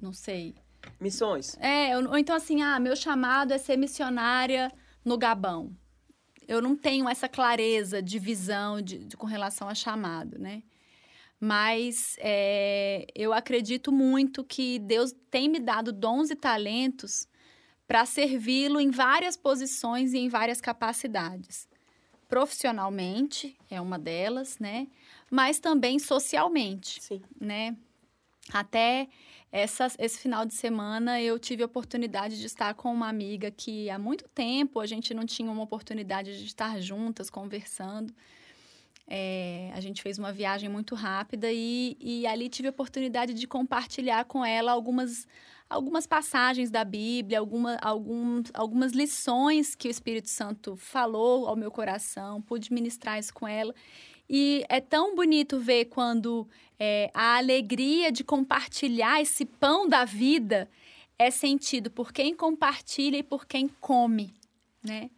não 0.00 0.12
sei. 0.12 0.54
Missões. 1.00 1.56
É, 1.60 1.96
ou 1.96 2.18
então 2.18 2.34
assim, 2.34 2.62
ah, 2.62 2.78
meu 2.80 2.96
chamado 2.96 3.52
é 3.52 3.58
ser 3.58 3.76
missionária 3.76 4.72
no 5.04 5.16
Gabão. 5.16 5.74
Eu 6.46 6.60
não 6.60 6.76
tenho 6.76 7.08
essa 7.08 7.28
clareza 7.28 8.02
de 8.02 8.18
visão 8.18 8.82
de, 8.82 8.98
de 9.04 9.16
com 9.16 9.26
relação 9.26 9.68
a 9.68 9.74
chamado, 9.74 10.38
né? 10.38 10.62
Mas 11.40 12.16
é, 12.20 13.06
eu 13.14 13.32
acredito 13.32 13.90
muito 13.90 14.44
que 14.44 14.78
Deus 14.78 15.14
tem 15.30 15.48
me 15.48 15.58
dado 15.58 15.92
dons 15.92 16.30
e 16.30 16.36
talentos 16.36 17.26
para 17.86 18.06
servi-lo 18.06 18.80
em 18.80 18.90
várias 18.90 19.36
posições 19.36 20.12
e 20.12 20.18
em 20.18 20.28
várias 20.28 20.60
capacidades. 20.60 21.68
Profissionalmente 22.28 23.56
é 23.68 23.80
uma 23.80 23.98
delas, 23.98 24.58
né? 24.58 24.86
Mas 25.30 25.58
também 25.58 25.98
socialmente, 25.98 27.02
Sim. 27.02 27.20
né? 27.40 27.76
Até 28.52 29.08
esse 29.98 30.18
final 30.18 30.46
de 30.46 30.54
semana 30.54 31.20
eu 31.20 31.38
tive 31.38 31.62
a 31.62 31.66
oportunidade 31.66 32.38
de 32.38 32.46
estar 32.46 32.74
com 32.74 32.92
uma 32.92 33.08
amiga 33.08 33.50
que 33.50 33.90
há 33.90 33.98
muito 33.98 34.28
tempo 34.28 34.80
a 34.80 34.86
gente 34.86 35.12
não 35.12 35.26
tinha 35.26 35.50
uma 35.50 35.62
oportunidade 35.62 36.38
de 36.38 36.44
estar 36.46 36.80
juntas 36.80 37.28
conversando. 37.28 38.14
É, 39.06 39.70
a 39.74 39.80
gente 39.80 40.00
fez 40.00 40.18
uma 40.18 40.32
viagem 40.32 40.68
muito 40.70 40.94
rápida 40.94 41.48
e, 41.52 41.96
e 42.00 42.26
ali 42.26 42.48
tive 42.48 42.68
a 42.68 42.70
oportunidade 42.70 43.34
de 43.34 43.46
compartilhar 43.46 44.24
com 44.24 44.42
ela 44.42 44.72
algumas, 44.72 45.26
algumas 45.68 46.06
passagens 46.06 46.70
da 46.70 46.84
Bíblia, 46.84 47.38
alguma, 47.38 47.76
algum, 47.82 48.42
algumas 48.54 48.92
lições 48.92 49.74
que 49.74 49.88
o 49.88 49.90
Espírito 49.90 50.30
Santo 50.30 50.76
falou 50.76 51.46
ao 51.46 51.56
meu 51.56 51.70
coração, 51.70 52.40
pude 52.40 52.72
ministrar 52.72 53.18
isso 53.18 53.34
com 53.34 53.46
ela. 53.46 53.74
E 54.30 54.64
é 54.68 54.80
tão 54.80 55.14
bonito 55.14 55.58
ver 55.58 55.86
quando 55.86 56.48
é, 56.84 57.12
a 57.14 57.36
alegria 57.36 58.10
de 58.10 58.24
compartilhar 58.24 59.20
esse 59.20 59.44
pão 59.44 59.88
da 59.88 60.04
vida 60.04 60.68
é 61.16 61.30
sentido 61.30 61.92
por 61.92 62.12
quem 62.12 62.34
compartilha 62.34 63.18
e 63.18 63.22
por 63.22 63.46
quem 63.46 63.68
come, 63.68 64.34
né? 64.82 65.08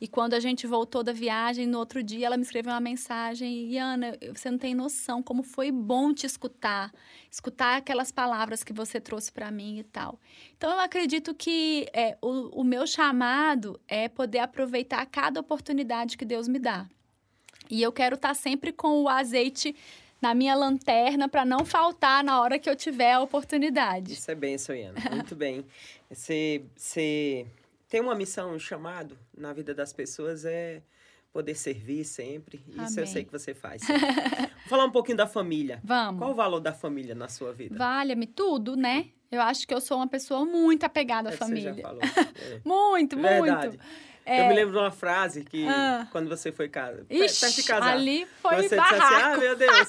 E 0.00 0.06
quando 0.06 0.34
a 0.34 0.40
gente 0.40 0.68
voltou 0.68 1.02
da 1.02 1.12
viagem, 1.12 1.66
no 1.66 1.78
outro 1.78 2.00
dia 2.00 2.26
ela 2.26 2.36
me 2.36 2.44
escreveu 2.44 2.72
uma 2.72 2.80
mensagem: 2.80 3.72
e 3.72 3.76
Ana, 3.76 4.16
você 4.32 4.52
não 4.52 4.56
tem 4.56 4.72
noção 4.72 5.20
como 5.20 5.42
foi 5.42 5.72
bom 5.72 6.14
te 6.14 6.26
escutar, 6.26 6.92
escutar 7.28 7.78
aquelas 7.78 8.12
palavras 8.12 8.62
que 8.62 8.72
você 8.72 9.00
trouxe 9.00 9.32
para 9.32 9.50
mim 9.50 9.80
e 9.80 9.82
tal. 9.82 10.16
Então 10.56 10.70
eu 10.70 10.78
acredito 10.78 11.34
que 11.34 11.88
é, 11.92 12.16
o, 12.22 12.60
o 12.60 12.62
meu 12.62 12.86
chamado 12.86 13.80
é 13.88 14.08
poder 14.08 14.38
aproveitar 14.38 15.04
cada 15.06 15.40
oportunidade 15.40 16.16
que 16.16 16.24
Deus 16.24 16.46
me 16.46 16.60
dá. 16.60 16.88
E 17.68 17.82
eu 17.82 17.90
quero 17.90 18.14
estar 18.14 18.28
tá 18.28 18.34
sempre 18.34 18.72
com 18.72 19.02
o 19.02 19.08
azeite 19.08 19.74
na 20.20 20.34
minha 20.34 20.54
lanterna 20.54 21.28
para 21.28 21.44
não 21.44 21.64
faltar 21.64 22.22
na 22.22 22.40
hora 22.40 22.58
que 22.58 22.68
eu 22.68 22.76
tiver 22.76 23.12
a 23.12 23.20
oportunidade. 23.20 24.12
Isso 24.12 24.30
é 24.30 24.34
bem, 24.34 24.58
Soiana. 24.58 24.98
Muito 25.10 25.34
bem. 25.34 25.64
Você, 26.10 26.62
você 26.76 27.46
tem 27.88 28.00
uma 28.00 28.14
missão, 28.14 28.54
um 28.54 28.58
chamado 28.58 29.16
na 29.36 29.52
vida 29.52 29.74
das 29.74 29.92
pessoas 29.92 30.44
é 30.44 30.82
poder 31.32 31.54
servir 31.54 32.04
sempre. 32.04 32.62
Isso 32.68 32.80
Amém. 32.80 32.98
eu 32.98 33.06
sei 33.06 33.24
que 33.24 33.32
você 33.32 33.54
faz. 33.54 33.82
Vou 33.86 34.68
falar 34.68 34.84
um 34.84 34.90
pouquinho 34.90 35.16
da 35.16 35.26
família. 35.26 35.80
Vamos. 35.82 36.18
Qual 36.18 36.30
o 36.32 36.34
valor 36.34 36.60
da 36.60 36.72
família 36.72 37.14
na 37.14 37.28
sua 37.28 37.52
vida? 37.52 37.76
Vale-me 37.76 38.26
tudo, 38.26 38.76
né? 38.76 39.08
Eu 39.30 39.40
acho 39.40 39.66
que 39.66 39.72
eu 39.72 39.80
sou 39.80 39.96
uma 39.98 40.08
pessoa 40.08 40.44
muito 40.44 40.84
apegada 40.84 41.30
à 41.30 41.32
é 41.32 41.36
família. 41.36 41.72
Você 41.72 41.80
já 41.80 41.88
falou. 41.88 42.00
É. 42.40 42.60
muito, 42.64 43.16
Verdade. 43.16 43.68
muito. 43.68 43.84
É... 44.30 44.42
Eu 44.42 44.46
me 44.46 44.54
lembro 44.54 44.70
de 44.74 44.78
uma 44.78 44.92
frase 44.92 45.42
que 45.42 45.66
ah. 45.66 46.06
quando 46.12 46.28
você 46.28 46.52
foi 46.52 46.68
casa, 46.68 47.04
Ixi, 47.10 47.52
de 47.56 47.64
casar, 47.64 47.94
ali 47.94 48.24
foi 48.40 48.62
você 48.62 48.76
barraco. 48.76 48.94
disse 48.94 49.12
assim, 49.12 49.24
ah, 49.24 49.36
meu 49.36 49.56
Deus. 49.56 49.88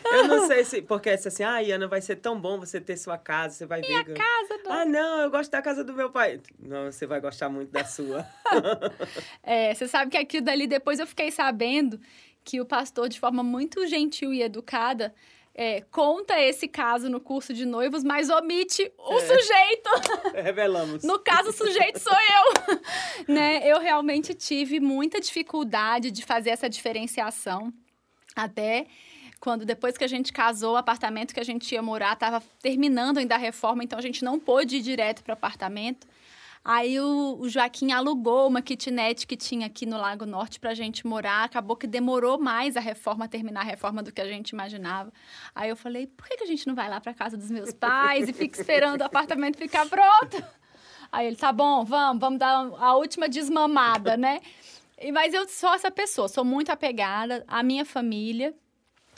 eu 0.12 0.28
não 0.28 0.46
sei 0.46 0.64
se, 0.64 0.80
porque 0.80 1.10
é 1.10 1.12
assim, 1.12 1.42
ah, 1.42 1.58
Ana, 1.58 1.86
vai 1.86 2.00
ser 2.00 2.16
tão 2.16 2.40
bom 2.40 2.58
você 2.58 2.80
ter 2.80 2.96
sua 2.96 3.18
casa, 3.18 3.54
você 3.54 3.66
vai 3.66 3.82
Minha 3.82 4.02
ver. 4.02 4.16
casa 4.16 4.62
do... 4.62 4.72
Ah, 4.72 4.86
não, 4.86 5.20
eu 5.20 5.30
gosto 5.30 5.50
da 5.50 5.60
casa 5.60 5.84
do 5.84 5.92
meu 5.92 6.08
pai. 6.08 6.40
Não, 6.58 6.90
você 6.90 7.06
vai 7.06 7.20
gostar 7.20 7.50
muito 7.50 7.70
da 7.70 7.84
sua. 7.84 8.26
é, 9.44 9.74
você 9.74 9.86
sabe 9.88 10.10
que 10.10 10.16
aquilo 10.16 10.46
dali, 10.46 10.66
depois 10.66 10.98
eu 10.98 11.06
fiquei 11.06 11.30
sabendo 11.30 12.00
que 12.42 12.62
o 12.62 12.64
pastor, 12.64 13.10
de 13.10 13.20
forma 13.20 13.42
muito 13.42 13.86
gentil 13.86 14.32
e 14.32 14.40
educada, 14.40 15.14
é, 15.54 15.82
conta 15.82 16.40
esse 16.40 16.66
caso 16.66 17.08
no 17.08 17.20
curso 17.20 17.54
de 17.54 17.64
noivos, 17.64 18.02
mas 18.02 18.28
omite 18.28 18.90
o 18.98 19.14
é. 19.14 19.20
sujeito. 19.20 19.90
Revelamos. 20.34 21.04
No 21.04 21.20
caso, 21.20 21.50
o 21.50 21.52
sujeito 21.52 22.00
sou 22.00 22.12
eu. 22.12 22.78
né? 23.32 23.60
Eu 23.64 23.78
realmente 23.78 24.34
tive 24.34 24.80
muita 24.80 25.20
dificuldade 25.20 26.10
de 26.10 26.24
fazer 26.24 26.50
essa 26.50 26.68
diferenciação. 26.68 27.72
Até 28.34 28.86
quando 29.38 29.64
depois 29.64 29.96
que 29.96 30.02
a 30.02 30.08
gente 30.08 30.32
casou, 30.32 30.72
o 30.72 30.76
apartamento 30.76 31.32
que 31.32 31.38
a 31.38 31.44
gente 31.44 31.70
ia 31.72 31.82
morar 31.82 32.14
estava 32.14 32.42
terminando 32.60 33.18
ainda 33.18 33.36
a 33.36 33.38
reforma, 33.38 33.84
então 33.84 33.98
a 33.98 34.02
gente 34.02 34.24
não 34.24 34.40
pôde 34.40 34.78
ir 34.78 34.80
direto 34.80 35.22
para 35.22 35.32
o 35.32 35.34
apartamento. 35.34 36.06
Aí 36.64 36.98
o, 36.98 37.36
o, 37.40 37.48
Joaquim 37.48 37.92
alugou 37.92 38.48
uma 38.48 38.62
kitnet 38.62 39.26
que 39.26 39.36
tinha 39.36 39.66
aqui 39.66 39.84
no 39.84 39.98
Lago 39.98 40.24
Norte 40.24 40.58
para 40.58 40.70
a 40.70 40.74
gente 40.74 41.06
morar. 41.06 41.44
Acabou 41.44 41.76
que 41.76 41.86
demorou 41.86 42.38
mais 42.38 42.74
a 42.74 42.80
reforma, 42.80 43.28
terminar 43.28 43.60
a 43.60 43.64
reforma 43.64 44.02
do 44.02 44.10
que 44.10 44.20
a 44.20 44.26
gente 44.26 44.50
imaginava. 44.50 45.12
Aí 45.54 45.68
eu 45.68 45.76
falei, 45.76 46.06
por 46.06 46.26
que, 46.26 46.38
que 46.38 46.44
a 46.44 46.46
gente 46.46 46.66
não 46.66 46.74
vai 46.74 46.88
lá 46.88 47.02
para 47.02 47.12
casa 47.12 47.36
dos 47.36 47.50
meus 47.50 47.70
pais 47.74 48.30
e 48.30 48.32
fica 48.32 48.58
esperando 48.58 49.02
o 49.02 49.04
apartamento 49.04 49.58
ficar 49.58 49.86
pronto? 49.86 50.42
Aí 51.12 51.26
ele, 51.26 51.36
tá 51.36 51.52
bom, 51.52 51.84
vamos, 51.84 52.18
vamos 52.18 52.38
dar 52.38 52.66
a 52.78 52.96
última 52.96 53.28
desmamada, 53.28 54.16
né? 54.16 54.40
Mas 55.12 55.34
eu 55.34 55.46
sou 55.46 55.74
essa 55.74 55.90
pessoa, 55.90 56.28
sou 56.28 56.46
muito 56.46 56.70
apegada 56.70 57.44
à 57.46 57.62
minha 57.62 57.84
família. 57.84 58.54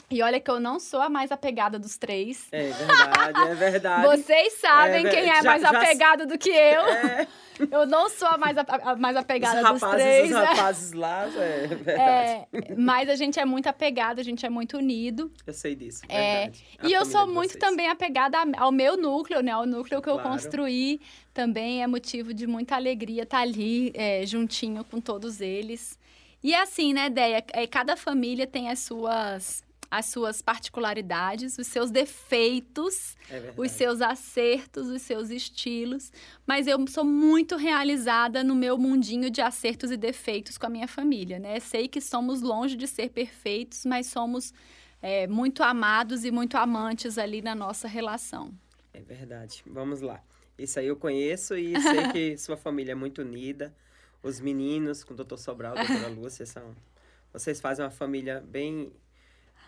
E 0.09 0.21
olha 0.21 0.39
que 0.39 0.49
eu 0.49 0.59
não 0.59 0.79
sou 0.79 1.01
a 1.01 1.09
mais 1.09 1.31
apegada 1.31 1.77
dos 1.77 1.97
três. 1.97 2.47
É 2.51 2.69
verdade, 2.71 3.51
é 3.51 3.55
verdade. 3.55 4.07
Vocês 4.07 4.53
sabem 4.53 5.05
é, 5.05 5.09
quem 5.09 5.29
é 5.29 5.35
já, 5.35 5.43
mais 5.43 5.61
já, 5.61 5.69
apegado 5.69 6.25
do 6.25 6.37
que 6.37 6.49
eu. 6.49 6.81
É. 6.81 7.27
Eu 7.71 7.85
não 7.85 8.07
sou 8.07 8.27
a 8.27 8.37
mais, 8.37 8.57
a, 8.57 8.61
a 8.61 8.95
mais 8.95 9.17
apegada 9.17 9.57
os 9.57 9.63
rapazes, 9.63 9.81
dos 9.81 9.91
três. 9.91 10.25
Os 10.25 10.29
né? 10.31 10.43
rapazes 10.43 10.91
lá, 10.93 11.25
é 11.25 11.67
verdade. 11.75 11.99
É, 11.99 12.47
mas 12.77 13.09
a 13.09 13.15
gente 13.15 13.39
é 13.39 13.45
muito 13.45 13.67
apegado, 13.67 14.19
a 14.19 14.23
gente 14.23 14.45
é 14.45 14.49
muito 14.49 14.77
unido. 14.77 15.31
Eu 15.45 15.53
sei 15.53 15.75
disso, 15.75 16.01
é, 16.07 16.51
E 16.83 16.93
eu 16.93 17.03
sou 17.05 17.27
muito 17.27 17.57
também 17.57 17.89
apegada 17.89 18.37
ao 18.57 18.71
meu 18.71 18.95
núcleo, 18.95 19.41
né? 19.41 19.51
Ao 19.51 19.65
núcleo 19.65 20.01
que 20.01 20.09
eu 20.09 20.13
claro. 20.13 20.29
construí. 20.29 21.01
Também 21.33 21.83
é 21.83 21.87
motivo 21.87 22.33
de 22.33 22.47
muita 22.47 22.75
alegria 22.75 23.23
estar 23.23 23.39
ali, 23.39 23.91
é, 23.93 24.25
juntinho 24.25 24.83
com 24.83 25.01
todos 25.01 25.41
eles. 25.41 25.99
E 26.43 26.53
é 26.53 26.61
assim, 26.61 26.93
né, 26.93 27.09
Deia? 27.09 27.43
É, 27.53 27.67
cada 27.67 27.95
família 27.95 28.47
tem 28.47 28.69
as 28.69 28.79
suas 28.79 29.63
as 29.89 30.07
suas 30.07 30.41
particularidades, 30.41 31.57
os 31.57 31.67
seus 31.67 31.89
defeitos, 31.89 33.15
é 33.29 33.53
os 33.55 33.71
seus 33.71 34.01
acertos, 34.01 34.87
os 34.87 35.01
seus 35.01 35.29
estilos. 35.29 36.11
Mas 36.45 36.67
eu 36.67 36.85
sou 36.87 37.05
muito 37.05 37.55
realizada 37.55 38.43
no 38.43 38.55
meu 38.55 38.77
mundinho 38.77 39.29
de 39.29 39.41
acertos 39.41 39.91
e 39.91 39.97
defeitos 39.97 40.57
com 40.57 40.65
a 40.65 40.69
minha 40.69 40.87
família, 40.87 41.39
né? 41.39 41.59
Sei 41.59 41.87
que 41.87 42.01
somos 42.01 42.41
longe 42.41 42.75
de 42.75 42.87
ser 42.87 43.09
perfeitos, 43.09 43.85
mas 43.85 44.07
somos 44.07 44.53
é, 45.01 45.27
muito 45.27 45.63
amados 45.63 46.25
e 46.25 46.31
muito 46.31 46.57
amantes 46.57 47.17
ali 47.17 47.41
na 47.41 47.55
nossa 47.55 47.87
relação. 47.87 48.53
É 48.93 49.01
verdade. 49.01 49.63
Vamos 49.65 50.01
lá. 50.01 50.21
Isso 50.57 50.79
aí 50.79 50.87
eu 50.87 50.95
conheço 50.95 51.55
e 51.55 51.79
sei 51.79 52.11
que 52.11 52.37
sua 52.39 52.57
família 52.57 52.93
é 52.93 52.95
muito 52.95 53.21
unida. 53.21 53.73
Os 54.23 54.39
meninos, 54.39 55.03
com 55.03 55.13
o 55.13 55.15
doutor 55.15 55.37
Sobral 55.37 55.75
e 55.75 55.79
a 55.79 55.83
doutora 55.83 56.09
Lúcia, 56.13 56.45
são... 56.45 56.75
Vocês 57.31 57.61
fazem 57.61 57.85
uma 57.85 57.91
família 57.91 58.43
bem 58.47 58.91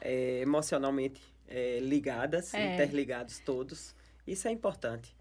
é, 0.02 0.41
emocionalmente 0.41 1.22
é, 1.47 1.80
ligadas, 1.80 2.54
é. 2.54 2.74
interligados 2.74 3.39
todos. 3.39 3.95
Isso 4.26 4.47
é 4.47 4.52
importante. 4.52 5.16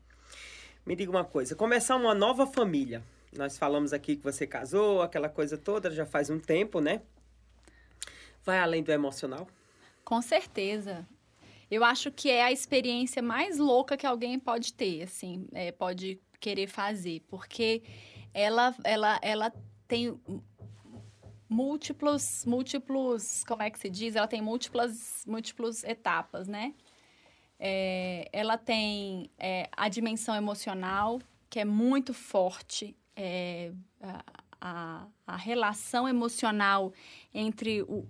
Me 0.84 0.94
diga 0.96 1.10
uma 1.10 1.24
coisa, 1.24 1.54
começar 1.54 1.96
uma 1.96 2.14
nova 2.14 2.46
família. 2.46 3.02
Nós 3.36 3.58
falamos 3.58 3.92
aqui 3.92 4.16
que 4.16 4.22
você 4.22 4.46
casou, 4.46 5.02
aquela 5.02 5.28
coisa 5.28 5.58
toda, 5.58 5.90
já 5.90 6.06
faz 6.06 6.30
um 6.30 6.38
tempo, 6.38 6.80
né? 6.80 7.02
Vai 8.44 8.58
além 8.58 8.82
do 8.82 8.90
emocional? 8.90 9.46
Com 10.04 10.22
certeza. 10.22 11.06
Eu 11.70 11.84
acho 11.84 12.10
que 12.10 12.30
é 12.30 12.42
a 12.42 12.50
experiência 12.50 13.20
mais 13.20 13.58
louca 13.58 13.96
que 13.96 14.06
alguém 14.06 14.38
pode 14.38 14.72
ter, 14.72 15.02
assim, 15.02 15.46
é, 15.52 15.70
pode 15.70 16.18
querer 16.40 16.66
fazer, 16.66 17.20
porque 17.28 17.82
ela, 18.32 18.74
ela, 18.84 19.18
ela 19.20 19.52
tem 19.86 20.18
múltiplos, 21.48 22.44
múltiplos, 22.44 23.44
como 23.44 23.62
é 23.62 23.70
que 23.70 23.78
se 23.78 23.88
diz? 23.88 24.14
Ela 24.14 24.28
tem 24.28 24.42
múltiplas, 24.42 25.24
múltiplas 25.26 25.82
etapas, 25.84 26.46
né? 26.46 26.74
É, 27.58 28.28
ela 28.32 28.56
tem 28.56 29.30
é, 29.38 29.68
a 29.76 29.88
dimensão 29.88 30.34
emocional, 30.34 31.20
que 31.50 31.58
é 31.58 31.64
muito 31.64 32.12
forte, 32.14 32.96
é, 33.16 33.72
a, 34.60 35.06
a, 35.26 35.36
relação 35.36 36.08
emocional 36.08 36.92
entre 37.34 37.82
o, 37.82 38.06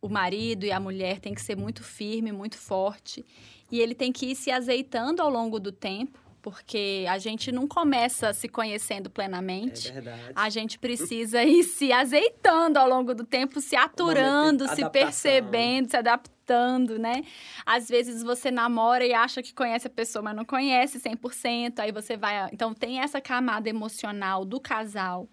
o 0.00 0.08
marido 0.08 0.64
e 0.64 0.72
a 0.72 0.80
mulher 0.80 1.20
tem 1.20 1.34
que 1.34 1.42
ser 1.42 1.56
muito 1.56 1.82
firme, 1.82 2.32
muito 2.32 2.56
forte, 2.56 3.24
e 3.70 3.80
ele 3.80 3.94
tem 3.94 4.12
que 4.12 4.26
ir 4.26 4.34
se 4.34 4.50
azeitando 4.50 5.20
ao 5.20 5.28
longo 5.28 5.60
do 5.60 5.72
tempo, 5.72 6.18
porque 6.40 7.04
a 7.08 7.18
gente 7.18 7.52
não 7.52 7.66
começa 7.66 8.32
se 8.32 8.48
conhecendo 8.48 9.10
plenamente. 9.10 9.88
É 9.88 9.92
verdade. 9.92 10.32
A 10.34 10.48
gente 10.48 10.78
precisa 10.78 11.42
ir 11.44 11.64
se 11.64 11.92
azeitando 11.92 12.78
ao 12.78 12.88
longo 12.88 13.14
do 13.14 13.24
tempo, 13.24 13.60
se 13.60 13.76
aturando, 13.76 14.68
se 14.68 14.88
percebendo, 14.90 15.90
se 15.90 15.96
adaptando, 15.96 16.98
né? 16.98 17.24
Às 17.64 17.88
vezes 17.88 18.22
você 18.22 18.50
namora 18.50 19.06
e 19.06 19.12
acha 19.12 19.42
que 19.42 19.54
conhece 19.54 19.86
a 19.86 19.90
pessoa, 19.90 20.22
mas 20.22 20.36
não 20.36 20.44
conhece 20.44 20.98
100%, 20.98 21.78
aí 21.78 21.92
você 21.92 22.16
vai, 22.16 22.48
então 22.52 22.74
tem 22.74 23.00
essa 23.00 23.20
camada 23.20 23.68
emocional 23.68 24.44
do 24.44 24.60
casal. 24.60 25.28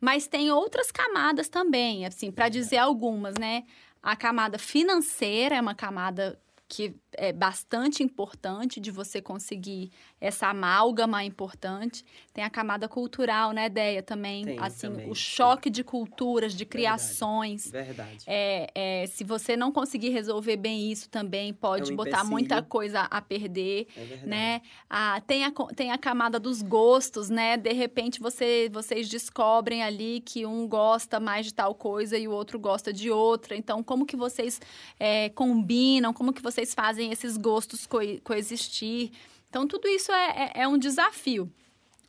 Mas 0.00 0.26
tem 0.26 0.50
outras 0.50 0.92
camadas 0.92 1.48
também, 1.48 2.04
assim, 2.04 2.30
para 2.30 2.48
dizer 2.48 2.76
algumas, 2.76 3.36
né? 3.38 3.64
A 4.02 4.14
camada 4.14 4.58
financeira 4.58 5.56
é 5.56 5.60
uma 5.60 5.74
camada 5.74 6.38
que 6.68 6.94
é 7.16 7.32
bastante 7.32 8.02
importante 8.02 8.80
de 8.80 8.90
você 8.90 9.20
conseguir 9.20 9.90
essa 10.20 10.48
amálgama 10.48 11.24
importante. 11.24 12.04
Tem 12.32 12.42
a 12.42 12.50
camada 12.50 12.88
cultural, 12.88 13.52
né, 13.52 13.68
Deia, 13.68 14.02
também. 14.02 14.44
Tem, 14.44 14.58
assim, 14.58 14.88
também, 14.88 15.10
o 15.10 15.14
choque 15.14 15.68
de 15.68 15.84
culturas, 15.84 16.54
de 16.54 16.64
criações. 16.64 17.70
Verdade. 17.70 18.24
É, 18.26 18.70
é, 18.74 19.06
se 19.06 19.24
você 19.24 19.56
não 19.56 19.70
conseguir 19.70 20.10
resolver 20.10 20.56
bem 20.56 20.90
isso 20.90 21.08
também, 21.08 21.52
pode 21.52 21.90
é 21.90 21.92
um 21.92 21.96
botar 21.96 22.24
muita 22.24 22.62
coisa 22.62 23.02
a 23.02 23.20
perder, 23.20 23.86
é 23.96 24.26
né? 24.26 24.62
Ah, 24.88 25.20
tem, 25.26 25.44
a, 25.44 25.52
tem 25.74 25.90
a 25.90 25.98
camada 25.98 26.40
dos 26.40 26.62
gostos, 26.62 27.28
né? 27.28 27.56
De 27.56 27.72
repente 27.72 28.20
você, 28.20 28.70
vocês 28.72 29.08
descobrem 29.08 29.82
ali 29.82 30.20
que 30.20 30.46
um 30.46 30.66
gosta 30.66 31.20
mais 31.20 31.46
de 31.46 31.54
tal 31.54 31.74
coisa 31.74 32.16
e 32.16 32.26
o 32.26 32.32
outro 32.32 32.58
gosta 32.58 32.92
de 32.92 33.10
outra. 33.10 33.56
Então, 33.56 33.82
como 33.82 34.06
que 34.06 34.16
vocês 34.16 34.60
é, 34.98 35.28
combinam? 35.30 36.12
Como 36.12 36.32
que 36.32 36.42
vocês 36.42 36.72
fazem 36.72 37.03
esses 37.12 37.36
gostos 37.36 37.86
co 37.86 37.98
coexistir? 38.22 39.12
Então, 39.48 39.66
tudo 39.66 39.86
isso 39.88 40.10
é, 40.12 40.52
é, 40.54 40.62
é 40.62 40.68
um 40.68 40.78
desafio. 40.78 41.50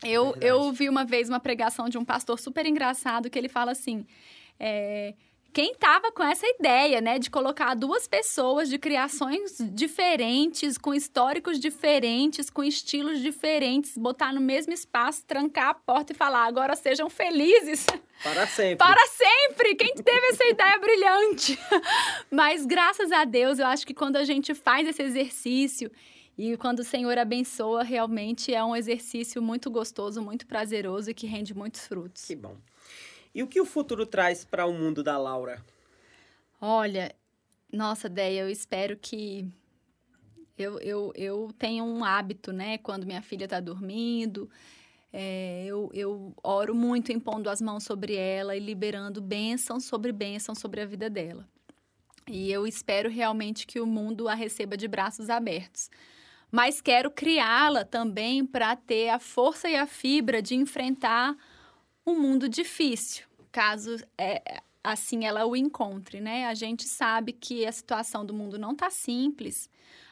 Eu, 0.03 0.35
é 0.41 0.49
eu 0.51 0.71
vi 0.71 0.89
uma 0.89 1.05
vez 1.05 1.29
uma 1.29 1.39
pregação 1.39 1.87
de 1.87 1.97
um 1.97 2.05
pastor 2.05 2.39
super 2.39 2.65
engraçado 2.65 3.29
que 3.29 3.37
ele 3.37 3.49
fala 3.49 3.71
assim: 3.71 4.05
é, 4.59 5.13
quem 5.55 5.71
estava 5.71 6.11
com 6.11 6.21
essa 6.21 6.45
ideia, 6.45 6.99
né, 6.99 7.17
de 7.17 7.29
colocar 7.29 7.73
duas 7.75 8.05
pessoas 8.05 8.67
de 8.67 8.77
criações 8.77 9.55
diferentes, 9.71 10.77
com 10.77 10.93
históricos 10.93 11.61
diferentes, 11.61 12.49
com 12.49 12.61
estilos 12.61 13.21
diferentes, 13.21 13.97
botar 13.97 14.33
no 14.33 14.41
mesmo 14.41 14.73
espaço, 14.73 15.23
trancar 15.25 15.69
a 15.69 15.73
porta 15.73 16.11
e 16.11 16.15
falar: 16.15 16.45
agora 16.45 16.75
sejam 16.75 17.09
felizes. 17.09 17.85
Para 18.21 18.45
sempre. 18.45 18.75
Para 18.75 19.07
sempre! 19.07 19.75
Quem 19.75 19.93
teve 19.95 20.27
essa 20.27 20.43
ideia 20.43 20.77
brilhante? 20.77 21.57
Mas 22.29 22.65
graças 22.65 23.09
a 23.13 23.23
Deus, 23.23 23.57
eu 23.57 23.65
acho 23.65 23.87
que 23.87 23.93
quando 23.93 24.17
a 24.17 24.25
gente 24.25 24.53
faz 24.53 24.85
esse 24.85 25.03
exercício 25.03 25.89
e 26.37 26.57
quando 26.57 26.79
o 26.79 26.83
Senhor 26.83 27.17
abençoa, 27.17 27.81
realmente 27.81 28.53
é 28.53 28.61
um 28.61 28.75
exercício 28.75 29.41
muito 29.41 29.71
gostoso, 29.71 30.21
muito 30.21 30.45
prazeroso 30.45 31.11
e 31.11 31.13
que 31.13 31.25
rende 31.25 31.53
muitos 31.53 31.87
frutos. 31.87 32.25
Que 32.25 32.35
bom. 32.35 32.57
E 33.35 33.43
o 33.43 33.47
que 33.47 33.59
o 33.59 33.65
futuro 33.65 34.05
traz 34.05 34.45
para 34.45 34.65
o 34.65 34.71
mundo 34.71 35.03
da 35.03 35.17
Laura? 35.17 35.61
Olha, 36.61 37.13
nossa, 37.71 38.07
Deia, 38.07 38.43
eu 38.43 38.49
espero 38.49 38.95
que. 38.95 39.45
Eu, 40.57 40.79
eu, 40.79 41.11
eu 41.15 41.49
tenho 41.59 41.83
um 41.83 42.05
hábito, 42.05 42.53
né? 42.53 42.77
Quando 42.77 43.05
minha 43.05 43.21
filha 43.21 43.43
está 43.43 43.59
dormindo, 43.59 44.49
é, 45.11 45.65
eu, 45.65 45.89
eu 45.93 46.33
oro 46.41 46.73
muito 46.73 47.11
impondo 47.11 47.49
as 47.49 47.61
mãos 47.61 47.83
sobre 47.83 48.15
ela 48.15 48.55
e 48.55 48.59
liberando 48.61 49.21
bênção 49.21 49.81
sobre 49.81 50.13
bênção 50.13 50.55
sobre 50.55 50.79
a 50.79 50.85
vida 50.85 51.09
dela. 51.09 51.45
E 52.25 52.49
eu 52.49 52.65
espero 52.65 53.09
realmente 53.09 53.67
que 53.67 53.81
o 53.81 53.85
mundo 53.85 54.29
a 54.29 54.33
receba 54.33 54.77
de 54.77 54.87
braços 54.87 55.29
abertos. 55.29 55.89
Mas 56.49 56.79
quero 56.79 57.11
criá-la 57.11 57.83
também 57.83 58.45
para 58.45 58.77
ter 58.77 59.09
a 59.09 59.19
força 59.19 59.69
e 59.69 59.75
a 59.75 59.85
fibra 59.85 60.41
de 60.41 60.55
enfrentar 60.55 61.35
um 62.05 62.19
mundo 62.19 62.47
difícil, 62.47 63.25
caso 63.51 63.97
é, 64.17 64.61
assim 64.83 65.25
ela 65.25 65.45
o 65.45 65.55
encontre, 65.55 66.21
né? 66.21 66.45
A 66.45 66.53
gente 66.53 66.83
sabe 66.87 67.33
que 67.33 67.65
a 67.65 67.71
situação 67.71 68.25
do 68.25 68.33
mundo 68.33 68.57
não 68.59 68.71
está 68.71 68.89
simples. 68.89 69.69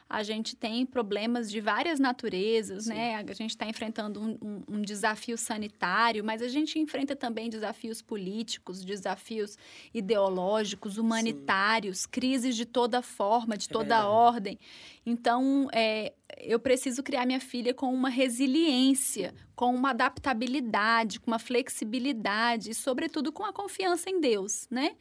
A 0.08 0.22
gente 0.22 0.54
tem 0.54 0.84
problemas 0.84 1.50
de 1.50 1.60
várias 1.60 1.98
naturezas, 1.98 2.84
Sim. 2.84 2.90
né? 2.90 3.16
A 3.16 3.32
gente 3.32 3.50
está 3.50 3.66
enfrentando 3.66 4.20
um, 4.20 4.38
um, 4.42 4.62
um, 4.76 4.82
desafio 4.82 5.36
sanitário, 5.36 6.22
mas 6.22 6.42
a 6.42 6.48
gente 6.48 6.78
enfrenta 6.78 7.16
também 7.16 7.48
desafios 7.48 8.02
políticos, 8.02 8.84
desafios 8.84 9.56
ideológicos, 9.92 10.98
humanitários, 10.98 12.00
Sim. 12.00 12.08
crises 12.10 12.54
de 12.54 12.66
toda 12.66 13.00
forma, 13.00 13.56
de 13.56 13.66
é 13.66 13.72
toda 13.72 13.96
é 13.96 14.04
ordem. 14.04 14.58
Então, 15.06 15.68
é, 15.72 16.12
eu 16.38 16.60
preciso 16.60 17.02
criar 17.02 17.26
minha 17.26 17.40
filha 17.40 17.72
com 17.72 17.92
uma 17.92 18.08
resiliência, 18.08 19.34
com 19.56 19.74
uma 19.74 19.90
adaptabilidade, 19.90 21.18
com 21.18 21.30
uma 21.30 21.38
flexibilidade 21.38 22.70
e, 22.70 22.74
sobretudo, 22.74 23.32
com 23.32 23.44
a 23.44 23.52
confiança 23.52 24.10
em 24.10 24.20
Deus, 24.20 24.66
né? 24.70 24.96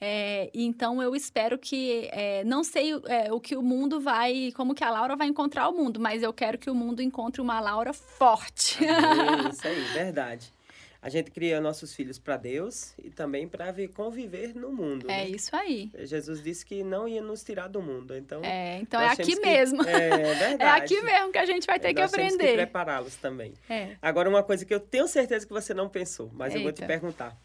É, 0.00 0.50
então 0.54 1.02
eu 1.02 1.14
espero 1.16 1.58
que 1.58 2.08
é, 2.12 2.44
não 2.44 2.62
sei 2.62 2.92
é, 3.06 3.32
o 3.32 3.40
que 3.40 3.56
o 3.56 3.62
mundo 3.62 4.00
vai, 4.00 4.52
como 4.54 4.74
que 4.74 4.84
a 4.84 4.90
Laura 4.90 5.16
vai 5.16 5.26
encontrar 5.26 5.68
o 5.68 5.72
mundo, 5.72 5.98
mas 5.98 6.22
eu 6.22 6.32
quero 6.32 6.56
que 6.56 6.70
o 6.70 6.74
mundo 6.74 7.02
encontre 7.02 7.40
uma 7.40 7.58
Laura 7.60 7.92
forte. 7.92 8.78
É 8.84 9.48
isso 9.50 9.66
aí, 9.66 9.80
verdade. 9.92 10.52
A 11.00 11.08
gente 11.08 11.30
cria 11.30 11.60
nossos 11.60 11.94
filhos 11.94 12.18
para 12.18 12.36
Deus 12.36 12.92
e 12.98 13.08
também 13.08 13.46
para 13.46 13.72
conviver 13.94 14.52
no 14.54 14.72
mundo. 14.72 15.08
É 15.08 15.24
né? 15.24 15.28
isso 15.28 15.54
aí. 15.54 15.92
Jesus 15.96 16.42
disse 16.42 16.66
que 16.66 16.82
não 16.82 17.06
ia 17.06 17.22
nos 17.22 17.44
tirar 17.44 17.68
do 17.68 17.80
mundo. 17.80 18.16
Então, 18.16 18.42
é, 18.42 18.78
então 18.80 19.00
é 19.00 19.06
aqui 19.06 19.36
que, 19.36 19.40
mesmo. 19.40 19.82
É, 19.82 20.34
verdade. 20.34 20.58
É 20.62 20.68
aqui 20.68 21.00
mesmo 21.00 21.30
que 21.30 21.38
a 21.38 21.46
gente 21.46 21.66
vai 21.66 21.78
ter 21.78 21.94
que 21.94 22.00
aprender. 22.00 22.36
Temos 22.36 22.50
que 22.50 22.56
prepará-los 22.56 23.14
também. 23.14 23.54
É. 23.70 23.96
Agora, 24.02 24.28
uma 24.28 24.42
coisa 24.42 24.64
que 24.64 24.74
eu 24.74 24.80
tenho 24.80 25.06
certeza 25.06 25.46
que 25.46 25.52
você 25.52 25.72
não 25.72 25.88
pensou, 25.88 26.30
mas 26.34 26.48
Eita. 26.48 26.58
eu 26.58 26.62
vou 26.64 26.72
te 26.72 26.84
perguntar. 26.84 27.36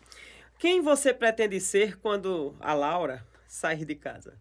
Quem 0.64 0.80
você 0.80 1.14
pretende 1.14 1.60
ser 1.60 1.98
quando 1.98 2.56
a 2.62 2.74
Laura 2.74 3.28
sair 3.46 3.84
de 3.84 3.96
casa? 3.96 4.40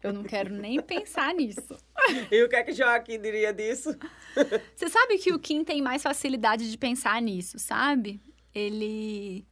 Eu 0.00 0.12
não 0.12 0.22
quero 0.22 0.54
nem 0.54 0.80
pensar 0.80 1.34
nisso. 1.34 1.76
E 2.30 2.44
o 2.44 2.48
que 2.48 2.54
é 2.54 2.62
que 2.62 2.72
Joaquim 2.72 3.20
diria 3.20 3.52
disso? 3.52 3.90
Você 4.76 4.88
sabe 4.88 5.18
que 5.18 5.32
o 5.32 5.40
Kim 5.40 5.64
tem 5.64 5.82
mais 5.82 6.04
facilidade 6.04 6.70
de 6.70 6.78
pensar 6.78 7.20
nisso, 7.20 7.58
sabe? 7.58 8.20
Ele 8.54 9.44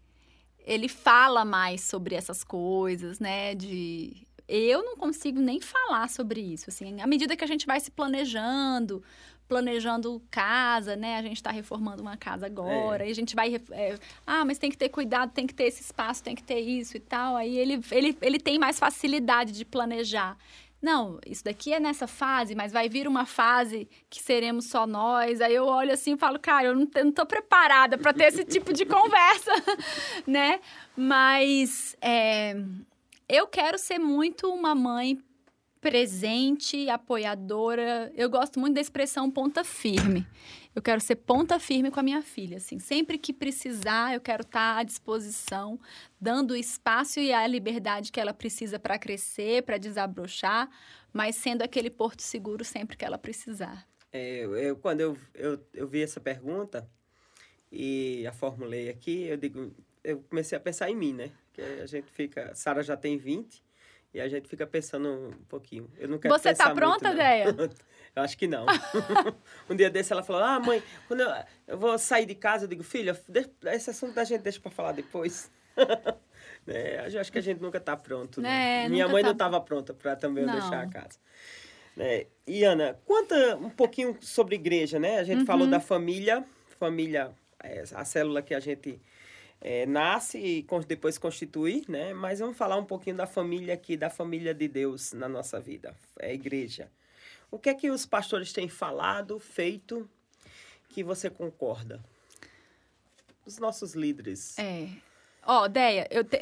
ele 0.65 0.89
fala 0.89 1.45
mais 1.45 1.81
sobre 1.81 2.15
essas 2.15 2.45
coisas, 2.45 3.19
né? 3.19 3.57
De 3.57 4.25
eu 4.47 4.85
não 4.85 4.97
consigo 4.97 5.41
nem 5.41 5.61
falar 5.61 6.09
sobre 6.09 6.41
isso, 6.41 6.67
assim, 6.69 7.01
à 7.01 7.07
medida 7.09 7.37
que 7.37 7.43
a 7.43 7.49
gente 7.49 7.67
vai 7.67 7.81
se 7.81 7.91
planejando, 7.91 9.03
planejando 9.49 10.23
casa, 10.31 10.97
né? 10.97 11.17
A 11.17 11.23
gente 11.23 11.37
está 11.37 11.51
reformando 11.51 12.03
uma 12.03 12.17
casa 12.17 12.47
agora, 12.47 13.05
é. 13.05 13.09
e 13.09 13.11
a 13.11 13.15
gente 13.15 13.35
vai. 13.35 13.61
É, 13.73 13.99
ah, 14.27 14.45
mas 14.45 14.59
tem 14.59 14.71
que 14.71 14.77
ter 14.77 14.89
cuidado, 14.89 15.33
tem 15.33 15.47
que 15.47 15.55
ter 15.55 15.65
esse 15.65 15.83
espaço, 15.83 16.23
tem 16.23 16.35
que 16.35 16.43
ter 16.43 16.61
isso 16.61 16.97
e 16.97 17.01
tal. 17.01 17.37
Aí 17.37 17.57
ele, 17.57 17.81
ele, 17.91 18.17
ele 18.21 18.39
tem 18.39 18.59
mais 18.59 18.79
facilidade 18.79 19.53
de 19.53 19.65
planejar. 19.65 20.37
Não, 20.85 21.19
isso 21.25 21.43
daqui 21.43 21.73
é 21.73 21.81
nessa 21.81 22.07
fase, 22.07 22.55
mas 22.55 22.71
vai 22.71 22.91
vir 22.91 23.09
uma 23.09 23.25
fase 23.25 23.89
que 24.11 24.23
seremos 24.23 24.67
só 24.67 24.87
nós. 24.87 25.41
Aí 25.41 25.55
eu 25.55 25.65
olho 25.65 25.91
assim 25.91 26.13
e 26.13 26.19
falo, 26.19 26.39
cara, 26.39 26.67
eu 26.67 26.75
não, 26.75 26.87
eu 26.95 27.05
não 27.07 27.13
tô 27.13 27.25
preparada 27.25 27.97
para 27.97 28.13
ter 28.13 28.25
esse 28.25 28.45
tipo 28.45 28.71
de 28.71 28.85
conversa, 28.85 29.51
né? 30.27 30.61
Mas 30.95 31.97
é, 32.03 32.55
eu 33.27 33.47
quero 33.47 33.79
ser 33.79 33.99
muito 33.99 34.53
uma 34.53 34.75
mãe 34.75 35.19
presente, 35.85 36.89
apoiadora. 36.89 38.11
Eu 38.17 38.31
gosto 38.31 38.59
muito 38.59 38.77
da 38.77 38.81
expressão 38.81 39.31
ponta 39.31 39.63
firme. 39.63 40.27
Eu 40.75 40.81
quero 40.81 40.99
ser 40.99 41.17
ponta 41.17 41.61
firme 41.61 41.91
com 41.91 42.01
a 42.01 42.03
minha 42.03 42.23
filha, 42.23 42.57
assim. 42.57 42.79
Sempre 42.79 43.19
que 43.19 43.35
precisar, 43.35 44.15
eu 44.15 44.21
quero 44.21 44.41
estar 44.41 44.79
à 44.79 44.83
disposição, 44.83 45.79
dando 46.19 46.53
o 46.53 46.57
espaço 46.57 47.21
e 47.21 47.35
a 47.35 47.47
liberdade 47.47 48.11
que 48.11 48.19
ela 48.19 48.33
precisa 48.33 48.79
para 48.79 48.99
crescer, 48.99 49.63
para 49.63 49.77
desabrochar, 49.77 50.71
mas 51.13 51.37
sendo 51.37 51.61
aquele 51.61 51.91
porto 51.91 52.23
seguro 52.23 52.65
sempre 52.65 52.97
que 52.97 53.05
ela 53.05 53.19
precisar. 53.19 53.87
É, 54.11 54.39
eu, 54.39 54.77
quando 54.77 55.03
eu, 55.03 55.19
eu, 55.35 55.61
eu 55.75 55.87
vi 55.87 56.03
essa 56.03 56.19
pergunta 56.19 56.89
e 57.71 58.27
a 58.27 58.33
formulei 58.33 58.89
aqui, 58.89 59.25
eu 59.25 59.37
digo, 59.37 59.71
eu 60.03 60.25
comecei 60.31 60.57
a 60.57 60.61
pensar 60.63 60.91
em 60.91 60.97
mim, 60.97 61.13
né? 61.13 61.31
Que 61.53 61.61
a 61.61 61.87
gente 61.87 62.11
fica, 62.11 62.55
Sara 62.55 62.83
já 62.83 62.97
tem 62.97 63.19
20, 63.19 63.63
e 64.15 64.21
a 64.21 64.29
gente 64.29 64.49
fica 64.49 64.65
pensando 64.65 65.09
um 65.09 65.45
pouquinho. 65.49 65.91
Eu 65.99 66.09
não 66.09 66.19
quero 66.19 66.33
Você 66.33 66.51
está 66.51 66.73
pronta, 66.73 67.13
Deia? 67.13 67.47
eu 68.15 68.23
acho 68.23 68.39
que 68.39 68.47
não. 68.47 68.65
um 69.69 69.75
dia 69.75 69.91
desse 69.91 70.13
ela 70.13 70.23
falou: 70.23 70.41
Ah, 70.41 70.61
mãe, 70.61 70.81
quando 71.09 71.21
eu, 71.23 71.31
eu 71.67 71.77
vou 71.77 71.99
sair 71.99 72.25
de 72.25 72.37
casa, 72.37 72.65
eu 72.65 72.69
digo, 72.69 72.85
filha, 72.85 73.21
esse 73.73 73.91
assunto 73.91 74.15
da 74.15 74.23
gente 74.23 74.43
deixa 74.43 74.61
para 74.61 74.71
falar 74.71 74.93
depois. 74.93 75.51
é, 76.69 77.09
eu 77.13 77.21
acho 77.21 77.33
que 77.33 77.39
a 77.39 77.43
gente 77.43 77.61
nunca 77.61 77.79
está 77.79 77.97
pronto. 77.97 78.41
Né? 78.41 78.85
É, 78.85 78.89
Minha 78.89 79.09
mãe 79.09 79.21
tá... 79.21 79.29
não 79.29 79.33
estava 79.33 79.61
pronta 79.61 79.93
para 79.93 80.15
também 80.15 80.47
não. 80.47 80.53
deixar 80.53 80.81
a 80.81 80.89
casa. 80.89 81.19
É, 81.99 82.29
e 82.47 82.63
Ana, 82.63 82.97
conta 83.05 83.57
um 83.57 83.71
pouquinho 83.71 84.17
sobre 84.21 84.55
igreja, 84.55 85.01
né? 85.01 85.19
A 85.19 85.25
gente 85.25 85.41
uhum. 85.41 85.47
falou 85.47 85.67
da 85.67 85.81
família, 85.81 86.45
família, 86.79 87.33
é, 87.61 87.83
a 87.95 88.05
célula 88.05 88.43
que 88.43 88.55
a 88.55 88.61
gente 88.61 89.01
é, 89.65 89.87
nasce 89.87 90.39
e 90.39 90.67
depois 90.87 91.17
constitui, 91.17 91.87
né? 91.89 92.13
Mas 92.13 92.39
vamos 92.39 92.57
falar 92.57 92.77
um 92.77 92.85
pouquinho 92.85 93.17
da 93.17 93.27
família 93.27 93.73
aqui, 93.73 93.97
da 93.97 94.11
família 94.11 94.53
de 94.53 94.69
Deus 94.69 95.15
na 95.15 95.27
nossa 95.27 95.59
vida, 95.59 95.97
é 96.19 96.31
a 96.31 96.35
igreja. 96.35 96.93
O 97.51 97.59
que 97.59 97.71
é 97.71 97.75
que 97.75 97.91
os 97.91 98.05
pastores 98.05 98.53
têm 98.53 98.69
falado, 98.69 99.39
feito, 99.39 100.07
que 100.91 101.03
você 101.03 101.31
concorda? 101.31 102.05
Os 103.47 103.59
nossos 103.59 103.95
líderes. 103.95 104.59
É. 104.59 104.89
Ó, 105.47 105.65
oh, 105.65 105.69
Deia, 105.69 106.07
eu 106.11 106.25
te, 106.25 106.39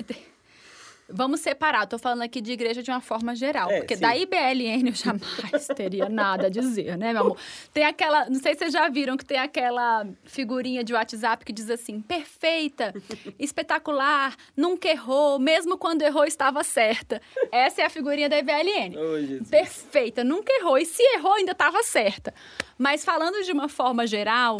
Vamos 1.12 1.40
separar, 1.40 1.84
estou 1.84 1.98
falando 1.98 2.22
aqui 2.22 2.40
de 2.40 2.52
igreja 2.52 2.82
de 2.82 2.90
uma 2.90 3.00
forma 3.00 3.34
geral, 3.34 3.70
é, 3.70 3.78
porque 3.78 3.94
sim. 3.94 4.00
da 4.00 4.16
IBLN 4.16 4.88
eu 4.88 4.94
jamais 4.94 5.66
teria 5.76 6.08
nada 6.08 6.46
a 6.46 6.50
dizer, 6.50 6.96
né, 6.96 7.12
meu 7.12 7.22
amor? 7.22 7.38
Tem 7.72 7.84
aquela, 7.84 8.28
não 8.28 8.40
sei 8.40 8.54
se 8.54 8.60
vocês 8.60 8.72
já 8.72 8.88
viram 8.88 9.16
que 9.16 9.24
tem 9.24 9.38
aquela 9.38 10.06
figurinha 10.24 10.82
de 10.82 10.94
WhatsApp 10.94 11.44
que 11.44 11.52
diz 11.52 11.70
assim: 11.70 12.00
perfeita, 12.00 12.94
espetacular, 13.38 14.34
nunca 14.56 14.88
errou, 14.88 15.38
mesmo 15.38 15.76
quando 15.76 16.02
errou 16.02 16.24
estava 16.24 16.64
certa. 16.64 17.20
Essa 17.50 17.82
é 17.82 17.84
a 17.84 17.90
figurinha 17.90 18.28
da 18.28 18.38
IBLN. 18.38 18.96
Oh, 18.96 19.44
perfeita, 19.50 20.24
nunca 20.24 20.52
errou, 20.52 20.78
e 20.78 20.86
se 20.86 21.02
errou 21.14 21.34
ainda 21.34 21.52
estava 21.52 21.82
certa. 21.82 22.32
Mas 22.78 23.04
falando 23.04 23.44
de 23.44 23.52
uma 23.52 23.68
forma 23.68 24.06
geral, 24.06 24.56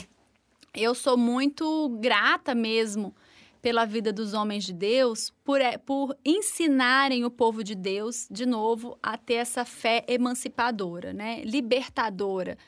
eu 0.75 0.95
sou 0.95 1.17
muito 1.17 1.89
grata 2.01 2.55
mesmo 2.55 3.15
pela 3.63 3.85
vida 3.85 4.13
dos 4.13 4.35
homens 4.35 4.65
de 4.65 4.73
Deus, 4.73 5.33
por, 5.45 5.61
é, 5.61 5.79
por 5.79 6.19
ensinarem 6.25 7.25
o 7.25 7.31
povo 7.31 7.63
de 7.63 7.77
Deus, 7.77 8.27
de 8.29 8.45
novo, 8.45 8.99
a 9.01 9.17
ter 9.17 9.35
essa 9.35 9.65
fé 9.65 10.05
emancipadora, 10.09 11.13
né? 11.13 11.43
libertadora. 11.45 12.59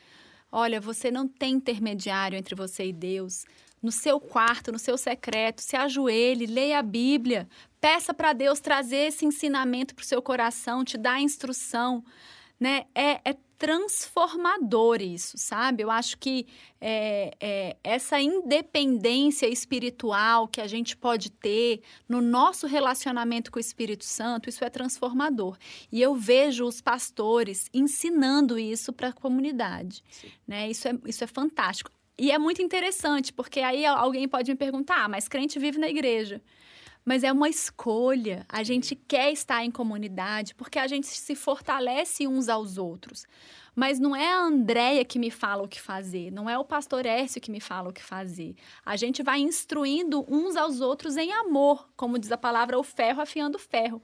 Olha, 0.53 0.80
você 0.80 1.11
não 1.11 1.26
tem 1.26 1.55
intermediário 1.55 2.38
entre 2.38 2.55
você 2.55 2.86
e 2.86 2.92
Deus. 2.92 3.45
No 3.82 3.90
seu 3.90 4.20
quarto, 4.20 4.70
no 4.70 4.78
seu 4.78 4.97
secreto, 4.97 5.61
se 5.61 5.76
ajoelhe, 5.76 6.47
leia 6.47 6.78
a 6.78 6.82
Bíblia, 6.82 7.49
peça 7.80 8.14
para 8.14 8.32
Deus 8.32 8.61
trazer 8.61 9.09
esse 9.09 9.26
ensinamento 9.26 9.97
para 9.97 10.05
o 10.05 10.07
seu 10.07 10.22
coração, 10.22 10.84
te 10.84 10.97
dar 10.97 11.14
a 11.14 11.20
instrução. 11.20 12.05
Né? 12.59 12.86
É, 12.95 13.20
é 13.28 13.36
transformador 13.64 15.00
isso, 15.00 15.38
sabe? 15.38 15.82
Eu 15.82 15.90
acho 15.90 16.18
que 16.18 16.46
é, 16.78 17.34
é, 17.40 17.76
essa 17.82 18.20
independência 18.20 19.46
espiritual 19.46 20.46
que 20.46 20.60
a 20.60 20.66
gente 20.66 20.94
pode 20.94 21.30
ter 21.30 21.80
no 22.06 22.20
nosso 22.20 22.66
relacionamento 22.66 23.50
com 23.50 23.56
o 23.56 23.60
Espírito 23.60 24.04
Santo, 24.04 24.50
isso 24.50 24.62
é 24.62 24.68
transformador. 24.68 25.56
E 25.90 26.02
eu 26.02 26.14
vejo 26.14 26.66
os 26.66 26.82
pastores 26.82 27.70
ensinando 27.72 28.58
isso 28.58 28.92
para 28.92 29.08
a 29.08 29.12
comunidade. 29.14 30.04
Né? 30.46 30.68
Isso, 30.68 30.86
é, 30.86 30.98
isso 31.06 31.24
é 31.24 31.26
fantástico. 31.26 31.90
E 32.18 32.30
é 32.30 32.38
muito 32.38 32.60
interessante, 32.60 33.32
porque 33.32 33.60
aí 33.60 33.86
alguém 33.86 34.28
pode 34.28 34.50
me 34.50 34.58
perguntar, 34.58 35.04
ah, 35.04 35.08
mas 35.08 35.26
crente 35.26 35.58
vive 35.58 35.78
na 35.78 35.88
igreja. 35.88 36.42
Mas 37.05 37.22
é 37.22 37.30
uma 37.30 37.48
escolha. 37.48 38.46
A 38.48 38.62
gente 38.62 38.94
quer 38.96 39.30
estar 39.32 39.64
em 39.64 39.70
comunidade 39.70 40.55
porque 40.55 40.78
a 40.78 40.86
gente 40.86 41.07
se 41.07 41.34
fortalece 41.34 42.26
uns 42.26 42.48
aos 42.48 42.78
outros. 42.78 43.26
Mas 43.74 43.98
não 43.98 44.14
é 44.14 44.32
a 44.32 44.40
Andréia 44.40 45.05
que 45.05 45.18
me 45.18 45.30
fala 45.30 45.64
o 45.64 45.68
que 45.68 45.80
fazer, 45.80 46.30
não 46.30 46.48
é 46.48 46.57
o 46.57 46.64
pastor 46.64 47.05
Écio 47.05 47.40
que 47.40 47.50
me 47.50 47.61
fala 47.61 47.90
o 47.90 47.92
que 47.92 48.02
fazer. 48.02 48.55
A 48.86 48.96
gente 48.96 49.22
vai 49.22 49.40
instruindo 49.40 50.24
uns 50.28 50.57
aos 50.57 50.80
outros 50.80 51.16
em 51.16 51.32
amor, 51.32 51.88
como 51.96 52.18
diz 52.18 52.30
a 52.30 52.38
palavra, 52.38 52.78
o 52.78 52.84
ferro 52.84 53.20
afiando 53.20 53.59
o 53.59 53.61
ferro. 53.61 54.00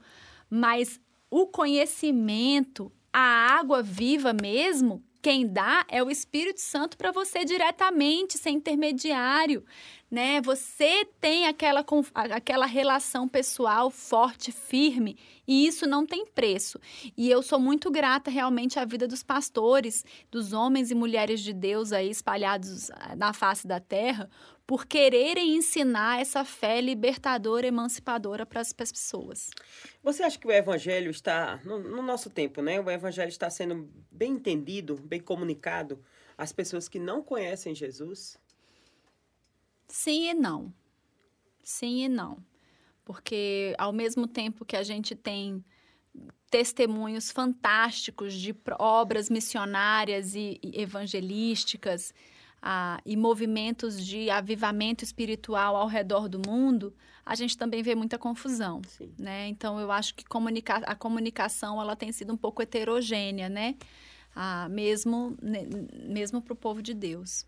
Mas 0.49 0.99
o 1.29 1.47
conhecimento, 1.47 2.91
a 3.13 3.55
água 3.57 3.81
viva 3.81 4.33
mesmo, 4.33 5.01
quem 5.21 5.47
dá 5.47 5.85
é 5.87 6.03
o 6.03 6.09
Espírito 6.09 6.59
Santo 6.59 6.97
para 6.97 7.11
você 7.11 7.45
diretamente, 7.45 8.37
sem 8.37 8.57
intermediário, 8.57 9.63
né? 10.11 10.41
Você 10.41 11.07
tem 11.21 11.47
aquela, 11.47 11.85
aquela 12.13 12.65
relação 12.65 13.29
pessoal 13.29 13.89
forte, 13.89 14.51
firme, 14.51 15.17
e 15.47 15.65
isso 15.65 15.87
não 15.87 16.05
tem 16.05 16.25
preço. 16.25 16.77
E 17.15 17.31
eu 17.31 17.41
sou 17.41 17.57
muito 17.57 17.89
grata 17.89 18.29
realmente 18.29 18.77
à 18.77 18.83
vida 18.83 19.07
dos 19.07 19.23
pastores, 19.23 20.03
dos 20.29 20.51
homens 20.51 20.91
e 20.91 20.95
mulheres 20.95 21.39
de 21.39 21.53
Deus 21.53 21.93
aí 21.93 22.09
espalhados 22.09 22.91
ah, 22.91 23.15
na 23.15 23.31
face 23.31 23.65
da 23.65 23.79
terra, 23.79 24.29
por 24.67 24.85
quererem 24.85 25.55
ensinar 25.55 26.19
essa 26.19 26.43
fé 26.43 26.81
libertadora, 26.81 27.67
emancipadora 27.67 28.45
para 28.45 28.61
as 28.61 28.73
pessoas. 28.73 29.49
Você 30.03 30.23
acha 30.23 30.37
que 30.37 30.47
o 30.47 30.51
evangelho 30.51 31.09
está, 31.09 31.59
no, 31.63 31.79
no, 31.79 32.01
nosso 32.01 32.29
tempo, 32.29 32.61
né? 32.61 32.79
O 32.79 32.89
evangelho 32.89 33.29
está 33.29 33.49
sendo 33.49 33.89
bem 34.11 34.33
entendido, 34.33 34.95
bem 34.95 35.19
comunicado 35.19 36.01
às 36.37 36.51
pessoas 36.51 36.87
que 36.87 36.99
não 36.99 37.21
conhecem 37.21 37.73
Jesus? 37.73 38.37
Sim 39.91 40.29
e 40.29 40.33
não. 40.33 40.73
Sim 41.61 42.05
e 42.05 42.09
não. 42.09 42.37
Porque 43.03 43.75
ao 43.77 43.91
mesmo 43.91 44.25
tempo 44.25 44.63
que 44.63 44.77
a 44.77 44.83
gente 44.83 45.13
tem 45.13 45.63
testemunhos 46.49 47.29
fantásticos 47.29 48.33
de 48.33 48.55
obras 48.79 49.29
missionárias 49.29 50.33
e, 50.33 50.59
e 50.63 50.81
evangelísticas, 50.81 52.13
ah, 52.61 53.01
e 53.05 53.17
movimentos 53.17 54.05
de 54.05 54.29
avivamento 54.29 55.03
espiritual 55.03 55.75
ao 55.75 55.87
redor 55.87 56.29
do 56.29 56.39
mundo, 56.39 56.95
a 57.25 57.35
gente 57.35 57.57
também 57.57 57.83
vê 57.83 57.93
muita 57.93 58.17
confusão, 58.17 58.81
Sim. 58.87 59.13
né? 59.17 59.47
Então 59.47 59.79
eu 59.79 59.91
acho 59.91 60.15
que 60.15 60.23
comunica 60.23 60.75
a 60.77 60.95
comunicação 60.95 61.81
ela 61.81 61.95
tem 61.95 62.11
sido 62.11 62.31
um 62.33 62.37
pouco 62.37 62.61
heterogênea, 62.61 63.49
né? 63.49 63.75
Ah, 64.33 64.69
mesmo 64.69 65.35
mesmo 66.07 66.41
para 66.41 66.53
o 66.53 66.55
povo 66.55 66.81
de 66.81 66.93
Deus. 66.93 67.45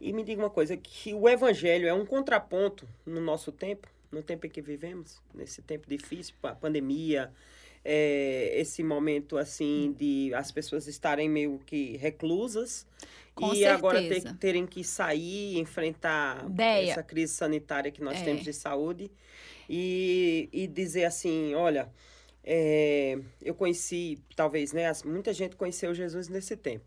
E 0.00 0.12
me 0.12 0.24
diga 0.24 0.42
uma 0.42 0.50
coisa, 0.50 0.76
que 0.76 1.14
o 1.14 1.28
evangelho 1.28 1.86
é 1.86 1.94
um 1.94 2.04
contraponto 2.04 2.88
no 3.06 3.20
nosso 3.20 3.52
tempo, 3.52 3.88
no 4.10 4.22
tempo 4.22 4.46
em 4.46 4.50
que 4.50 4.60
vivemos, 4.60 5.20
nesse 5.34 5.62
tempo 5.62 5.88
difícil, 5.88 6.34
a 6.42 6.54
pandemia, 6.54 7.32
é, 7.84 8.52
esse 8.54 8.82
momento 8.82 9.36
assim 9.36 9.94
de 9.98 10.32
as 10.34 10.52
pessoas 10.52 10.86
estarem 10.86 11.28
meio 11.28 11.60
que 11.66 11.96
reclusas 11.96 12.86
com 13.34 13.46
e 13.46 13.58
certeza. 13.58 13.74
agora 13.74 14.00
ter, 14.00 14.34
terem 14.34 14.66
que 14.66 14.84
sair, 14.84 15.58
enfrentar 15.58 16.44
Ideia. 16.46 16.90
essa 16.90 17.02
crise 17.02 17.34
sanitária 17.34 17.90
que 17.90 18.02
nós 18.02 18.20
é. 18.20 18.24
temos 18.24 18.44
de 18.44 18.52
saúde 18.52 19.10
e, 19.68 20.48
e 20.52 20.66
dizer 20.66 21.04
assim, 21.04 21.54
olha, 21.54 21.90
é, 22.44 23.18
eu 23.40 23.54
conheci, 23.54 24.18
talvez, 24.36 24.72
né, 24.72 24.90
muita 25.04 25.32
gente 25.32 25.56
conheceu 25.56 25.94
Jesus 25.94 26.28
nesse 26.28 26.56
tempo. 26.56 26.84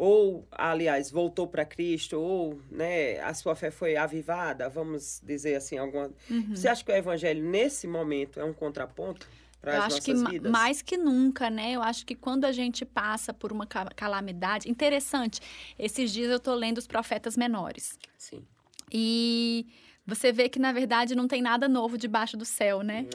Ou, 0.00 0.46
aliás, 0.52 1.10
voltou 1.10 1.48
para 1.48 1.64
Cristo, 1.64 2.20
ou 2.20 2.62
né, 2.70 3.18
a 3.18 3.34
sua 3.34 3.56
fé 3.56 3.68
foi 3.68 3.96
avivada, 3.96 4.68
vamos 4.68 5.20
dizer 5.24 5.56
assim, 5.56 5.76
alguma. 5.76 6.12
Uhum. 6.30 6.54
Você 6.54 6.68
acha 6.68 6.84
que 6.84 6.92
o 6.92 6.94
evangelho, 6.94 7.42
nesse 7.42 7.88
momento, 7.88 8.38
é 8.38 8.44
um 8.44 8.52
contraponto? 8.52 9.28
Eu 9.60 9.82
acho 9.82 10.00
que 10.00 10.14
vidas. 10.14 10.52
mais 10.52 10.82
que 10.82 10.96
nunca, 10.96 11.50
né? 11.50 11.72
Eu 11.72 11.82
acho 11.82 12.06
que 12.06 12.14
quando 12.14 12.44
a 12.44 12.52
gente 12.52 12.84
passa 12.84 13.34
por 13.34 13.50
uma 13.50 13.66
calamidade, 13.66 14.70
interessante. 14.70 15.40
Esses 15.76 16.12
dias 16.12 16.30
eu 16.30 16.36
estou 16.36 16.54
lendo 16.54 16.78
os 16.78 16.86
profetas 16.86 17.36
menores. 17.36 17.98
Sim. 18.16 18.46
E 18.90 19.66
você 20.06 20.30
vê 20.30 20.48
que 20.48 20.60
na 20.60 20.70
verdade 20.70 21.16
não 21.16 21.26
tem 21.26 21.42
nada 21.42 21.68
novo 21.68 21.98
debaixo 21.98 22.36
do 22.36 22.44
céu, 22.44 22.82
né? 22.82 23.08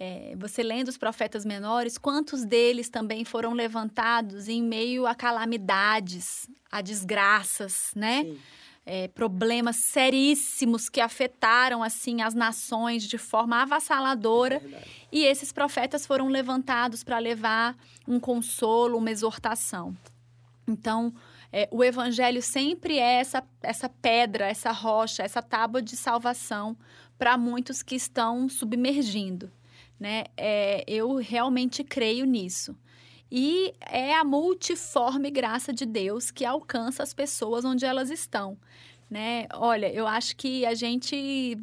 É, 0.00 0.34
você 0.36 0.62
lendo 0.62 0.88
os 0.88 0.96
profetas 0.96 1.44
menores, 1.44 1.98
quantos 1.98 2.44
deles 2.44 2.88
também 2.88 3.24
foram 3.24 3.52
levantados 3.52 4.48
em 4.48 4.62
meio 4.62 5.06
a 5.06 5.14
calamidades, 5.14 6.48
a 6.70 6.80
desgraças, 6.80 7.90
né? 7.96 8.36
É, 8.86 9.08
problemas 9.08 9.76
seríssimos 9.76 10.88
que 10.88 11.00
afetaram 11.00 11.82
assim 11.82 12.22
as 12.22 12.32
nações 12.32 13.02
de 13.02 13.18
forma 13.18 13.60
avassaladora. 13.60 14.62
É 14.64 14.98
e 15.10 15.24
esses 15.24 15.52
profetas 15.52 16.06
foram 16.06 16.28
levantados 16.28 17.02
para 17.02 17.18
levar 17.18 17.76
um 18.06 18.20
consolo, 18.20 18.98
uma 18.98 19.10
exortação. 19.10 19.96
Então, 20.66 21.12
é, 21.50 21.66
o 21.70 21.82
evangelho 21.82 22.42
sempre 22.42 22.98
é 22.98 23.20
essa, 23.20 23.42
essa 23.62 23.88
pedra, 23.88 24.46
essa 24.46 24.70
rocha, 24.70 25.22
essa 25.22 25.40
tábua 25.40 25.80
de 25.80 25.96
salvação 25.96 26.76
para 27.18 27.38
muitos 27.38 27.82
que 27.82 27.94
estão 27.94 28.48
submergindo. 28.48 29.50
Né? 29.98 30.24
É, 30.36 30.84
eu 30.86 31.16
realmente 31.16 31.82
creio 31.82 32.24
nisso. 32.24 32.76
E 33.30 33.74
é 33.80 34.14
a 34.14 34.24
multiforme 34.24 35.30
graça 35.30 35.72
de 35.72 35.84
Deus 35.84 36.30
que 36.30 36.44
alcança 36.44 37.02
as 37.02 37.12
pessoas 37.12 37.64
onde 37.64 37.84
elas 37.84 38.10
estão, 38.10 38.56
né? 39.10 39.46
Olha, 39.52 39.92
eu 39.92 40.06
acho 40.06 40.34
que 40.34 40.64
a 40.64 40.74
gente 40.74 41.58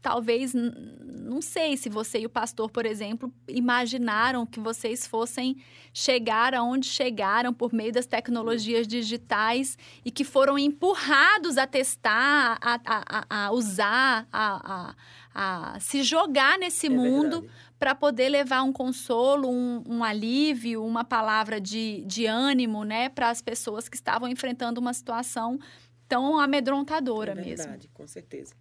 talvez 0.00 0.52
não 0.52 1.40
sei 1.40 1.76
se 1.76 1.88
você 1.88 2.18
e 2.20 2.26
o 2.26 2.30
pastor, 2.30 2.68
por 2.68 2.84
exemplo, 2.84 3.32
imaginaram 3.46 4.44
que 4.44 4.58
vocês 4.58 5.06
fossem 5.06 5.56
chegar 5.94 6.54
aonde 6.54 6.86
chegaram 6.88 7.54
por 7.54 7.72
meio 7.72 7.92
das 7.92 8.06
tecnologias 8.06 8.86
digitais 8.86 9.78
e 10.04 10.10
que 10.10 10.24
foram 10.24 10.58
empurrados 10.58 11.56
a 11.56 11.66
testar, 11.66 12.58
a, 12.60 12.80
a, 12.84 13.44
a 13.46 13.52
usar, 13.52 14.26
a, 14.32 14.94
a, 15.32 15.80
se 15.80 16.02
jogar 16.02 16.58
nesse 16.58 16.88
é 16.88 16.90
mundo 16.90 17.48
para 17.82 17.96
poder 17.96 18.28
levar 18.28 18.62
um 18.62 18.72
consolo, 18.72 19.50
um, 19.50 19.82
um, 19.88 20.04
alívio, 20.04 20.84
uma 20.84 21.02
palavra 21.02 21.60
de, 21.60 22.04
de 22.06 22.26
ânimo, 22.26 22.84
né, 22.84 23.08
para 23.08 23.28
as 23.28 23.42
pessoas 23.42 23.88
que 23.88 23.96
estavam 23.96 24.28
enfrentando 24.28 24.80
uma 24.80 24.94
situação 24.94 25.58
tão 26.06 26.38
amedrontadora 26.38 27.32
é 27.32 27.34
verdade, 27.34 27.70
mesmo. 27.70 27.90
com 27.92 28.06
certeza. 28.06 28.54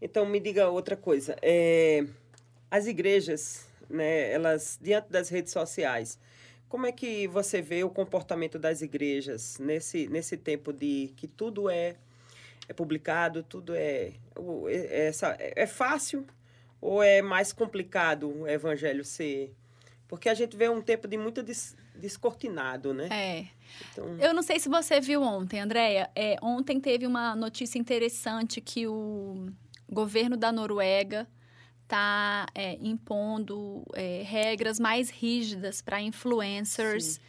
Então, 0.00 0.24
me 0.24 0.40
diga 0.40 0.70
outra 0.70 0.96
coisa. 0.96 1.36
É, 1.42 2.06
as 2.70 2.86
igrejas, 2.86 3.66
né, 3.86 4.32
elas, 4.32 4.78
diante 4.80 5.10
das 5.10 5.28
redes 5.28 5.52
sociais, 5.52 6.18
como 6.70 6.86
é 6.86 6.92
que 6.92 7.28
você 7.28 7.60
vê 7.60 7.84
o 7.84 7.90
comportamento 7.90 8.58
das 8.58 8.80
igrejas 8.80 9.58
nesse, 9.58 10.08
nesse 10.08 10.38
tempo 10.38 10.72
de 10.72 11.12
que 11.18 11.28
tudo 11.28 11.68
é, 11.68 11.96
é 12.66 12.72
publicado, 12.72 13.42
tudo 13.42 13.74
é, 13.74 14.14
é, 14.70 15.10
é, 15.38 15.52
é 15.54 15.66
fácil 15.66 16.26
ou 16.80 17.02
é 17.02 17.20
mais 17.22 17.52
complicado 17.52 18.28
o 18.28 18.48
evangelho 18.48 19.04
ser? 19.04 19.54
Porque 20.08 20.28
a 20.28 20.34
gente 20.34 20.56
vê 20.56 20.68
um 20.68 20.80
tempo 20.80 21.06
de 21.06 21.18
muito 21.18 21.42
des, 21.42 21.76
descortinado, 21.94 22.94
né? 22.94 23.08
É. 23.10 23.46
Então... 23.92 24.16
Eu 24.18 24.32
não 24.32 24.42
sei 24.42 24.58
se 24.58 24.68
você 24.68 25.00
viu 25.00 25.22
ontem, 25.22 25.60
Andréia. 25.60 26.10
É, 26.16 26.36
ontem 26.40 26.80
teve 26.80 27.06
uma 27.06 27.36
notícia 27.36 27.78
interessante 27.78 28.60
que 28.60 28.86
o 28.86 29.50
governo 29.88 30.36
da 30.36 30.50
Noruega 30.50 31.28
está 31.82 32.46
é, 32.54 32.78
impondo 32.80 33.84
é, 33.94 34.22
regras 34.24 34.80
mais 34.80 35.10
rígidas 35.10 35.82
para 35.82 36.00
influencers. 36.00 37.20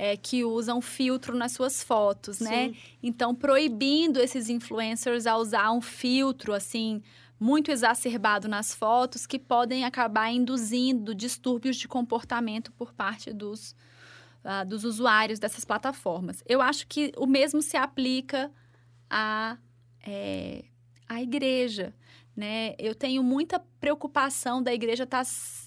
É, 0.00 0.16
que 0.16 0.44
usam 0.44 0.80
filtro 0.80 1.36
nas 1.36 1.50
suas 1.50 1.82
fotos, 1.82 2.38
né? 2.38 2.72
Então, 3.02 3.34
proibindo 3.34 4.20
esses 4.20 4.48
influencers 4.48 5.26
a 5.26 5.36
usar 5.36 5.72
um 5.72 5.80
filtro, 5.80 6.52
assim, 6.54 7.02
muito 7.38 7.70
exacerbado 7.70 8.48
nas 8.48 8.74
fotos 8.74 9.26
que 9.26 9.38
podem 9.38 9.84
acabar 9.84 10.30
induzindo 10.30 11.14
distúrbios 11.14 11.76
de 11.76 11.86
comportamento 11.86 12.72
por 12.72 12.92
parte 12.92 13.32
dos, 13.32 13.76
uh, 14.44 14.66
dos 14.66 14.84
usuários 14.84 15.38
dessas 15.38 15.64
plataformas. 15.64 16.42
Eu 16.46 16.60
acho 16.60 16.86
que 16.86 17.12
o 17.16 17.26
mesmo 17.26 17.62
se 17.62 17.76
aplica 17.76 18.50
à, 19.08 19.56
é, 20.04 20.64
à 21.08 21.22
igreja. 21.22 21.94
Né? 22.36 22.76
Eu 22.78 22.94
tenho 22.94 23.20
muita 23.20 23.58
preocupação 23.80 24.62
da 24.62 24.72
igreja 24.72 25.04
tá, 25.04 25.22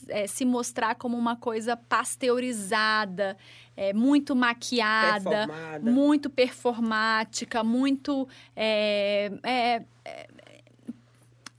é, 0.08 0.26
se 0.26 0.46
mostrar 0.46 0.96
como 0.96 1.18
uma 1.18 1.36
coisa 1.36 1.76
pasteurizada, 1.76 3.38
é, 3.76 3.92
muito 3.92 4.34
maquiada, 4.34 5.48
Performada. 5.48 5.92
muito 5.92 6.30
performática, 6.30 7.62
muito. 7.62 8.26
é, 8.56 9.34
é, 9.44 9.84
é, 10.06 10.28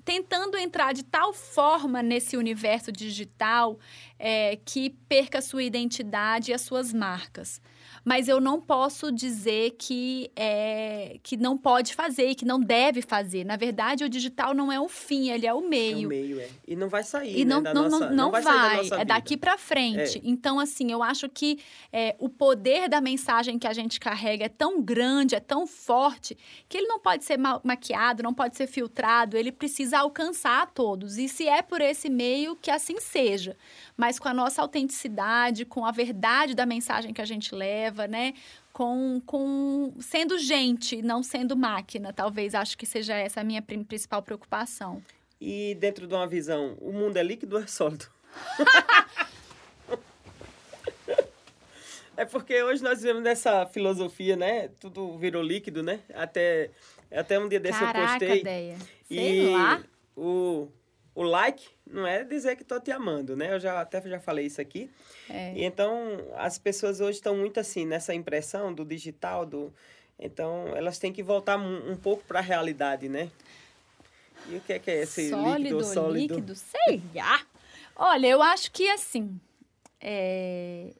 tentando 0.05 0.57
entrar 0.57 0.93
de 0.93 1.05
tal 1.05 1.33
forma 1.33 2.03
nesse 2.03 2.37
universo 2.37 2.91
digital 2.91 3.79
é, 4.19 4.57
que 4.65 4.91
perca 5.09 5.41
sua 5.41 5.63
identidade 5.63 6.51
e 6.51 6.55
as 6.55 6.63
suas 6.63 6.93
marcas. 6.93 7.61
Mas 8.05 8.27
eu 8.27 8.41
não 8.41 8.61
posso 8.61 9.13
dizer 9.13 9.77
que, 9.79 10.31
é, 10.35 11.19
que 11.23 11.37
não 11.37 11.57
pode 11.57 11.95
fazer 11.95 12.31
e 12.31 12.35
que 12.35 12.45
não 12.45 12.59
deve 12.59 13.01
fazer. 13.01 13.45
Na 13.45 13.57
verdade, 13.57 14.03
o 14.05 14.09
digital 14.09 14.53
não 14.55 14.73
é 14.73 14.81
o 14.81 14.89
fim, 14.89 15.31
ele 15.31 15.47
é 15.47 15.55
o 15.55 15.65
É 15.65 15.69
meio. 15.69 16.07
o 16.09 16.11
meio, 16.11 16.41
é. 16.41 16.49
E 16.67 16.75
não 16.75 16.89
vai 16.89 17.05
sair, 17.05 17.39
E 17.39 17.45
né, 17.45 17.55
não, 17.55 17.63
da 17.63 17.73
não, 17.75 17.83
nossa, 17.89 18.07
não, 18.11 18.17
não 18.17 18.31
vai, 18.31 18.43
da 18.43 18.53
vai, 18.53 18.77
nossa 18.79 18.95
é 19.01 19.05
daqui 19.05 19.37
para 19.37 19.57
frente. 19.57 20.19
É. 20.19 20.21
Então, 20.25 20.59
assim, 20.59 20.91
eu 20.91 21.03
acho 21.03 21.29
que 21.29 21.61
é, 21.93 22.17
o 22.19 22.29
poder 22.29 22.89
da 22.89 23.01
mensagem 23.01 23.59
que 23.59 23.67
a 23.69 23.73
gente 23.73 24.01
carrega 24.01 24.47
é 24.47 24.49
tão 24.49 24.83
grande, 24.83 25.35
é 25.37 25.41
tão 25.41 25.67
forte, 25.67 26.37
que 26.69 26.77
ele 26.79 26.87
não 26.89 26.99
pode 26.99 27.25
ser 27.25 27.37
ma- 27.39 27.61
maquiado, 27.63 28.23
não 28.23 28.35
pode 28.35 28.57
ser 28.57 28.67
filtrado, 28.67 29.37
ele 29.37 29.53
precisa 29.53 30.01
alcançar 30.01 30.63
a 30.63 30.67
todos. 30.67 31.19
E 31.19 31.29
se 31.29 31.47
é 31.47 31.63
por 31.63 31.81
esse 31.81 32.11
meio, 32.11 32.57
que 32.57 32.71
assim 32.71 32.99
seja. 33.01 33.57
Mas 33.97 34.19
com 34.19 34.27
a 34.29 34.35
nossa 34.35 34.61
autenticidade, 34.61 35.65
com 35.65 35.85
a 35.85 35.93
verdade 35.93 36.55
da 36.55 36.67
mensagem 36.67 37.13
que 37.13 37.21
a 37.21 37.25
gente 37.25 37.55
leva, 37.55 37.92
né? 38.09 38.35
Com, 38.73 39.21
com 39.27 39.93
sendo 40.01 40.39
gente, 40.39 41.03
não 41.03 41.23
sendo 41.23 41.57
máquina. 41.57 42.13
Talvez 42.13 42.55
acho 42.55 42.77
que 42.79 42.87
seja 42.87 43.15
essa 43.15 43.41
a 43.41 43.45
minha 43.45 43.63
principal 43.63 44.23
preocupação. 44.23 45.03
E 45.41 45.75
dentro 45.81 46.07
de 46.07 46.15
uma 46.15 46.27
visão, 46.27 46.77
o 46.81 46.93
mundo 46.93 47.17
é 47.17 47.23
líquido 47.23 47.57
ou 47.57 47.63
é 47.63 47.67
sólido? 47.67 48.07
é 52.17 52.25
porque 52.25 52.63
hoje 52.63 52.83
nós 52.83 53.01
vivemos 53.01 53.23
nessa 53.23 53.67
filosofia, 53.67 54.37
né? 54.37 54.69
Tudo 54.81 55.17
virou 55.19 55.43
líquido, 55.43 55.83
né? 55.83 56.01
Até, 56.15 56.71
até 57.11 57.39
um 57.39 57.49
dia 57.49 57.61
desse 57.61 57.81
eu 57.81 57.87
Caraca, 57.87 58.19
postei. 58.19 58.41
ideia. 58.41 58.77
Sei 59.09 59.47
E 59.49 59.51
lá. 59.51 59.83
o, 60.17 60.69
o 61.15 61.23
like 61.23 61.69
não 61.87 62.07
é 62.07 62.25
dizer 62.25 62.57
que 62.57 62.65
tô 62.65 62.81
te 62.81 62.91
amando, 62.91 63.37
né? 63.37 63.55
Eu 63.55 63.61
já 63.61 63.81
até 63.81 64.01
já 64.09 64.19
falei 64.19 64.47
isso 64.47 64.61
aqui. 64.61 64.91
É. 65.29 65.53
E 65.55 65.65
então 65.65 66.19
as 66.37 66.59
pessoas 66.59 67.01
hoje 67.01 67.19
estão 67.19 67.37
muito 67.37 67.61
assim 67.61 67.85
nessa 67.85 68.15
impressão 68.15 68.73
do 68.73 68.85
digital, 68.85 69.45
do 69.45 69.73
então 70.19 70.69
elas 70.77 70.99
têm 70.99 71.13
que 71.13 71.23
voltar 71.23 71.59
um, 71.59 71.93
um 71.93 71.97
pouco 71.97 72.25
para 72.25 72.39
a 72.39 72.43
realidade, 72.43 73.09
né? 73.09 73.31
E 74.49 74.57
o 74.57 74.61
que 74.61 74.73
é 74.73 74.79
que 74.79 74.91
é 74.91 75.03
esse 75.03 75.31
sólido, 75.31 75.59
líquido 75.59 75.85
sólido? 75.85 76.35
líquido, 76.35 76.55
sei 76.55 77.03
lá. 77.15 77.41
Olha, 77.95 78.27
eu 78.27 78.43
acho 78.43 78.73
que 78.73 78.89
assim, 78.89 79.39
é, 80.01 80.93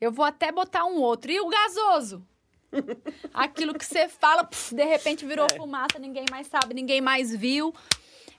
eu 0.00 0.10
vou 0.10 0.24
até 0.24 0.50
botar 0.50 0.84
um 0.84 0.96
outro. 0.96 1.30
E 1.30 1.40
o 1.40 1.48
gasoso? 1.48 2.26
Aquilo 3.32 3.74
que 3.74 3.84
você 3.84 4.08
fala, 4.08 4.44
puf, 4.44 4.74
de 4.74 4.84
repente 4.84 5.24
virou 5.24 5.46
É. 5.46 5.56
fumaça, 5.56 5.98
ninguém 5.98 6.24
mais 6.30 6.46
sabe, 6.48 6.74
ninguém 6.74 7.00
mais 7.00 7.34
viu. 7.34 7.72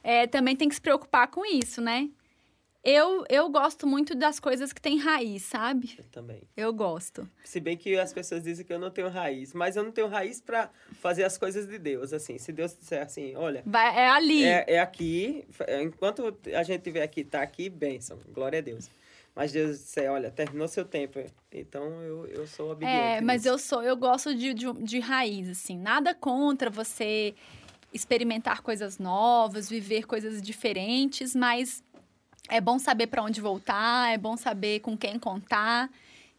É, 0.04 0.28
também 0.28 0.56
tem 0.56 0.68
que 0.68 0.76
se 0.76 0.82
preocupar 0.82 1.28
com 1.30 1.45
isso, 1.45 1.82
né? 1.82 2.10
Eu, 2.84 3.24
eu 3.30 3.49
gosto 3.49 3.88
muito 3.88 4.14
das 4.14 4.41
coisas 4.41 4.74
que 4.74 4.82
têm 4.82 4.99
raiz, 4.99 5.43
sabe? 5.43 5.95
Eu 5.97 6.04
também. 6.12 6.41
Eu 6.58 6.74
gosto. 6.74 7.26
Se 7.41 7.62
bem 7.62 7.78
que 7.78 7.97
as 7.97 8.12
pessoas 8.12 8.43
dizem 8.43 8.66
que 8.66 8.74
eu 8.74 8.80
não 8.80 8.91
tenho 8.91 9.08
raiz, 9.08 9.54
mas 9.54 9.78
eu 9.78 9.84
não 9.84 9.91
tenho 9.91 10.08
raiz 10.08 10.41
para 10.41 10.70
fazer 10.99 11.24
as 11.24 11.38
coisas 11.38 11.66
de 11.66 11.80
Deus, 11.80 12.12
assim. 12.12 12.38
Se 12.38 12.51
Deus 12.51 12.78
disser 12.78 13.01
assim, 13.01 13.38
olha, 13.38 13.64
Vai, 13.66 13.97
é 13.97 14.10
ali. 14.10 14.43
é, 14.43 14.66
é 14.68 14.80
aqui, 14.82 15.47
enquanto 15.82 16.38
a 16.54 16.64
gente 16.64 16.80
estiver 16.80 17.04
aqui, 17.04 17.24
tá 17.24 17.41
aqui, 17.41 17.70
bênção, 17.70 18.20
glória 18.34 18.60
a 18.60 18.62
Deus. 18.62 18.89
Mas 19.34 19.54
Deus 19.54 19.80
disser, 19.80 20.12
olha, 20.12 20.30
terminou 20.30 20.68
seu 20.68 20.84
tempo, 20.84 21.24
então 21.54 21.89
eu, 22.04 22.28
eu 22.28 22.45
sou 22.45 22.72
obediente. 22.72 22.97
É, 22.97 23.22
mas 23.22 23.43
nisso. 23.43 23.54
eu 23.54 23.58
sou, 23.58 23.82
eu 23.82 23.95
gosto 23.95 24.36
de, 24.36 24.54
de, 24.54 24.72
de 24.74 24.99
raiz, 24.99 25.47
assim. 25.47 25.78
Nada 25.78 26.14
contra 26.14 26.70
você 26.70 27.34
experimentar 27.93 28.61
coisas 28.61 28.97
novas, 28.97 29.69
viver 29.69 30.05
coisas 30.05 30.41
diferentes, 30.41 31.35
mas 31.35 31.83
é 32.49 32.59
bom 32.59 32.79
saber 32.79 33.07
para 33.07 33.21
onde 33.23 33.39
voltar, 33.39 34.11
é 34.13 34.17
bom 34.17 34.35
saber 34.35 34.79
com 34.81 34.97
quem 34.97 35.19
contar. 35.19 35.89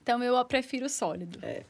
Então 0.03 0.23
eu 0.23 0.45
prefiro 0.45 0.85
o 0.87 0.89
sólido. 0.91 1.39
O 1.43 1.47
É, 1.47 1.65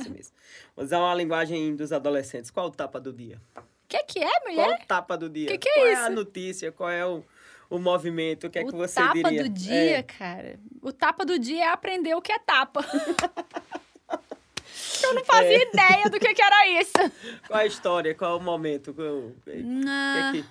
isso 0.00 0.10
mesmo. 0.10 0.32
Vou 0.74 0.84
usar 0.84 0.98
uma 0.98 1.14
linguagem 1.14 1.76
dos 1.76 1.92
adolescentes. 1.92 2.50
Qual 2.50 2.66
o 2.66 2.70
tapa 2.70 2.98
do 3.00 3.12
dia? 3.12 3.40
que, 3.86 4.02
que 4.04 4.18
é, 4.18 4.40
Qual 4.40 4.52
mulher? 4.54 4.80
o 4.82 4.86
tapa 4.86 5.16
do 5.16 5.28
dia? 5.30 5.46
Que 5.46 5.58
que 5.58 5.68
é 5.68 5.74
qual 5.74 5.86
é 5.86 5.92
isso? 5.92 6.02
a 6.02 6.10
notícia? 6.10 6.72
Qual 6.72 6.90
é 6.90 7.06
o, 7.06 7.22
o 7.70 7.78
movimento? 7.78 8.48
O 8.48 8.50
que 8.50 8.58
é 8.58 8.64
que 8.64 8.74
o 8.74 8.76
você 8.76 8.96
tapa 8.96 9.14
diria? 9.14 9.42
do 9.44 9.48
dia, 9.48 9.98
É, 9.98 10.02
cara. 10.02 10.58
O 10.82 10.92
tapa 10.92 11.24
do 11.24 11.38
dia 11.38 11.64
é 11.64 11.68
aprender 11.68 12.14
o 12.14 12.20
que 12.20 12.32
é 12.32 12.38
tapa. 12.38 12.84
eu 15.02 15.14
não 15.14 15.24
fazia 15.24 15.58
É. 15.58 15.62
ideia 15.68 16.04
do 16.10 16.18
que, 16.18 16.34
que 16.34 16.42
era 16.42 16.68
isso. 16.80 16.92
qual 17.46 17.60
a 17.60 17.66
história? 17.66 18.14
Qual 18.14 18.38
o 18.38 18.42
momento? 18.42 18.92
Qual, 18.94 19.32
que 19.44 19.56
Não, 19.62 20.28
é 20.28 20.32
que... 20.32 20.44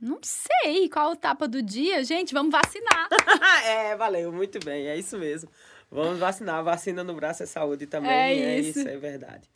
não 0.00 0.18
sei 0.22 0.88
qual 0.88 1.12
o 1.12 1.16
tapa 1.16 1.48
do 1.48 1.62
dia. 1.62 2.02
Gente, 2.04 2.32
vamos 2.34 2.52
vacinar. 2.52 3.08
é, 3.64 3.96
valeu, 3.96 4.32
muito 4.32 4.58
bem, 4.64 4.86
é 4.88 4.96
isso 4.96 5.16
mesmo. 5.18 5.50
Vamos 5.90 6.18
vacinar. 6.18 6.62
Vacina 6.64 7.02
no 7.04 7.14
braço 7.14 7.42
é 7.42 7.46
saúde 7.46 7.86
também. 7.86 8.10
É 8.10 8.32
É, 8.56 8.58
isso. 8.58 8.80
isso. 8.80 8.88
é 8.88 8.96
verdade. 8.96 9.48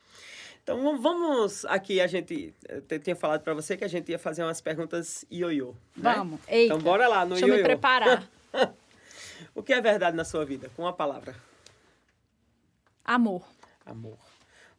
Então 0.63 0.99
vamos- 0.99 1.65
aqui, 1.65 2.01
a 2.01 2.07
gente. 2.07 2.55
Eu 2.89 2.99
tinha 3.01 3.17
falado 3.17 3.43
para 3.43 3.55
você 3.55 3.77
que 3.77 3.85
a 3.85 3.89
gente 3.89 4.11
ia 4.11 4.19
fazer 4.19 4.43
umas 4.45 4.61
perguntas 4.61 5.25
ioiô. 5.31 5.75
né? 5.97 6.15
Vamos. 6.15 6.41
Eita. 6.47 6.75
Então 6.75 6.79
bora 6.79 7.09
lá 7.09 7.25
no 7.25 7.31
Deixa 7.31 7.45
eu 7.47 7.49
me 7.49 7.55
ioiô. 7.55 7.65
preparar. 7.65 8.29
O 9.55 9.63
que 9.63 9.73
é 9.73 9.81
verdade 9.81 10.15
na 10.17 10.25
sua 10.25 10.45
vida? 10.45 10.71
Com 10.77 10.83
uma 10.83 10.93
palavra. 10.93 11.35
Amor. 13.11 13.45
Amor. 13.85 14.21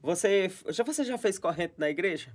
Você 0.01 0.49
já, 0.69 0.85
você 0.85 1.03
já 1.03 1.17
fez 1.17 1.37
corrente 1.37 1.73
na 1.77 1.89
igreja? 1.89 2.33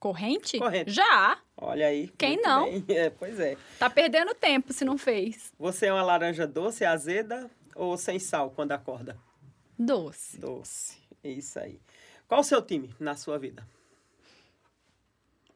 Corrente? 0.00 0.58
Corrente. 0.58 0.90
Já. 0.90 1.38
Olha 1.58 1.88
aí. 1.88 2.08
Quem 2.16 2.40
não? 2.40 2.66
É, 2.88 3.10
pois 3.10 3.38
é. 3.38 3.54
Tá 3.78 3.90
perdendo 3.90 4.34
tempo 4.34 4.72
se 4.72 4.82
não 4.82 4.96
fez. 4.96 5.52
Você 5.58 5.88
é 5.88 5.92
uma 5.92 6.02
laranja 6.02 6.46
doce, 6.46 6.86
azeda 6.86 7.50
ou 7.74 7.98
sem 7.98 8.18
sal 8.18 8.50
quando 8.50 8.72
acorda? 8.72 9.18
Doce. 9.78 10.38
Doce. 10.38 10.96
É 11.22 11.28
isso 11.28 11.58
aí. 11.58 11.78
Qual 12.26 12.40
o 12.40 12.44
seu 12.44 12.62
time 12.62 12.94
na 12.98 13.14
sua 13.14 13.38
vida? 13.38 13.68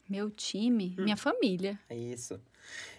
Meu 0.06 0.30
time, 0.30 0.94
minha 0.98 1.16
família. 1.16 1.80
É 1.88 1.96
isso. 1.96 2.38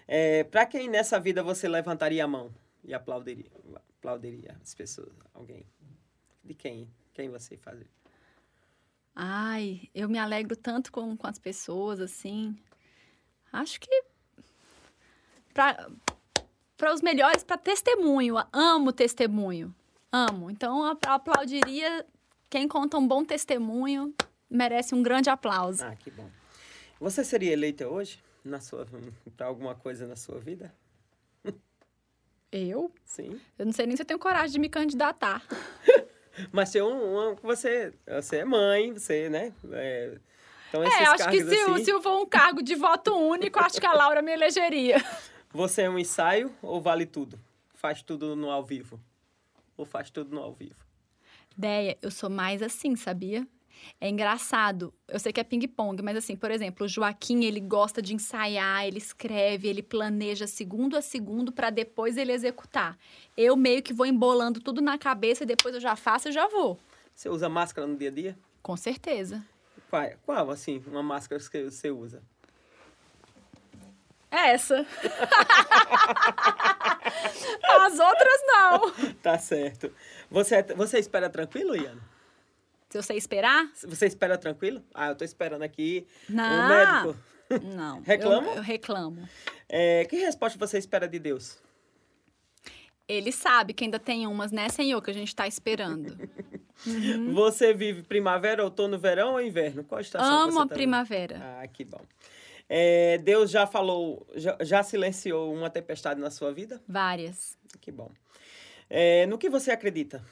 É, 0.07 0.45
para 0.45 0.65
quem 0.65 0.89
nessa 0.89 1.19
vida 1.19 1.43
você 1.43 1.67
levantaria 1.67 2.23
a 2.23 2.27
mão 2.27 2.51
e 2.83 2.91
aplaudiria? 2.91 3.51
Aplaudiria 3.99 4.57
as 4.63 4.73
pessoas? 4.73 5.13
Alguém? 5.31 5.63
De 6.51 6.55
quem? 6.55 6.85
Quem 7.13 7.29
você 7.29 7.55
fazer? 7.55 7.87
Ai, 9.15 9.87
eu 9.95 10.09
me 10.09 10.19
alegro 10.19 10.53
tanto 10.53 10.91
com, 10.91 11.15
com 11.15 11.25
as 11.25 11.39
pessoas, 11.39 12.01
assim. 12.01 12.53
Acho 13.53 13.79
que. 13.79 14.03
Para 15.53 16.93
os 16.93 17.01
melhores, 17.01 17.41
para 17.41 17.57
testemunho. 17.57 18.35
Amo 18.51 18.91
testemunho. 18.91 19.73
Amo. 20.11 20.51
Então, 20.51 20.85
eu 20.85 20.97
aplaudiria. 21.07 22.05
Quem 22.49 22.67
conta 22.67 22.97
um 22.97 23.07
bom 23.07 23.23
testemunho 23.23 24.13
merece 24.49 24.93
um 24.93 25.01
grande 25.01 25.29
aplauso. 25.29 25.85
Ah, 25.85 25.95
que 25.95 26.11
bom. 26.11 26.29
Você 26.99 27.23
seria 27.23 27.53
eleita 27.53 27.87
hoje? 27.87 28.21
Na 28.43 28.59
sua, 28.59 28.85
para 29.37 29.45
alguma 29.45 29.73
coisa 29.73 30.05
na 30.05 30.17
sua 30.17 30.37
vida? 30.37 30.75
Eu? 32.51 32.93
Sim. 33.05 33.39
Eu 33.57 33.65
não 33.65 33.71
sei 33.71 33.87
nem 33.87 33.95
se 33.95 34.01
eu 34.01 34.05
tenho 34.05 34.19
coragem 34.19 34.51
de 34.51 34.59
me 34.59 34.67
candidatar. 34.67 35.41
Mas 36.51 36.71
tem 36.71 36.81
um, 36.81 37.31
um- 37.31 37.35
você, 37.41 37.93
você 38.07 38.37
é 38.37 38.45
mãe, 38.45 38.93
você, 38.93 39.29
né? 39.29 39.53
É, 39.71 40.17
então 40.69 40.83
esses 40.83 40.99
É, 40.99 41.03
acho 41.03 41.29
que 41.29 41.43
se, 41.43 41.55
assim, 41.55 41.83
se 41.83 42.01
for 42.01 42.21
um 42.21 42.25
cargo 42.25 42.61
de 42.61 42.75
voto 42.75 43.13
único, 43.15 43.59
acho 43.59 43.79
que 43.79 43.85
a 43.85 43.93
Laura 43.93 44.21
me 44.21 44.31
elegeria. 44.31 44.97
você 45.53 45.83
é 45.83 45.89
um 45.89 45.99
ensaio 45.99 46.53
ou 46.61 46.81
vale 46.81 47.05
tudo? 47.05 47.39
Faz 47.73 48.01
tudo 48.01 48.35
no 48.35 48.49
ao 48.49 48.63
vivo? 48.63 48.99
Ou 49.75 49.85
faz 49.85 50.09
tudo 50.09 50.33
no 50.35 50.41
ao 50.41 50.53
vivo? 50.53 50.75
Ideia, 51.57 51.97
eu 52.01 52.11
sou 52.11 52.29
mais 52.29 52.61
assim, 52.61 52.95
sabia? 52.95 53.45
É 53.99 54.09
engraçado. 54.09 54.93
Eu 55.07 55.19
sei 55.19 55.31
que 55.31 55.39
é 55.39 55.43
ping-pong, 55.43 56.01
mas 56.01 56.17
assim, 56.17 56.35
por 56.35 56.51
exemplo, 56.51 56.85
o 56.85 56.89
Joaquim, 56.89 57.43
ele 57.43 57.59
gosta 57.59 58.01
de 58.01 58.13
ensaiar, 58.13 58.85
ele 58.85 58.97
escreve, 58.97 59.67
ele 59.67 59.83
planeja 59.83 60.47
segundo 60.47 60.97
a 60.97 61.01
segundo 61.01 61.51
para 61.51 61.69
depois 61.69 62.17
ele 62.17 62.31
executar. 62.31 62.97
Eu 63.35 63.55
meio 63.55 63.81
que 63.81 63.93
vou 63.93 64.05
embolando 64.05 64.59
tudo 64.59 64.81
na 64.81 64.97
cabeça 64.97 65.43
e 65.43 65.47
depois 65.47 65.75
eu 65.75 65.81
já 65.81 65.95
faço 65.95 66.29
e 66.29 66.31
já 66.31 66.47
vou. 66.47 66.79
Você 67.13 67.29
usa 67.29 67.49
máscara 67.49 67.85
no 67.85 67.95
dia 67.97 68.09
a 68.09 68.11
dia? 68.11 68.37
Com 68.61 68.75
certeza. 68.77 69.43
Qual, 69.89 70.01
é? 70.01 70.17
Qual 70.25 70.49
assim, 70.49 70.81
uma 70.87 71.03
máscara 71.03 71.41
que 71.41 71.63
você 71.69 71.91
usa? 71.91 72.23
É 74.31 74.51
essa. 74.53 74.85
As 77.81 77.99
outras 77.99 78.41
não. 78.47 78.91
Tá 79.21 79.37
certo. 79.37 79.93
Você, 80.29 80.63
você 80.63 80.99
espera 80.99 81.29
tranquilo, 81.29 81.75
Ian? 81.75 81.97
Se 82.91 82.97
eu 82.97 83.03
sei 83.03 83.15
esperar? 83.15 83.71
Você 83.87 84.05
espera 84.05 84.37
tranquilo? 84.37 84.83
Ah, 84.93 85.07
eu 85.07 85.15
tô 85.15 85.23
esperando 85.23 85.61
aqui. 85.61 86.05
Não. 86.27 86.43
O 86.43 86.67
médico. 86.67 87.23
Não. 87.73 88.01
Reclama? 88.05 88.47
Eu, 88.47 88.55
eu 88.55 88.61
reclamo. 88.61 89.29
É, 89.69 90.03
que 90.05 90.17
resposta 90.17 90.59
você 90.59 90.77
espera 90.77 91.07
de 91.07 91.17
Deus? 91.17 91.57
Ele 93.07 93.31
sabe 93.31 93.73
que 93.73 93.85
ainda 93.85 93.97
tem 93.97 94.27
umas, 94.27 94.51
né, 94.51 94.67
Senhor, 94.67 95.01
que 95.01 95.09
a 95.09 95.13
gente 95.13 95.29
está 95.29 95.47
esperando. 95.47 96.17
Uhum. 96.83 97.31
Você 97.35 97.75
vive 97.75 98.01
primavera, 98.01 98.63
outono, 98.63 98.97
verão 98.97 99.33
ou 99.33 99.41
inverno? 99.41 99.83
Qual 99.83 100.01
estação 100.01 100.49
Amo 100.49 100.61
a 100.61 100.67
tá 100.67 100.73
primavera. 100.73 101.35
Vivendo? 101.35 101.59
Ah, 101.59 101.67
que 101.67 101.85
bom. 101.85 102.01
É, 102.67 103.19
Deus 103.19 103.51
já 103.51 103.67
falou, 103.67 104.25
já, 104.33 104.57
já, 104.61 104.81
silenciou 104.81 105.53
uma 105.53 105.69
tempestade 105.69 106.19
na 106.19 106.31
sua 106.31 106.51
vida? 106.51 106.81
Várias. 106.87 107.55
Que 107.79 107.91
bom. 107.91 108.09
É, 108.89 109.27
no 109.27 109.37
que 109.37 109.47
você 109.47 109.69
acredita? 109.69 110.25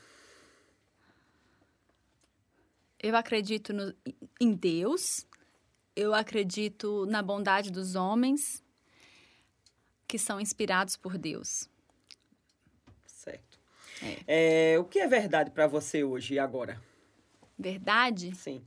Eu 3.02 3.16
acredito 3.16 3.72
no, 3.72 3.93
em 4.41 4.54
Deus, 4.54 5.26
eu 5.95 6.14
acredito 6.14 7.06
na 7.06 7.22
bondade 7.22 7.72
dos 7.72 7.95
homens 7.95 8.64
que 10.08 10.18
são 10.18 10.39
inspirados 10.39 10.97
por 10.97 11.18
Deus. 11.18 11.70
Certo. 13.06 13.60
É. 14.28 14.74
É, 14.74 14.80
o 14.80 14.84
que 14.84 15.00
é 15.00 15.08
verdade 15.08 15.52
para 15.52 15.68
você 15.68 16.04
hoje 16.04 16.34
e 16.34 16.39
agora? 16.39 16.82
Verdade? 17.58 18.36
Sim. 18.36 18.66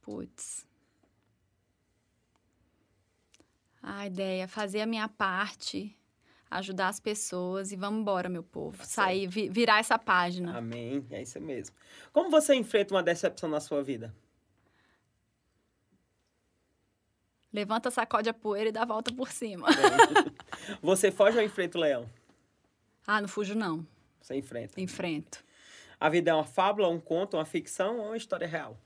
Putz. 0.00 0.66
A 3.82 4.06
ideia, 4.06 4.46
fazer 4.46 4.82
a 4.82 4.86
minha 4.86 5.08
parte, 5.08 5.96
ajudar 6.50 6.88
as 6.88 6.98
pessoas 6.98 7.70
e 7.70 7.76
vamos 7.76 8.00
embora, 8.00 8.28
meu 8.28 8.42
povo. 8.42 8.78
Tá 8.78 8.84
Sair, 8.84 9.26
vi, 9.26 9.48
virar 9.48 9.78
essa 9.78 9.98
página. 9.98 10.58
Amém. 10.58 11.06
É 11.10 11.22
isso 11.22 11.40
mesmo. 11.40 11.76
Como 12.12 12.30
você 12.30 12.54
enfrenta 12.54 12.94
uma 12.94 13.02
decepção 13.02 13.48
na 13.48 13.60
sua 13.60 13.82
vida? 13.82 14.12
Levanta, 17.52 17.90
sacode 17.90 18.28
a 18.28 18.34
poeira 18.34 18.68
e 18.68 18.72
dá 18.72 18.82
a 18.82 18.86
volta 18.86 19.12
por 19.12 19.30
cima. 19.30 19.68
É. 19.68 20.30
Você 20.80 21.10
foge 21.10 21.36
ou 21.36 21.42
enfrenta 21.42 21.78
o 21.78 21.80
leão? 21.80 22.08
Ah, 23.04 23.20
não 23.20 23.28
fujo, 23.28 23.56
não. 23.56 23.84
Você 24.20 24.36
enfrenta? 24.36 24.80
Enfrento. 24.80 25.42
A 25.98 26.08
vida 26.08 26.30
é 26.30 26.34
uma 26.34 26.44
fábula, 26.44 26.88
um 26.88 27.00
conto, 27.00 27.36
uma 27.36 27.44
ficção 27.44 27.98
ou 27.98 28.06
uma 28.06 28.16
história 28.16 28.46
real? 28.46 28.78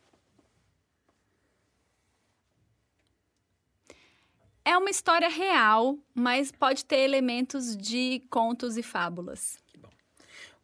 É 4.65 4.79
uma 4.79 4.89
história 4.89 5.29
real, 5.29 5.99
mas 6.15 6.51
pode 6.51 6.85
ter 6.87 7.01
elementos 7.01 7.77
de 7.77 8.21
contos 8.31 8.79
e 8.79 8.83
fábulas. 8.83 9.59
Que 9.67 9.77
bom. 9.77 9.91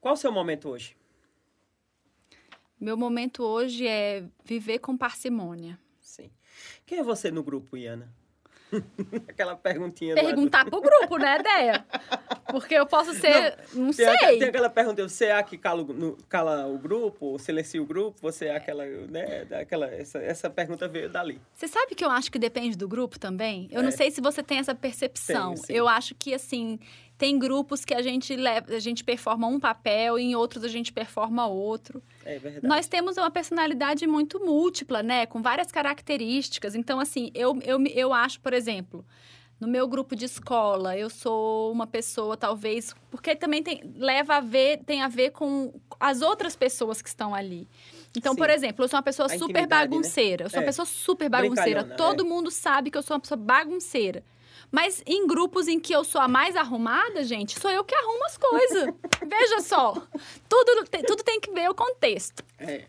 Qual 0.00 0.14
o 0.14 0.16
seu 0.16 0.32
momento 0.32 0.70
hoje? 0.70 0.96
Meu 2.80 2.96
momento 2.96 3.42
hoje 3.42 3.86
é 3.86 4.24
viver 4.42 4.78
com 4.78 4.96
parcimônia. 4.96 5.78
Sim. 6.00 6.30
Quem 6.86 6.98
é 6.98 7.02
você 7.02 7.30
no 7.30 7.42
grupo, 7.42 7.76
Iana? 7.76 8.10
Aquela 9.28 9.56
perguntinha. 9.56 10.14
Perguntar 10.14 10.64
do... 10.64 10.70
pro 10.70 10.80
grupo, 10.80 11.16
né, 11.16 11.38
Deia? 11.38 11.84
Porque 12.50 12.74
eu 12.74 12.86
posso 12.86 13.12
ser. 13.14 13.56
Não, 13.72 13.84
não 13.86 13.92
tem 13.92 14.06
sei. 14.06 14.14
A, 14.14 14.28
tem 14.38 14.44
aquela 14.44 14.70
pergunta: 14.70 15.08
você 15.08 15.26
é 15.26 15.32
a 15.32 15.42
que 15.42 15.56
cala, 15.56 15.82
no, 15.82 16.16
cala 16.28 16.66
o 16.66 16.78
grupo, 16.78 17.38
silencia 17.38 17.82
o 17.82 17.86
grupo? 17.86 18.18
Você 18.20 18.46
é 18.46 18.56
aquela. 18.56 18.84
Né, 18.84 19.46
aquela 19.50 19.86
essa, 19.86 20.18
essa 20.18 20.50
pergunta 20.50 20.88
veio 20.88 21.08
dali. 21.08 21.40
Você 21.54 21.68
sabe 21.68 21.94
que 21.94 22.04
eu 22.04 22.10
acho 22.10 22.30
que 22.30 22.38
depende 22.38 22.76
do 22.76 22.88
grupo 22.88 23.18
também? 23.18 23.68
Eu 23.70 23.80
é. 23.80 23.82
não 23.82 23.90
sei 23.90 24.10
se 24.10 24.20
você 24.20 24.42
tem 24.42 24.58
essa 24.58 24.74
percepção. 24.74 25.54
Tem, 25.54 25.76
eu 25.76 25.88
acho 25.88 26.14
que, 26.14 26.34
assim, 26.34 26.78
tem 27.20 27.38
grupos 27.38 27.84
que 27.84 27.92
a 27.92 28.00
gente 28.00 28.34
leva, 28.34 28.74
a 28.74 28.78
gente 28.78 29.04
performa 29.04 29.46
um 29.46 29.60
papel 29.60 30.18
e 30.18 30.22
em 30.22 30.34
outros 30.34 30.64
a 30.64 30.68
gente 30.68 30.90
performa 30.90 31.46
outro. 31.46 32.02
É 32.24 32.38
verdade. 32.38 32.66
Nós 32.66 32.88
temos 32.88 33.18
uma 33.18 33.30
personalidade 33.30 34.06
muito 34.06 34.40
múltipla, 34.40 35.02
né? 35.02 35.26
Com 35.26 35.42
várias 35.42 35.70
características. 35.70 36.74
Então, 36.74 36.98
assim, 36.98 37.30
eu, 37.34 37.60
eu, 37.62 37.78
eu 37.88 38.14
acho, 38.14 38.40
por 38.40 38.54
exemplo, 38.54 39.04
no 39.60 39.68
meu 39.68 39.86
grupo 39.86 40.16
de 40.16 40.24
escola, 40.24 40.96
eu 40.96 41.10
sou 41.10 41.70
uma 41.70 41.86
pessoa, 41.86 42.38
talvez, 42.38 42.94
porque 43.10 43.36
também 43.36 43.62
tem, 43.62 43.82
leva 43.96 44.36
a 44.36 44.40
ver, 44.40 44.78
tem 44.86 45.02
a 45.02 45.08
ver 45.08 45.32
com 45.32 45.74
as 46.00 46.22
outras 46.22 46.56
pessoas 46.56 47.02
que 47.02 47.08
estão 47.10 47.34
ali. 47.34 47.68
Então, 48.16 48.32
Sim. 48.32 48.38
por 48.38 48.48
exemplo, 48.48 48.82
eu 48.82 48.88
sou 48.88 48.96
uma 48.96 49.02
pessoa 49.02 49.26
a 49.26 49.38
super 49.38 49.60
né? 49.60 49.66
bagunceira. 49.66 50.44
Né? 50.44 50.46
Eu 50.46 50.50
sou 50.50 50.58
é. 50.58 50.62
uma 50.62 50.66
pessoa 50.66 50.86
super 50.86 51.28
bagunceira. 51.28 51.84
Todo 51.84 52.24
é. 52.24 52.26
mundo 52.26 52.50
sabe 52.50 52.90
que 52.90 52.96
eu 52.96 53.02
sou 53.02 53.16
uma 53.16 53.20
pessoa 53.20 53.36
bagunceira. 53.36 54.24
Mas 54.70 55.02
em 55.06 55.26
grupos 55.26 55.66
em 55.66 55.80
que 55.80 55.92
eu 55.92 56.04
sou 56.04 56.20
a 56.20 56.28
mais 56.28 56.54
arrumada, 56.56 57.24
gente, 57.24 57.58
sou 57.58 57.70
eu 57.70 57.84
que 57.84 57.94
arrumo 57.94 58.24
as 58.24 58.36
coisas. 58.36 58.94
Veja 59.28 59.60
só. 59.60 59.94
Tudo, 60.48 60.84
tudo 61.06 61.24
tem 61.24 61.40
que 61.40 61.50
ver 61.50 61.68
o 61.68 61.74
contexto. 61.74 62.44
É. 62.58 62.86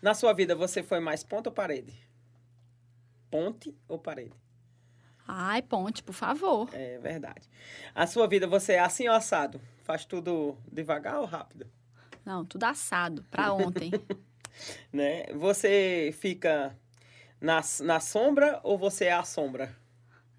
Na 0.00 0.14
sua 0.14 0.32
vida, 0.32 0.54
você 0.56 0.82
foi 0.82 0.98
mais 0.98 1.22
ponte 1.22 1.48
ou 1.48 1.52
parede? 1.54 1.94
Ponte 3.30 3.74
ou 3.88 3.98
parede? 3.98 4.34
Ai, 5.26 5.62
ponte, 5.62 6.02
por 6.02 6.12
favor. 6.12 6.68
É 6.72 6.98
verdade. 6.98 7.48
A 7.94 8.06
sua 8.06 8.26
vida, 8.26 8.46
você 8.46 8.72
é 8.74 8.80
assim 8.80 9.08
ou 9.08 9.14
assado? 9.14 9.60
Faz 9.84 10.04
tudo 10.04 10.56
devagar 10.70 11.18
ou 11.20 11.24
rápido? 11.24 11.70
Não, 12.24 12.44
tudo 12.44 12.64
assado, 12.64 13.24
para 13.30 13.52
ontem. 13.54 13.92
né? 14.92 15.26
Você 15.34 16.10
fica 16.18 16.76
na, 17.40 17.60
na 17.80 18.00
sombra 18.00 18.60
ou 18.64 18.76
você 18.76 19.06
é 19.06 19.12
a 19.12 19.22
sombra? 19.24 19.74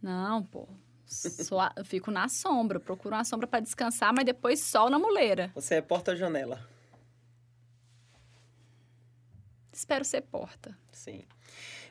Não, 0.03 0.43
pô. 0.43 0.67
Só, 1.05 1.71
eu 1.77 1.85
fico 1.85 2.11
na 2.11 2.27
sombra, 2.27 2.77
procuro 2.77 3.15
uma 3.15 3.23
sombra 3.23 3.47
para 3.47 3.61
descansar, 3.61 4.13
mas 4.13 4.25
depois 4.25 4.59
sol 4.59 4.89
na 4.89 4.99
muleira. 4.99 5.49
Você 5.55 5.75
é 5.75 5.81
porta-janela? 5.81 6.67
Espero 9.71 10.03
ser 10.03 10.21
porta. 10.21 10.77
Sim. 10.91 11.23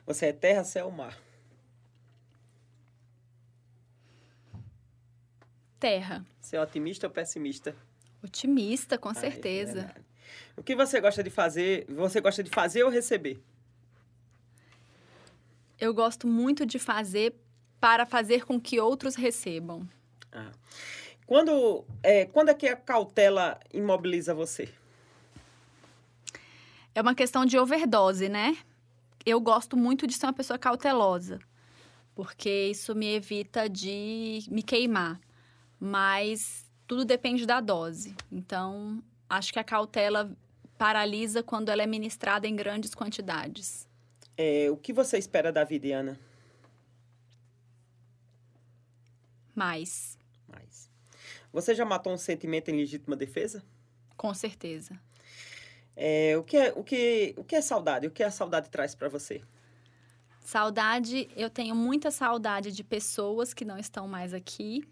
Você 0.04 0.26
é 0.26 0.32
terra, 0.32 0.62
céu, 0.62 0.90
mar? 0.90 1.18
Terra. 5.80 6.24
Você 6.38 6.56
é 6.56 6.60
otimista 6.60 7.06
ou 7.06 7.12
pessimista? 7.12 7.74
Otimista, 8.22 8.98
com 8.98 9.08
ah, 9.08 9.14
certeza. 9.14 9.90
É 9.96 10.02
o 10.56 10.62
que 10.62 10.76
você 10.76 11.00
gosta 11.00 11.22
de 11.22 11.30
fazer? 11.30 11.86
Você 11.88 12.20
gosta 12.20 12.42
de 12.42 12.50
fazer 12.50 12.84
ou 12.84 12.90
receber? 12.90 13.42
Eu 15.80 15.92
gosto 15.92 16.26
muito 16.26 16.64
de 16.64 16.78
fazer 16.78 17.34
para 17.82 18.06
fazer 18.06 18.46
com 18.46 18.60
que 18.60 18.78
outros 18.78 19.16
recebam. 19.16 19.88
Ah. 20.30 20.52
Quando, 21.26 21.84
é, 22.00 22.26
quando 22.26 22.50
é 22.50 22.54
que 22.54 22.68
a 22.68 22.76
cautela 22.76 23.58
imobiliza 23.74 24.32
você? 24.32 24.68
É 26.94 27.02
uma 27.02 27.12
questão 27.12 27.44
de 27.44 27.58
overdose, 27.58 28.28
né? 28.28 28.56
Eu 29.26 29.40
gosto 29.40 29.76
muito 29.76 30.06
de 30.06 30.14
ser 30.14 30.26
uma 30.26 30.32
pessoa 30.32 30.56
cautelosa, 30.60 31.40
porque 32.14 32.68
isso 32.70 32.94
me 32.94 33.16
evita 33.16 33.68
de 33.68 34.44
me 34.48 34.62
queimar. 34.62 35.20
Mas 35.80 36.64
tudo 36.86 37.04
depende 37.04 37.44
da 37.44 37.60
dose. 37.60 38.14
Então, 38.30 39.02
acho 39.28 39.52
que 39.52 39.58
a 39.58 39.64
cautela 39.64 40.30
paralisa 40.78 41.42
quando 41.42 41.68
ela 41.68 41.82
é 41.82 41.86
ministrada 41.86 42.46
em 42.46 42.54
grandes 42.54 42.94
quantidades. 42.94 43.88
É, 44.36 44.70
o 44.70 44.76
que 44.76 44.92
você 44.92 45.18
espera 45.18 45.50
da 45.50 45.64
vida, 45.64 45.88
Ana? 45.88 46.31
Mais. 49.55 50.18
Mais. 50.48 50.90
Você 51.53 51.74
já 51.74 51.84
matou 51.84 52.12
um 52.12 52.18
sentimento 52.18 52.70
em 52.70 52.76
legítima 52.76 53.16
defesa? 53.16 53.62
Com 54.16 54.32
certeza. 54.32 54.98
É, 55.94 56.36
o, 56.36 56.42
que 56.42 56.57
é, 56.57 56.72
o, 56.74 56.82
que, 56.82 57.34
o 57.36 57.44
que 57.44 57.55
é 57.55 57.61
saudade? 57.61 58.07
O 58.07 58.11
que 58.11 58.22
a 58.22 58.30
saudade 58.30 58.70
traz 58.70 58.94
para 58.94 59.09
você? 59.09 59.42
Saudade, 60.40 61.28
eu 61.36 61.48
tenho 61.48 61.74
muita 61.74 62.11
saudade 62.11 62.72
de 62.72 62.82
pessoas 62.82 63.55
que 63.55 63.64
não 63.64 63.78
estão 63.78 64.09
mais 64.09 64.34
aqui. 64.34 64.82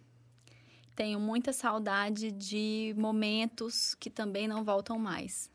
Tenho 0.95 1.19
muita 1.19 1.53
saudade 1.53 2.31
de 2.31 2.95
momentos 2.97 3.95
que 3.95 4.11
também 4.11 4.47
não 4.47 4.63
voltam 4.63 4.99
mais. 4.99 5.51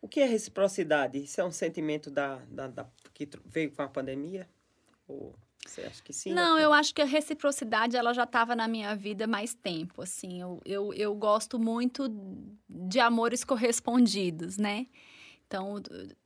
O 0.00 0.08
que 0.08 0.20
é 0.20 0.26
reciprocidade? 0.26 1.18
Isso 1.18 1.40
é 1.40 1.44
um 1.44 1.50
sentimento 1.50 2.10
da, 2.10 2.36
da, 2.48 2.68
da 2.68 2.86
que 3.12 3.28
veio 3.44 3.72
com 3.72 3.82
a 3.82 3.88
pandemia? 3.88 4.48
Ou... 5.08 5.34
Você 5.66 5.82
acha 5.82 6.02
que 6.02 6.12
sim? 6.12 6.32
Não, 6.32 6.58
eu 6.58 6.72
acho 6.72 6.94
que 6.94 7.02
a 7.02 7.04
reciprocidade 7.04 7.96
ela 7.96 8.12
já 8.12 8.24
estava 8.24 8.54
na 8.54 8.68
minha 8.68 8.94
vida 8.94 9.26
mais 9.26 9.54
tempo, 9.54 10.02
assim. 10.02 10.40
Eu, 10.40 10.60
eu, 10.64 10.94
eu 10.94 11.14
gosto 11.14 11.58
muito 11.58 12.08
de 12.68 13.00
amores 13.00 13.44
correspondidos, 13.44 14.56
né? 14.56 14.86
Então, 15.46 15.76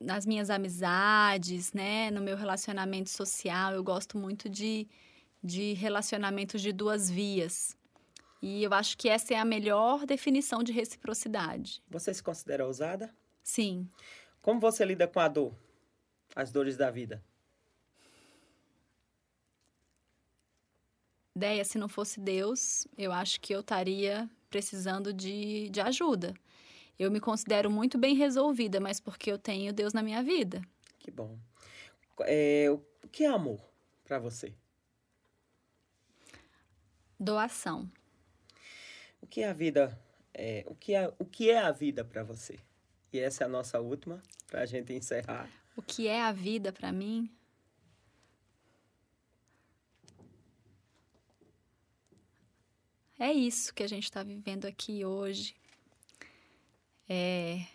nas 0.01 0.25
minhas 0.25 0.49
amizades, 0.49 1.73
né, 1.73 2.11
no 2.11 2.23
meu 2.23 2.37
relacionamento 2.37 3.11
social, 3.11 3.75
eu 3.75 3.85
gosto 3.85 4.17
muito 4.17 4.49
de, 4.49 4.89
de 5.43 5.75
relacionamentos 5.75 6.63
de 6.63 6.73
duas 6.73 7.11
vias. 7.11 7.77
E 8.41 8.63
eu 8.63 8.73
acho 8.73 8.97
que 8.97 9.09
essa 9.09 9.35
é 9.35 9.37
a 9.37 9.45
melhor 9.45 10.07
definição 10.07 10.63
de 10.63 10.73
reciprocidade. 10.73 11.83
Você 11.91 12.15
se 12.15 12.23
considera 12.23 12.67
ousada? 12.67 13.15
Sim. 13.43 13.87
Como 14.41 14.59
você 14.59 14.85
lida 14.85 15.07
com 15.07 15.21
a 15.21 15.29
dor? 15.29 15.55
As 16.35 16.51
dores 16.51 16.77
da 16.77 16.91
vida? 16.91 17.23
Ideia, 21.35 21.65
se 21.65 21.79
não 21.79 21.89
fosse 21.89 22.21
Deus, 22.21 22.87
eu 22.97 23.13
acho 23.13 23.41
que 23.41 23.55
eu 23.55 23.61
estaria 23.61 24.29
precisando 24.49 25.13
de, 25.13 25.69
de 25.71 25.81
ajuda. 25.81 26.35
Eu 26.99 27.11
me 27.11 27.21
considero 27.21 27.71
muito 27.71 27.97
bem 27.97 28.15
resolvida, 28.15 28.81
mas 28.81 29.01
porque 29.01 29.31
eu 29.31 29.39
tenho 29.39 29.73
Deus 29.73 29.93
na 29.93 30.03
minha 30.03 30.23
vida. 30.23 30.61
Que 30.99 31.11
bom. 31.11 31.39
É, 32.23 32.67
o 32.71 33.09
que 33.09 33.25
é 33.25 33.29
amor 33.29 33.61
para 34.05 34.19
você? 34.19 34.53
Doação. 37.19 37.91
O 39.23 39.27
que 39.27 39.43
é 39.43 39.49
a 39.49 39.53
vida? 39.53 39.99
É, 40.35 40.65
o, 40.67 40.75
que 40.75 40.95
é, 40.95 41.13
o 41.19 41.25
que 41.25 41.51
é 41.51 41.59
a 41.59 41.71
vida 41.71 42.05
para 42.05 42.23
você? 42.23 42.59
E 43.13 43.19
essa 43.19 43.45
é 43.45 43.47
a 43.47 43.49
nossa 43.49 43.81
última, 43.81 44.21
para 44.47 44.63
a 44.63 44.67
gente 44.67 44.93
encerrar. 44.93 45.49
O 45.77 45.83
que 45.83 46.07
é 46.07 46.23
a 46.23 46.33
vida 46.33 46.73
para 46.73 46.93
mim? 46.93 47.31
É 53.21 53.31
isso 53.31 53.75
que 53.75 53.83
a 53.83 53.87
gente 53.87 54.05
está 54.05 54.23
vivendo 54.23 54.65
aqui 54.65 55.05
hoje. 55.05 55.55
É 57.07 57.67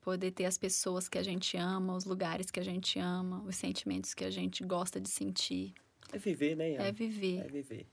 poder 0.00 0.30
ter 0.30 0.46
as 0.46 0.56
pessoas 0.56 1.10
que 1.10 1.18
a 1.18 1.22
gente 1.22 1.58
ama, 1.58 1.94
os 1.94 2.06
lugares 2.06 2.50
que 2.50 2.58
a 2.58 2.64
gente 2.64 2.98
ama, 2.98 3.42
os 3.42 3.56
sentimentos 3.56 4.14
que 4.14 4.24
a 4.24 4.30
gente 4.30 4.64
gosta 4.64 4.98
de 4.98 5.10
sentir. 5.10 5.74
É 6.10 6.16
viver, 6.16 6.56
né, 6.56 6.72
Ian? 6.72 6.82
É 6.82 6.90
viver. 6.90 7.44
É 7.44 7.48
viver. 7.48 7.86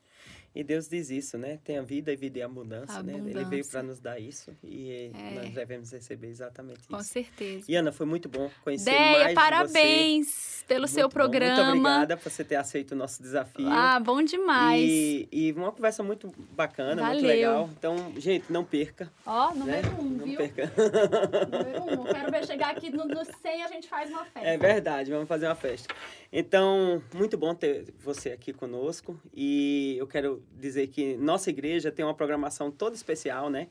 E 0.58 0.64
Deus 0.64 0.89
diz 0.89 1.12
isso, 1.12 1.38
né? 1.38 1.60
Tem 1.64 1.78
a 1.78 1.84
vida 1.84 2.12
e 2.12 2.16
vida 2.16 2.39
e 2.39 2.41
abundância, 2.41 3.03
né? 3.03 3.14
Ele 3.14 3.45
veio 3.45 3.64
para 3.70 3.84
nos 3.84 3.99
dar 3.99 4.20
isso 4.20 4.58
e 4.64 5.12
é. 5.14 5.36
nós 5.36 5.53
devemos 5.53 5.91
receber 5.91 6.30
exatamente 6.30 6.80
isso. 6.80 6.89
Com 6.89 7.03
certeza. 7.03 7.66
E 7.70 7.76
Ana, 7.76 7.91
foi 7.91 8.08
muito 8.08 8.28
bom 8.28 8.49
conhecer 8.64 8.89
Deia, 8.89 9.24
mais 9.26 9.36
parabéns 9.36 10.28
você. 10.28 10.66
pelo 10.66 10.80
muito 10.82 10.93
seu 10.95 11.08
bom. 11.08 11.14
programa. 11.14 11.64
Muito 11.64 11.78
obrigada 11.78 12.18
por 12.18 12.32
você 12.32 12.43
ter 12.43 12.55
aceito 12.55 12.93
o 12.93 12.95
nosso 12.95 13.22
desafio. 13.22 13.70
Ah, 13.70 13.99
bom 13.99 14.20
demais. 14.24 14.82
E, 14.82 15.30
e 15.32 15.51
uma 15.51 15.72
conversa 15.72 16.01
muito 16.01 16.34
bacana, 16.55 17.03
Valeu. 17.03 17.14
muito 17.14 17.28
legal. 17.28 17.70
Então, 17.78 18.14
gente, 18.18 18.51
não 18.51 18.66
perca. 18.66 19.14
Ó, 19.28 19.53
número 19.53 19.91
né? 19.91 19.97
um, 19.99 20.03
não 20.05 20.26
viu? 20.26 20.38
perca. 20.38 20.72
Número 21.51 22.01
um. 22.01 22.03
Quero 22.05 22.32
ver 22.32 22.47
chegar 22.47 22.72
aqui 22.72 22.89
no, 22.89 23.05
no 23.05 23.24
100 23.24 23.62
a 23.62 23.68
gente 23.68 23.88
faz 23.88 24.10
uma 24.10 24.26
festa. 24.26 24.49
É 24.49 24.58
verdade, 24.58 25.12
vamos 25.12 25.28
fazer 25.28 25.45
uma 25.45 25.53
festa. 25.53 25.93
Então, 26.34 26.99
muito 27.14 27.38
bom 27.38 27.53
ter 27.53 27.93
você 27.99 28.32
aqui 28.32 28.51
conosco. 28.51 29.22
E 29.32 29.95
eu 29.99 30.08
quero 30.08 30.47
dizer 30.54 30.88
que 30.88 31.16
nossa 31.18 31.50
igreja 31.50 31.91
tem 31.91 32.06
uma 32.06 32.14
programação 32.14 32.72
toda 32.72 32.95
especial, 32.95 33.50
né? 33.50 33.68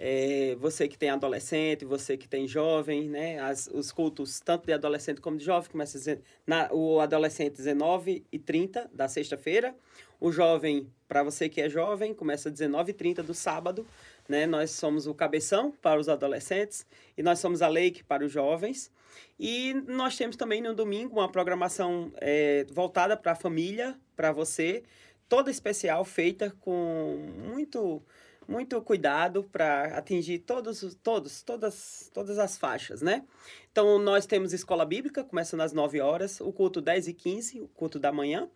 É, 0.00 0.56
você 0.60 0.86
que 0.86 0.96
tem 0.96 1.10
adolescente, 1.10 1.84
você 1.84 2.16
que 2.16 2.28
tem 2.28 2.46
jovem, 2.46 3.08
né? 3.08 3.40
As, 3.40 3.68
os 3.72 3.90
cultos, 3.90 4.38
tanto 4.38 4.66
de 4.66 4.72
adolescente 4.72 5.20
como 5.20 5.36
de 5.36 5.44
jovem, 5.44 5.68
começa 5.68 6.20
na, 6.46 6.72
o 6.72 7.00
adolescente 7.00 7.56
19 7.56 8.24
e 8.30 8.38
30 8.38 8.88
da 8.92 9.08
sexta-feira. 9.08 9.74
O 10.20 10.30
jovem, 10.30 10.88
para 11.08 11.24
você 11.24 11.48
que 11.48 11.60
é 11.60 11.68
jovem, 11.68 12.14
começa 12.14 12.48
19 12.48 12.90
e 12.90 12.94
30 12.94 13.22
do 13.24 13.34
sábado. 13.34 13.84
Né? 14.28 14.46
Nós 14.46 14.70
somos 14.70 15.08
o 15.08 15.14
cabeção 15.14 15.72
para 15.82 15.98
os 15.98 16.08
adolescentes 16.08 16.86
e 17.16 17.22
nós 17.22 17.40
somos 17.40 17.60
a 17.60 17.68
Lake 17.68 18.04
para 18.04 18.24
os 18.24 18.30
jovens. 18.30 18.92
E 19.38 19.74
nós 19.86 20.16
temos 20.16 20.36
também 20.36 20.60
no 20.60 20.74
domingo 20.74 21.18
uma 21.18 21.28
programação 21.28 22.12
é, 22.16 22.64
voltada 22.70 23.16
para 23.16 23.32
a 23.32 23.36
família, 23.36 23.98
para 24.14 24.32
você, 24.32 24.82
toda 25.28 25.50
especial, 25.50 26.04
feita 26.04 26.54
com 26.60 27.16
muito 27.52 28.02
muito 28.48 28.80
cuidado 28.80 29.44
para 29.44 29.98
atingir 29.98 30.38
todos, 30.38 30.96
todos, 31.02 31.42
todas, 31.42 32.10
todas 32.14 32.38
as 32.38 32.56
faixas, 32.56 33.02
né? 33.02 33.22
Então, 33.70 33.98
nós 33.98 34.24
temos 34.24 34.54
escola 34.54 34.86
bíblica, 34.86 35.22
começando 35.22 35.60
às 35.60 35.74
9 35.74 36.00
horas, 36.00 36.40
o 36.40 36.50
culto 36.50 36.80
10 36.80 37.08
e 37.08 37.12
15, 37.12 37.60
o 37.60 37.68
culto 37.68 37.98
da 37.98 38.10
manhã, 38.10 38.48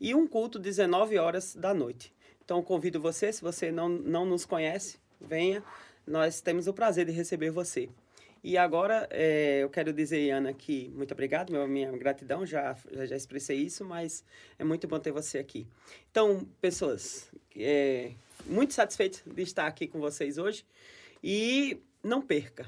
e 0.00 0.14
um 0.14 0.26
culto 0.26 0.58
19 0.58 1.18
horas 1.18 1.54
da 1.54 1.74
noite. 1.74 2.10
Então, 2.42 2.62
convido 2.62 2.98
você, 2.98 3.30
se 3.30 3.42
você 3.42 3.70
não, 3.70 3.86
não 3.88 4.24
nos 4.24 4.46
conhece, 4.46 4.98
venha, 5.20 5.62
nós 6.06 6.40
temos 6.40 6.66
o 6.66 6.72
prazer 6.72 7.04
de 7.04 7.12
receber 7.12 7.50
você. 7.50 7.90
E 8.44 8.58
agora, 8.58 9.08
é, 9.10 9.60
eu 9.62 9.70
quero 9.70 9.90
dizer, 9.90 10.30
Ana, 10.30 10.52
que 10.52 10.90
muito 10.90 11.12
obrigado, 11.12 11.50
meu, 11.50 11.66
minha 11.66 11.90
gratidão, 11.92 12.44
já, 12.44 12.76
já, 12.92 13.06
já 13.06 13.16
expressei 13.16 13.56
isso, 13.56 13.86
mas 13.86 14.22
é 14.58 14.64
muito 14.64 14.86
bom 14.86 14.98
ter 14.98 15.12
você 15.12 15.38
aqui. 15.38 15.66
Então, 16.10 16.46
pessoas, 16.60 17.32
é, 17.56 18.12
muito 18.44 18.74
satisfeito 18.74 19.22
de 19.26 19.40
estar 19.40 19.66
aqui 19.66 19.88
com 19.88 19.98
vocês 19.98 20.36
hoje. 20.36 20.62
E 21.22 21.80
não 22.02 22.20
perca, 22.20 22.66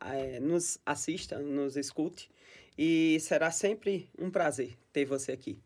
é, 0.00 0.38
nos 0.38 0.78
assista, 0.86 1.40
nos 1.40 1.76
escute. 1.76 2.30
E 2.78 3.18
será 3.18 3.50
sempre 3.50 4.08
um 4.16 4.30
prazer 4.30 4.78
ter 4.92 5.04
você 5.04 5.32
aqui. 5.32 5.58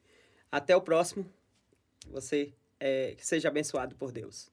Até 0.50 0.74
o 0.74 0.80
próximo. 0.80 1.30
Você 2.10 2.54
seja 3.18 3.48
abençoado 3.48 3.94
por 3.96 4.10
Deus. 4.10 4.50